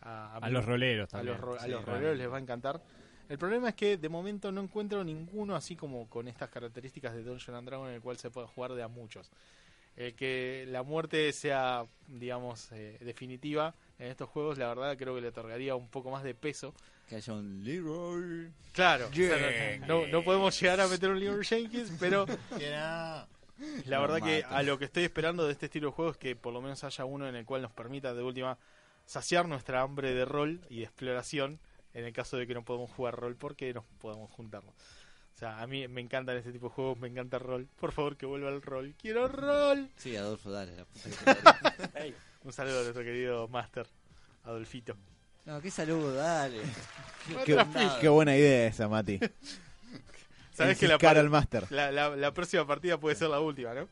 A, 0.00 0.36
A 0.36 0.50
los 0.50 0.64
roleros 0.64 1.08
a 1.14 1.18
también. 1.18 1.36
los, 1.36 1.40
ro- 1.40 1.58
a 1.60 1.66
los 1.66 1.84
roleros 1.84 2.18
les 2.18 2.30
va 2.30 2.36
a 2.36 2.40
encantar. 2.40 2.82
El 3.28 3.38
problema 3.38 3.70
es 3.70 3.74
que 3.74 3.96
de 3.96 4.08
momento 4.08 4.52
no 4.52 4.60
encuentro 4.60 5.02
ninguno 5.02 5.56
así 5.56 5.76
como 5.76 6.08
con 6.08 6.28
estas 6.28 6.50
características 6.50 7.14
de 7.14 7.22
Dungeon 7.22 7.56
and 7.56 7.66
Dragon 7.68 7.88
en 7.88 7.94
el 7.94 8.00
cual 8.00 8.18
se 8.18 8.30
pueda 8.30 8.46
jugar 8.46 8.74
de 8.74 8.82
a 8.82 8.88
muchos. 8.88 9.30
El 9.96 10.14
que 10.14 10.66
la 10.68 10.82
muerte 10.82 11.32
sea, 11.32 11.86
digamos, 12.08 12.70
eh, 12.72 12.98
definitiva 13.00 13.74
en 13.98 14.08
estos 14.08 14.28
juegos, 14.28 14.58
la 14.58 14.66
verdad 14.68 14.96
creo 14.98 15.14
que 15.14 15.20
le 15.20 15.28
otorgaría 15.28 15.74
un 15.76 15.88
poco 15.88 16.10
más 16.10 16.24
de 16.24 16.34
peso. 16.34 16.74
Que 17.08 17.16
haya 17.16 17.32
un 17.32 17.62
Leroy. 17.62 18.50
Claro, 18.72 19.08
o 19.08 19.14
sea, 19.14 19.78
no, 19.86 19.86
no- 20.02 20.06
no 20.08 20.24
podemos 20.24 20.58
llegar 20.60 20.80
a 20.80 20.88
meter 20.88 21.10
un 21.10 21.20
Leroy 21.20 21.44
Jenkins, 21.44 21.92
pero 22.00 22.26
la 23.86 24.00
verdad 24.00 24.20
que 24.20 24.42
a 24.42 24.62
lo 24.62 24.78
que 24.78 24.86
estoy 24.86 25.04
esperando 25.04 25.46
de 25.46 25.52
este 25.52 25.66
estilo 25.66 25.88
de 25.88 25.92
juego 25.94 26.10
es 26.10 26.16
que 26.16 26.34
por 26.34 26.52
lo 26.52 26.60
menos 26.60 26.82
haya 26.84 27.04
uno 27.04 27.28
en 27.28 27.36
el 27.36 27.44
cual 27.44 27.62
nos 27.62 27.72
permita 27.72 28.12
de 28.14 28.22
última 28.22 28.58
saciar 29.06 29.46
nuestra 29.46 29.82
hambre 29.82 30.12
de 30.12 30.24
rol 30.24 30.60
y 30.68 30.78
de 30.78 30.84
exploración 30.84 31.60
en 31.94 32.04
el 32.04 32.12
caso 32.12 32.36
de 32.36 32.46
que 32.46 32.54
no 32.54 32.64
podamos 32.64 32.90
jugar 32.90 33.16
rol 33.16 33.36
porque 33.36 33.72
no 33.72 33.84
podemos 34.00 34.30
juntarnos. 34.30 34.74
O 35.34 35.36
sea, 35.36 35.60
a 35.60 35.66
mí 35.66 35.88
me 35.88 36.00
encantan 36.00 36.36
este 36.36 36.52
tipo 36.52 36.68
de 36.68 36.74
juegos, 36.74 36.98
me 36.98 37.08
encanta 37.08 37.38
el 37.38 37.42
rol. 37.42 37.68
Por 37.80 37.90
favor, 37.92 38.16
que 38.16 38.24
vuelva 38.26 38.50
el 38.50 38.62
rol. 38.62 38.94
¡Quiero 39.00 39.26
rol! 39.26 39.88
Sí, 39.96 40.16
Adolfo, 40.16 40.50
dale. 40.52 40.76
La 40.76 40.84
puta 40.84 41.10
que 41.10 41.34
te 41.34 41.88
parió. 41.88 42.14
Un 42.44 42.52
saludo 42.52 42.78
a 42.80 42.82
nuestro 42.82 43.02
querido 43.02 43.48
Master, 43.48 43.86
Adolfito. 44.44 44.96
no, 45.46 45.60
qué 45.60 45.70
saludo, 45.70 46.14
dale. 46.14 46.60
Qué, 47.44 47.56
qué 48.00 48.08
buena 48.08 48.36
idea 48.36 48.66
esa, 48.68 48.86
Mati. 48.86 49.18
Sabes 50.52 50.78
que 50.78 50.86
la, 50.86 50.94
al 50.96 51.30
Master. 51.30 51.66
la, 51.72 51.90
la- 51.90 52.14
la 52.14 52.32
próxima 52.32 52.64
partida 52.66 52.98
puede 53.00 53.16
ser 53.16 53.28
la 53.28 53.40
última, 53.40 53.74
¿no? 53.74 53.88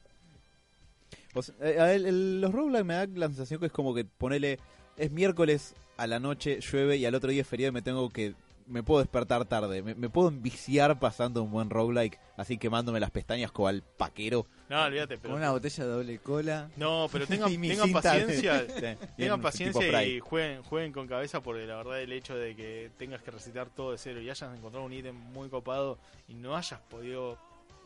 O 1.34 1.42
sea, 1.42 1.55
eh, 1.61 1.80
a 1.80 1.92
él- 1.92 2.07
el- 2.07 2.40
los 2.40 2.53
roguelike 2.53 2.84
me 2.84 2.94
da 2.94 3.07
la 3.07 3.26
sensación 3.28 3.59
que 3.59 3.66
es 3.66 3.72
como 3.72 3.94
que 3.94 4.05
ponele. 4.05 4.61
Es 5.03 5.11
miércoles 5.11 5.74
a 5.96 6.07
la 6.07 6.20
noche, 6.20 6.61
llueve 6.61 6.96
y 6.96 7.05
al 7.07 7.16
otro 7.16 7.30
día 7.30 7.42
es 7.42 7.48
feriado 7.48 7.70
y 7.70 7.74
me 7.74 7.82
tengo 7.82 8.09
que. 8.11 8.34
Me 8.68 8.84
puedo 8.84 9.00
despertar 9.00 9.44
tarde. 9.46 9.82
Me, 9.82 9.96
me 9.96 10.09
puedo 10.09 10.28
enviciar 10.28 11.00
pasando 11.00 11.42
un 11.42 11.50
buen 11.50 11.68
roguelike, 11.70 12.20
así 12.36 12.57
quemándome 12.57 13.00
las 13.00 13.11
pestañas 13.11 13.50
como 13.50 13.66
al 13.66 13.82
paquero. 13.82 14.46
No, 14.68 14.84
olvídate, 14.84 15.18
pero. 15.18 15.34
Con 15.34 15.42
una 15.42 15.50
botella 15.50 15.84
de 15.84 15.90
doble 15.90 16.18
cola. 16.20 16.70
No, 16.76 17.09
pero 17.11 17.26
tengan, 17.26 17.50
de- 17.61 17.88
paciencia. 17.92 18.64
Sí, 18.68 19.07
Tengan 19.16 19.40
paciencia 19.42 20.05
y 20.05 20.20
jueguen, 20.20 20.62
jueguen 20.62 20.92
con 20.92 21.09
cabeza 21.09 21.42
porque 21.42 21.66
la 21.66 21.78
verdad 21.78 22.00
el 22.00 22.12
hecho 22.12 22.36
de 22.36 22.55
que 22.55 22.92
tengas 22.96 23.20
que 23.22 23.32
recitar 23.32 23.68
todo 23.70 23.90
de 23.90 23.98
cero 23.98 24.20
y 24.20 24.30
hayas 24.30 24.57
encontrado 24.57 24.86
un 24.86 24.92
ítem 24.92 25.16
muy 25.16 25.48
copado 25.48 25.98
y 26.28 26.34
no 26.34 26.57
hayas 26.57 26.78
podido 26.82 27.36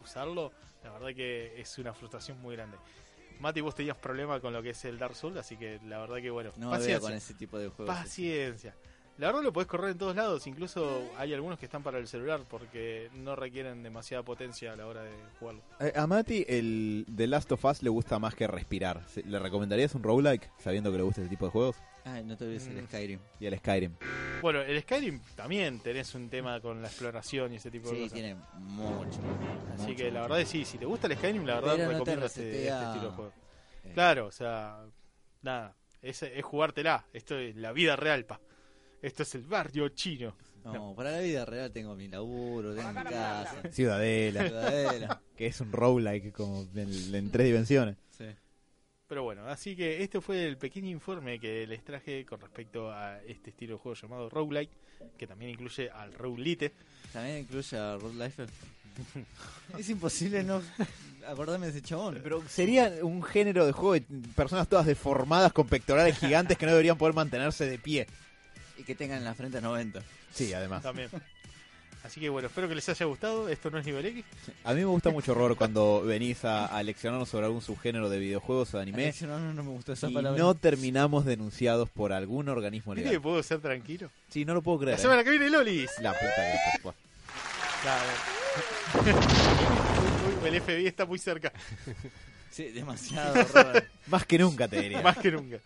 usarlo, 0.05 0.53
la 0.85 0.93
verdad 0.93 1.15
que 1.17 1.59
es 1.59 1.79
una 1.79 1.95
frustración 1.95 2.39
muy 2.43 2.55
grande. 2.57 2.77
Mati, 3.41 3.61
vos 3.61 3.75
tenías 3.75 3.97
problema 3.97 4.41
con 4.41 4.53
lo 4.53 4.63
que 4.63 4.71
es 4.71 4.85
el 4.85 4.99
Dark 4.99 5.15
Souls, 5.15 5.37
así 5.37 5.57
que 5.57 5.79
la 5.87 5.99
verdad 5.99 6.17
que 6.17 6.31
bueno, 6.31 6.53
No 6.57 6.71
paciencia. 6.71 7.01
con 7.01 7.13
ese 7.13 7.35
tipo 7.35 7.59
de 7.59 7.69
juegos. 7.69 7.95
Paciencia. 7.95 8.75
La 9.19 9.29
verdad 9.29 9.43
lo 9.45 9.53
podés 9.53 9.67
correr 9.67 9.93
en 9.93 9.99
todos 9.99 10.15
lados, 10.15 10.47
incluso 10.47 11.03
hay 11.17 11.33
algunos 11.33 11.59
que 11.59 11.65
están 11.65 11.83
para 11.83 11.99
el 11.99 12.07
celular 12.07 12.43
porque 12.51 13.09
no 13.15 13.35
requieren 13.35 13.83
demasiada 13.83 14.23
potencia 14.23 14.75
a 14.75 14.77
la 14.77 14.87
hora 14.87 15.03
de 15.03 15.13
jugarlo. 15.41 15.63
Eh, 15.81 15.93
a 15.97 16.07
Mati, 16.07 16.45
el 16.47 17.07
The 17.17 17.27
Last 17.27 17.51
of 17.53 17.65
Us 17.65 17.83
le 17.83 17.89
gusta 17.89 18.19
más 18.19 18.35
que 18.35 18.47
respirar. 18.47 19.03
¿Le 19.25 19.39
recomendarías 19.39 19.95
un 19.95 20.03
roguelike 20.03 20.51
sabiendo 20.59 20.91
que 20.93 20.99
le 20.99 21.03
gusta 21.05 21.23
ese 21.23 21.31
tipo 21.31 21.47
de 21.47 21.51
juegos? 21.51 21.77
Ay, 22.09 22.23
no 22.25 22.37
te 22.37 22.45
olvides 22.45 22.67
el 22.69 22.83
Mm. 22.83 22.87
Skyrim. 22.87 23.21
Y 23.41 23.47
el 23.47 23.59
Skyrim. 23.59 23.93
Bueno, 24.41 24.61
el 24.63 24.81
Skyrim 24.83 25.21
también 25.35 25.81
tenés 25.81 26.15
un 26.15 26.29
tema 26.31 26.61
con 26.61 26.81
la 26.81 26.87
exploración 26.89 27.53
y 27.53 27.57
ese 27.57 27.71
tipo 27.71 27.89
de 27.91 27.95
Sí, 27.97 28.03
cosas. 28.03 28.13
tiene 28.15 28.37
mucho. 28.61 29.19
Así 29.75 29.83
mucho, 29.89 29.97
que 29.97 30.05
la 30.05 30.11
mucho. 30.21 30.23
verdad 30.23 30.41
es 30.41 30.49
sí, 30.49 30.65
si 30.65 30.79
te 30.79 30.85
gusta 30.87 31.09
el 31.09 31.17
Skyrim, 31.17 31.45
la 31.45 31.55
verdad 31.57 31.75
Pero 31.77 31.85
no 31.85 31.91
te 31.91 31.95
recomiendo 31.99 32.27
este, 32.27 32.49
este 32.69 32.69
estilo 32.69 33.11
de 33.11 33.17
juego. 33.17 33.33
Eh, 33.85 33.91
Claro, 33.95 34.27
o 34.27 34.31
sea, 34.33 34.85
nada. 35.43 35.75
es, 36.01 36.23
es 36.23 36.45
jugártela. 36.45 37.05
Esto 37.13 37.37
es 37.39 37.57
la 37.57 37.73
vida 37.73 37.97
real, 37.97 38.25
pa. 38.25 38.41
Esto 39.03 39.23
es 39.25 39.35
el 39.35 39.43
barrio 39.43 39.89
chino. 39.91 40.37
No, 40.65 40.95
para 40.97 41.13
la 41.13 41.21
vida 41.21 41.45
real 41.45 41.71
tengo 41.71 41.95
mi 41.95 42.09
laburo, 42.09 42.75
tengo 42.75 42.89
mi 42.93 43.03
casa. 43.05 43.63
Ciudadela, 43.71 44.47
Ciudadela. 44.47 45.23
que 45.37 45.47
es 45.47 45.61
un 45.61 45.71
roguelike 45.71 46.33
como 46.33 46.67
en, 46.75 47.15
en 47.15 47.31
tres 47.31 47.47
dimensiones. 47.47 47.97
Pero 49.09 49.23
bueno, 49.23 49.47
así 49.47 49.77
que 49.77 50.03
este 50.03 50.21
fue 50.21 50.47
el 50.47 50.57
pequeño 50.57 50.89
informe 50.91 51.39
que 51.39 51.67
les 51.67 51.85
traje 51.85 52.27
con 52.27 52.41
respecto 52.41 52.91
a 52.91 53.21
este 53.23 53.51
estilo 53.51 53.75
de 53.75 53.79
juego 53.79 53.95
llamado 53.95 54.29
roguelike, 54.29 54.71
que 55.17 55.27
también 55.27 55.53
incluye 55.53 55.91
al 55.91 56.13
roguelite. 56.13 56.73
También 57.13 57.39
incluye 57.39 57.79
a 57.79 57.97
Liefeld. 57.97 58.51
es 59.79 59.91
imposible 59.91 60.43
no 60.43 60.61
acordarme 61.27 61.67
de 61.67 61.73
ese 61.73 61.83
chabón. 61.83 62.19
Pero 62.23 62.43
sería 62.49 62.93
un 63.03 63.23
género 63.23 63.65
de 63.65 63.73
juego 63.73 63.95
de 63.95 64.01
personas 64.35 64.69
todas 64.69 64.87
deformadas 64.87 65.53
con 65.53 65.69
pectorales 65.69 66.19
gigantes 66.19 66.59
que 66.59 66.67
no 66.67 66.73
deberían 66.73 66.99
poder 66.99 67.15
mantenerse 67.15 67.67
de 67.67 67.79
pie. 67.79 68.07
Y 68.79 68.83
que 68.83 68.95
tengan 68.95 69.19
en 69.19 69.25
la 69.25 69.35
frente 69.35 69.61
90. 69.61 70.03
Sí, 70.33 70.53
además. 70.53 70.83
También. 70.83 71.09
Así 72.07 72.21
que 72.21 72.29
bueno, 72.29 72.49
espero 72.49 72.69
que 72.69 72.75
les 72.75 72.89
haya 72.89 73.05
gustado. 73.07 73.49
Esto 73.49 73.71
no 73.71 73.79
es 73.79 73.87
nivel 73.87 74.07
X. 74.07 74.25
A 74.65 74.73
mí 74.75 74.81
me 74.81 74.85
gusta 74.87 75.11
mucho, 75.11 75.33
Horror, 75.33 75.57
cuando 75.57 76.03
venís 76.03 76.45
a, 76.45 76.67
a 76.67 76.83
leccionarnos 76.83 77.29
sobre 77.29 77.47
algún 77.47 77.61
subgénero 77.63 78.09
de 78.09 78.19
videojuegos 78.19 78.73
o 78.75 78.77
de 78.79 78.83
anime 78.85 79.13
No, 79.23 79.39
no, 79.41 79.53
no 79.53 79.63
me 79.65 79.71
gustó 79.71 79.93
esa 79.93 80.09
y 80.09 80.15
palabra. 80.15 80.39
no 80.41 80.55
terminamos 80.55 81.25
denunciados 81.25 81.89
por 81.91 82.13
algún 82.13 82.49
organismo 82.49 82.93
¿Viste 82.95 83.05
que 83.05 83.11
legal. 83.11 83.23
puedo 83.23 83.43
ser 83.43 83.61
tranquilo? 83.61 84.11
Sí, 84.29 84.45
no 84.45 84.55
lo 84.55 84.63
puedo 84.63 84.79
La 84.79 84.83
creer. 84.85 84.99
¿eh? 84.99 85.03
semana 85.03 85.25
que 85.25 85.31
viene, 85.31 85.51
Lolis. 85.51 85.91
La 86.01 86.13
puta 86.13 86.31
que. 86.37 86.57
Uy, 90.43 90.49
el 90.49 90.61
FBI 90.61 90.87
está 90.87 91.05
muy 91.07 91.19
cerca, 91.19 91.53
Sí, 92.51 92.71
demasiado 92.71 93.35
horror. 93.41 93.85
Más 94.07 94.25
que 94.25 94.39
nunca 94.39 94.67
te 94.67 94.81
diría. 94.81 95.03
más 95.03 95.19
que 95.19 95.31
nunca. 95.31 95.59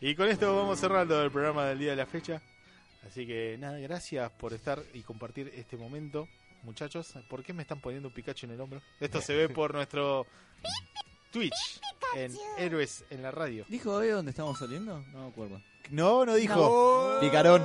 Y 0.00 0.14
con 0.14 0.28
esto 0.28 0.54
vamos 0.56 0.78
cerrando 0.80 1.22
el 1.22 1.30
programa 1.30 1.66
del 1.66 1.78
día 1.78 1.90
de 1.90 1.96
la 1.96 2.06
fecha. 2.06 2.40
Así 3.08 3.26
que 3.26 3.56
nada, 3.58 3.78
gracias 3.78 4.30
por 4.32 4.52
estar 4.52 4.82
y 4.92 5.00
compartir 5.00 5.50
este 5.56 5.78
momento. 5.78 6.28
Muchachos, 6.62 7.14
¿por 7.30 7.42
qué 7.42 7.54
me 7.54 7.62
están 7.62 7.80
poniendo 7.80 8.08
un 8.08 8.14
Pikachu 8.14 8.44
en 8.44 8.52
el 8.52 8.60
hombro? 8.60 8.82
Esto 9.00 9.22
se 9.22 9.34
ve 9.34 9.48
por 9.54 9.72
nuestro 9.72 10.26
Twitch 11.32 11.80
en 12.14 12.36
Héroes 12.58 13.06
en 13.08 13.22
la 13.22 13.30
radio. 13.30 13.64
¿Dijo 13.66 13.92
hoy 13.92 14.08
dónde 14.08 14.32
estamos 14.32 14.58
saliendo? 14.58 15.00
No 15.12 15.22
me 15.22 15.28
acuerdo. 15.30 15.62
No, 15.88 16.26
no 16.26 16.34
dijo. 16.34 17.16
Picarón. 17.18 17.62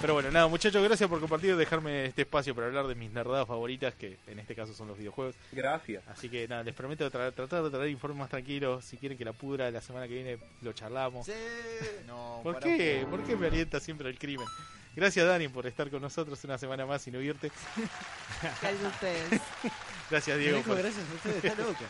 Pero 0.00 0.14
bueno, 0.14 0.30
nada, 0.30 0.46
muchachos, 0.46 0.80
gracias 0.84 1.08
por 1.08 1.18
compartir, 1.18 1.56
dejarme 1.56 2.04
este 2.06 2.22
espacio 2.22 2.54
para 2.54 2.68
hablar 2.68 2.86
de 2.86 2.94
mis 2.94 3.10
nerdadas 3.10 3.48
favoritas, 3.48 3.94
que 3.94 4.16
en 4.28 4.38
este 4.38 4.54
caso 4.54 4.72
son 4.72 4.86
los 4.86 4.96
videojuegos. 4.96 5.34
Gracias. 5.50 6.04
Así 6.06 6.28
que 6.28 6.46
nada, 6.46 6.62
les 6.62 6.72
prometo 6.72 7.10
tra- 7.10 7.32
tratar 7.34 7.64
de 7.64 7.70
traer 7.70 7.88
informes 7.88 8.16
más 8.18 8.28
tranquilos. 8.30 8.84
Si 8.84 8.96
quieren 8.96 9.18
que 9.18 9.24
la 9.24 9.32
pudra 9.32 9.68
la 9.72 9.80
semana 9.80 10.06
que 10.06 10.14
viene 10.14 10.38
lo 10.62 10.72
charlamos. 10.72 11.26
No, 12.06 12.38
¿Por 12.44 12.60
qué? 12.60 13.04
¿Por 13.10 13.24
qué 13.24 13.34
me 13.34 13.48
alienta 13.48 13.80
siempre 13.80 14.08
el 14.08 14.18
crimen? 14.20 14.46
Gracias 14.94 15.26
Dani 15.26 15.48
por 15.48 15.66
estar 15.66 15.90
con 15.90 16.00
nosotros 16.02 16.42
una 16.44 16.58
semana 16.58 16.86
más 16.86 17.04
y 17.08 17.10
no 17.10 17.20
irte. 17.20 17.50
Gracias 18.62 18.84
a 18.84 18.88
ustedes. 18.88 19.40
Gracias 20.10 20.38
Diego. 20.38 20.58
Dijo, 20.58 20.68
por- 20.70 20.78
gracias 20.78 21.04
a 21.10 21.14
ustedes, 21.14 21.44
está 21.44 21.62
loca. 21.62 21.84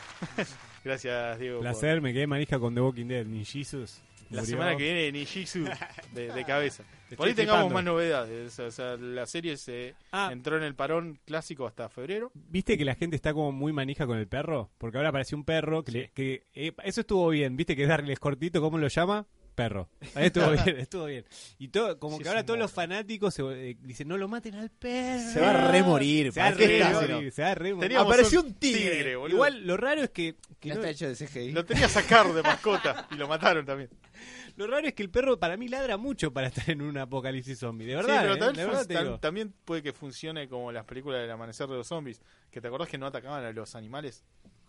Gracias 0.84 1.38
Diego. 1.38 1.58
por- 1.58 1.62
Placer, 1.64 2.00
me 2.00 2.12
quedé 2.12 2.26
manija 2.26 2.58
con 2.58 2.74
The 2.74 2.80
Walking 2.80 3.06
Dead. 3.06 3.24
Ni 3.26 3.44
Jesus. 3.44 4.00
La 4.30 4.40
murió. 4.42 4.56
semana 4.56 4.76
que 4.76 4.82
viene 4.82 5.10
Nijitsu 5.12 5.64
de, 6.12 6.30
de 6.30 6.44
cabeza. 6.44 6.84
Por 7.16 7.26
ahí 7.26 7.32
tengamos 7.34 7.72
más 7.72 7.82
novedades. 7.82 8.58
O 8.58 8.70
sea, 8.70 8.96
la 8.98 9.24
serie 9.24 9.56
se 9.56 9.94
Ah. 10.12 10.28
entró 10.30 10.58
en 10.58 10.64
el 10.64 10.74
parón 10.74 11.18
clásico 11.24 11.66
hasta 11.66 11.88
febrero. 11.88 12.30
¿Viste 12.34 12.76
que 12.76 12.84
la 12.84 12.94
gente 12.94 13.16
está 13.16 13.32
como 13.32 13.52
muy 13.52 13.72
manija 13.72 14.06
con 14.06 14.18
el 14.18 14.26
perro? 14.28 14.68
Porque 14.76 14.98
ahora 14.98 15.08
apareció 15.08 15.38
un 15.38 15.44
perro 15.44 15.82
que, 15.82 15.92
le- 15.92 16.10
que 16.10 16.42
eh, 16.54 16.72
eso 16.84 17.00
estuvo 17.00 17.26
bien. 17.30 17.56
¿Viste 17.56 17.74
que 17.74 17.86
darles 17.86 18.18
cortito 18.18 18.60
cómo 18.60 18.76
lo 18.76 18.88
llama? 18.88 19.24
Perro. 19.58 19.88
Ahí 20.14 20.26
estuvo 20.26 20.50
bien, 20.64 20.78
estuvo 20.78 21.04
bien. 21.06 21.24
Y 21.58 21.66
todo, 21.68 21.98
como 21.98 22.16
Sí, 22.18 22.22
que 22.22 22.28
ahora 22.28 22.46
todos 22.46 22.60
los 22.60 22.70
fanáticos 22.70 23.34
se, 23.34 23.42
eh, 23.42 23.76
dicen, 23.80 24.06
no 24.06 24.16
lo 24.16 24.28
maten 24.28 24.54
al 24.54 24.70
perro. 24.70 25.32
Se 25.32 25.40
va 25.40 25.50
a 25.50 25.70
remorir. 25.72 26.32
Se 26.32 26.38
va 26.40 26.46
a 26.46 26.50
¿para 26.50 26.56
qué 26.58 26.66
re 26.68 26.76
estás, 26.78 26.94
morir, 26.94 27.24
no? 27.24 27.30
se 27.32 27.42
va 27.42 27.50
a 27.50 27.54
re 27.56 27.74
morir. 27.74 27.88
Teníamos 27.88 28.12
Apareció 28.12 28.40
un 28.42 28.54
tigre. 28.54 28.90
tigre, 28.92 29.16
boludo. 29.16 29.34
Igual 29.34 29.66
lo 29.66 29.76
raro 29.76 30.02
es 30.04 30.10
que, 30.10 30.36
que 30.60 30.68
No 30.68 30.74
no- 30.76 30.80
está 30.82 30.90
hecho 30.90 31.08
de 31.08 31.16
CGI. 31.16 31.50
Lo 31.50 31.64
tenía 31.64 31.86
a 31.86 31.88
sacar 31.88 32.32
de 32.32 32.42
mascota 32.42 33.08
y 33.10 33.16
lo 33.16 33.26
mataron 33.26 33.66
también. 33.66 33.90
lo 34.56 34.68
raro 34.68 34.86
es 34.86 34.94
que 34.94 35.02
el 35.02 35.10
perro 35.10 35.40
para 35.40 35.56
mí 35.56 35.66
ladra 35.66 35.96
mucho 35.96 36.32
para 36.32 36.46
estar 36.46 36.70
en 36.70 36.80
un 36.80 36.96
apocalipsis 36.96 37.58
zombie. 37.58 37.84
De 37.86 37.92
Sí, 37.94 37.96
verdad, 37.96 38.20
pero 38.22 38.34
eh, 38.34 38.38
también, 38.38 38.66
verdad 38.68 39.18
también 39.20 39.54
puede 39.64 39.82
que 39.82 39.92
funcione 39.92 40.48
como 40.48 40.70
las 40.70 40.84
películas 40.84 41.20
del 41.20 41.30
amanecer 41.32 41.66
de 41.66 41.74
los 41.74 41.88
zombies. 41.88 42.22
Que 42.52 42.60
te 42.60 42.68
acordás 42.68 42.88
que 42.88 42.96
no 42.96 43.06
atacaban 43.06 43.44
a 43.44 43.50
los 43.52 43.74
animales. 43.74 44.24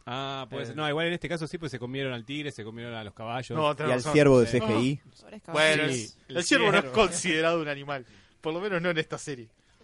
Ah, 0.06 0.48
pues 0.50 0.70
Eh. 0.70 0.74
no, 0.76 0.88
igual 0.90 1.08
en 1.08 1.14
este 1.14 1.30
caso 1.30 1.46
sí, 1.48 1.58
pues 1.58 1.72
se 1.72 1.78
comieron 1.80 2.14
al 2.14 2.26
tigre, 2.26 2.52
se 2.52 2.64
comieron 2.64 2.94
a 2.96 3.04
los 3.04 3.14
caballos. 3.14 3.52
No, 3.58 3.76
Y 3.88 3.92
al 3.92 4.02
ciervo 4.02 4.40
de. 4.42 4.48
CGI. 4.48 5.02
Pobres 5.22 5.42
Bueno, 5.48 5.84
el, 5.84 5.94
Sí, 5.94 6.14
el 6.30 6.38
el 6.38 6.44
ciervo 6.44 6.72
no 6.72 6.78
es 6.80 6.86
considerado 6.86 7.62
un 7.62 7.68
animal. 7.68 8.06
Por 8.42 8.54
lo 8.54 8.60
menos 8.62 8.82
no 8.82 8.90
en 8.90 8.98
esta 8.98 9.18
serie. 9.18 9.50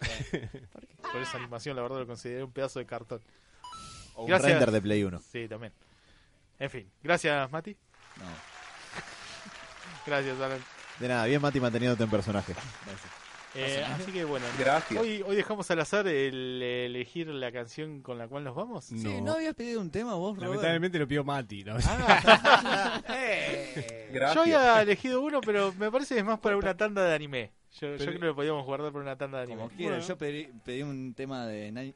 Por 1.12 1.22
esa 1.22 1.38
animación, 1.38 1.76
la 1.76 1.82
verdad, 1.82 1.98
lo 2.00 2.06
consideré 2.06 2.42
un 2.42 2.52
pedazo 2.52 2.78
de 2.80 2.86
cartón. 2.86 3.20
O 4.14 4.22
un 4.22 4.28
Gracias. 4.28 4.50
render 4.50 4.70
de 4.70 4.82
Play 4.82 5.04
1. 5.04 5.20
Sí, 5.30 5.46
también. 5.48 5.72
En 6.58 6.70
fin, 6.70 6.90
gracias, 7.02 7.50
Mati. 7.52 7.76
No, 8.16 8.24
Gracias, 10.06 10.40
Alan. 10.40 10.58
De 10.98 11.08
nada, 11.08 11.26
bien 11.26 11.40
Mati 11.40 11.60
manteniéndote 11.60 12.02
en 12.04 12.10
personaje. 12.10 12.54
gracias. 12.54 13.12
Eh, 13.56 13.84
así 13.86 14.12
que 14.12 14.24
bueno, 14.24 14.44
Gracias. 14.58 15.00
hoy, 15.00 15.22
hoy 15.26 15.34
dejamos 15.36 15.70
al 15.70 15.80
azar 15.80 16.06
el 16.08 16.60
elegir 16.62 17.28
la 17.28 17.50
canción 17.52 18.02
con 18.02 18.18
la 18.18 18.28
cual 18.28 18.44
nos 18.44 18.54
vamos. 18.54 18.92
No. 18.92 18.98
Sí, 19.10 19.20
¿no 19.22 19.32
habías 19.32 19.54
pedido 19.54 19.80
un 19.80 19.90
tema 19.90 20.14
vos, 20.14 20.36
Robert? 20.36 20.50
Lamentablemente 20.50 20.98
lo 20.98 21.08
pidió 21.08 21.24
Mati. 21.24 21.64
¿no? 21.64 21.76
Gracias. 24.12 24.34
Yo 24.34 24.40
había 24.42 24.82
elegido 24.82 25.20
uno, 25.22 25.40
pero 25.40 25.72
me 25.78 25.90
parece 25.90 26.14
que 26.14 26.20
es 26.20 26.26
más 26.26 26.38
para 26.38 26.56
una 26.56 26.76
tanda 26.76 27.04
de 27.04 27.14
anime. 27.14 27.52
Yo, 27.80 27.96
yo 27.96 28.06
creo 28.06 28.12
que 28.20 28.26
lo 28.26 28.34
podíamos 28.34 28.64
guardar 28.64 28.90
para 28.92 29.02
una 29.02 29.16
tanda 29.16 29.38
de 29.38 29.44
anime. 29.44 29.62
Como 29.68 29.74
Bueno. 29.76 29.98
yo 30.00 30.16
pedí, 30.16 30.48
pedí 30.64 30.82
un 30.82 31.14
tema 31.14 31.46
de... 31.46 31.70
Nine- 31.72 31.94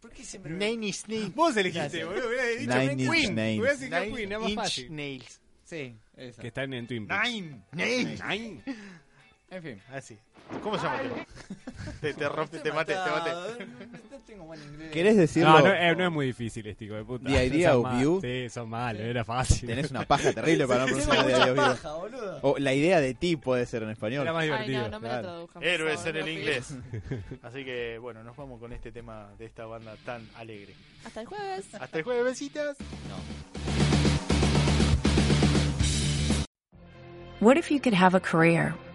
¿Por 0.00 0.10
qué 0.12 0.22
siempre... 0.24 0.52
me- 0.52 0.70
Nine 0.70 0.86
Inch 0.88 1.06
Nails. 1.08 1.34
Vos 1.34 1.56
elegiste, 1.56 2.04
boludo. 2.04 2.28
Hubiera 2.28 2.44
dicho 2.46 2.70
Nine 2.78 2.92
Inch. 2.92 3.30
Nails. 3.32 3.60
Hubiera 3.80 4.00
Nine 4.00 4.14
Queen, 4.16 4.30
era 4.32 4.38
más 4.38 4.48
Inch 4.50 4.58
fácil. 4.58 4.94
Nails. 4.96 5.40
Sí, 5.64 5.96
esa. 6.16 6.42
Que 6.42 6.48
están 6.48 6.72
en 6.74 6.86
Twin 6.86 7.06
Peaks. 7.08 7.28
Nine. 7.30 7.60
En 9.50 9.62
fin. 9.62 9.80
Así. 9.90 10.18
¿Cómo 10.62 10.78
se 10.78 10.84
llama 10.84 11.00
el 11.00 11.08
tema? 11.10 11.26
Te, 12.00 12.14
te 12.14 12.28
rompe, 12.28 12.58
te 12.58 12.72
mate, 12.72 12.94
te 12.94 13.10
mate. 13.10 13.66
No 14.10 14.18
tengo 14.26 14.46
mal 14.46 14.58
inglés. 14.62 14.90
¿Querés 14.92 15.16
decirlo? 15.16 15.50
No, 15.50 15.60
no, 15.60 15.74
eh, 15.74 15.94
no 15.96 16.04
es 16.06 16.12
muy 16.12 16.26
difícil 16.26 16.66
este 16.66 16.84
hijo 16.86 16.94
de 16.94 17.04
puta. 17.04 17.28
The 17.28 17.46
idea 17.46 17.76
of 17.76 18.00
you. 18.02 18.20
Sí, 18.22 18.48
son 18.50 18.68
malos, 18.70 19.02
era 19.02 19.24
fácil. 19.24 19.68
Tenés 19.68 19.90
una 19.90 20.04
paja 20.04 20.32
terrible 20.32 20.66
para 20.66 20.80
no 20.80 20.86
pronunciar 20.86 21.26
Dios 21.26 21.46
mío. 21.46 21.54
paja, 21.56 21.92
boludo. 21.94 22.38
O 22.42 22.58
la 22.58 22.72
idea 22.74 23.00
de 23.00 23.14
ti 23.14 23.36
puede 23.36 23.66
ser 23.66 23.82
en 23.82 23.90
español. 23.90 24.22
Era 24.22 24.32
más 24.32 24.42
Ay, 24.42 24.48
divertido. 24.48 24.82
no, 24.82 24.88
no 24.90 25.00
me 25.00 25.08
claro. 25.08 25.22
lo 25.22 25.28
traduzcan. 25.28 25.62
Héroes 25.62 26.00
favor, 26.00 26.16
en 26.16 26.16
el 26.22 26.28
inglés. 26.28 26.74
Así 27.42 27.64
que 27.64 27.98
bueno, 27.98 28.22
nos 28.22 28.36
vamos 28.36 28.60
con 28.60 28.72
este 28.72 28.92
tema 28.92 29.30
de 29.38 29.46
esta 29.46 29.66
banda 29.66 29.94
tan 30.04 30.26
alegre. 30.36 30.74
Hasta 31.04 31.20
el 31.22 31.26
jueves. 31.26 31.74
Hasta 31.74 31.98
el 31.98 32.04
jueves, 32.04 32.24
besitas. 32.24 32.76
What 37.40 37.56
if 37.58 37.70
you 37.70 37.78
could 37.80 37.94
have 37.94 38.14
a 38.14 38.20
career 38.20 38.74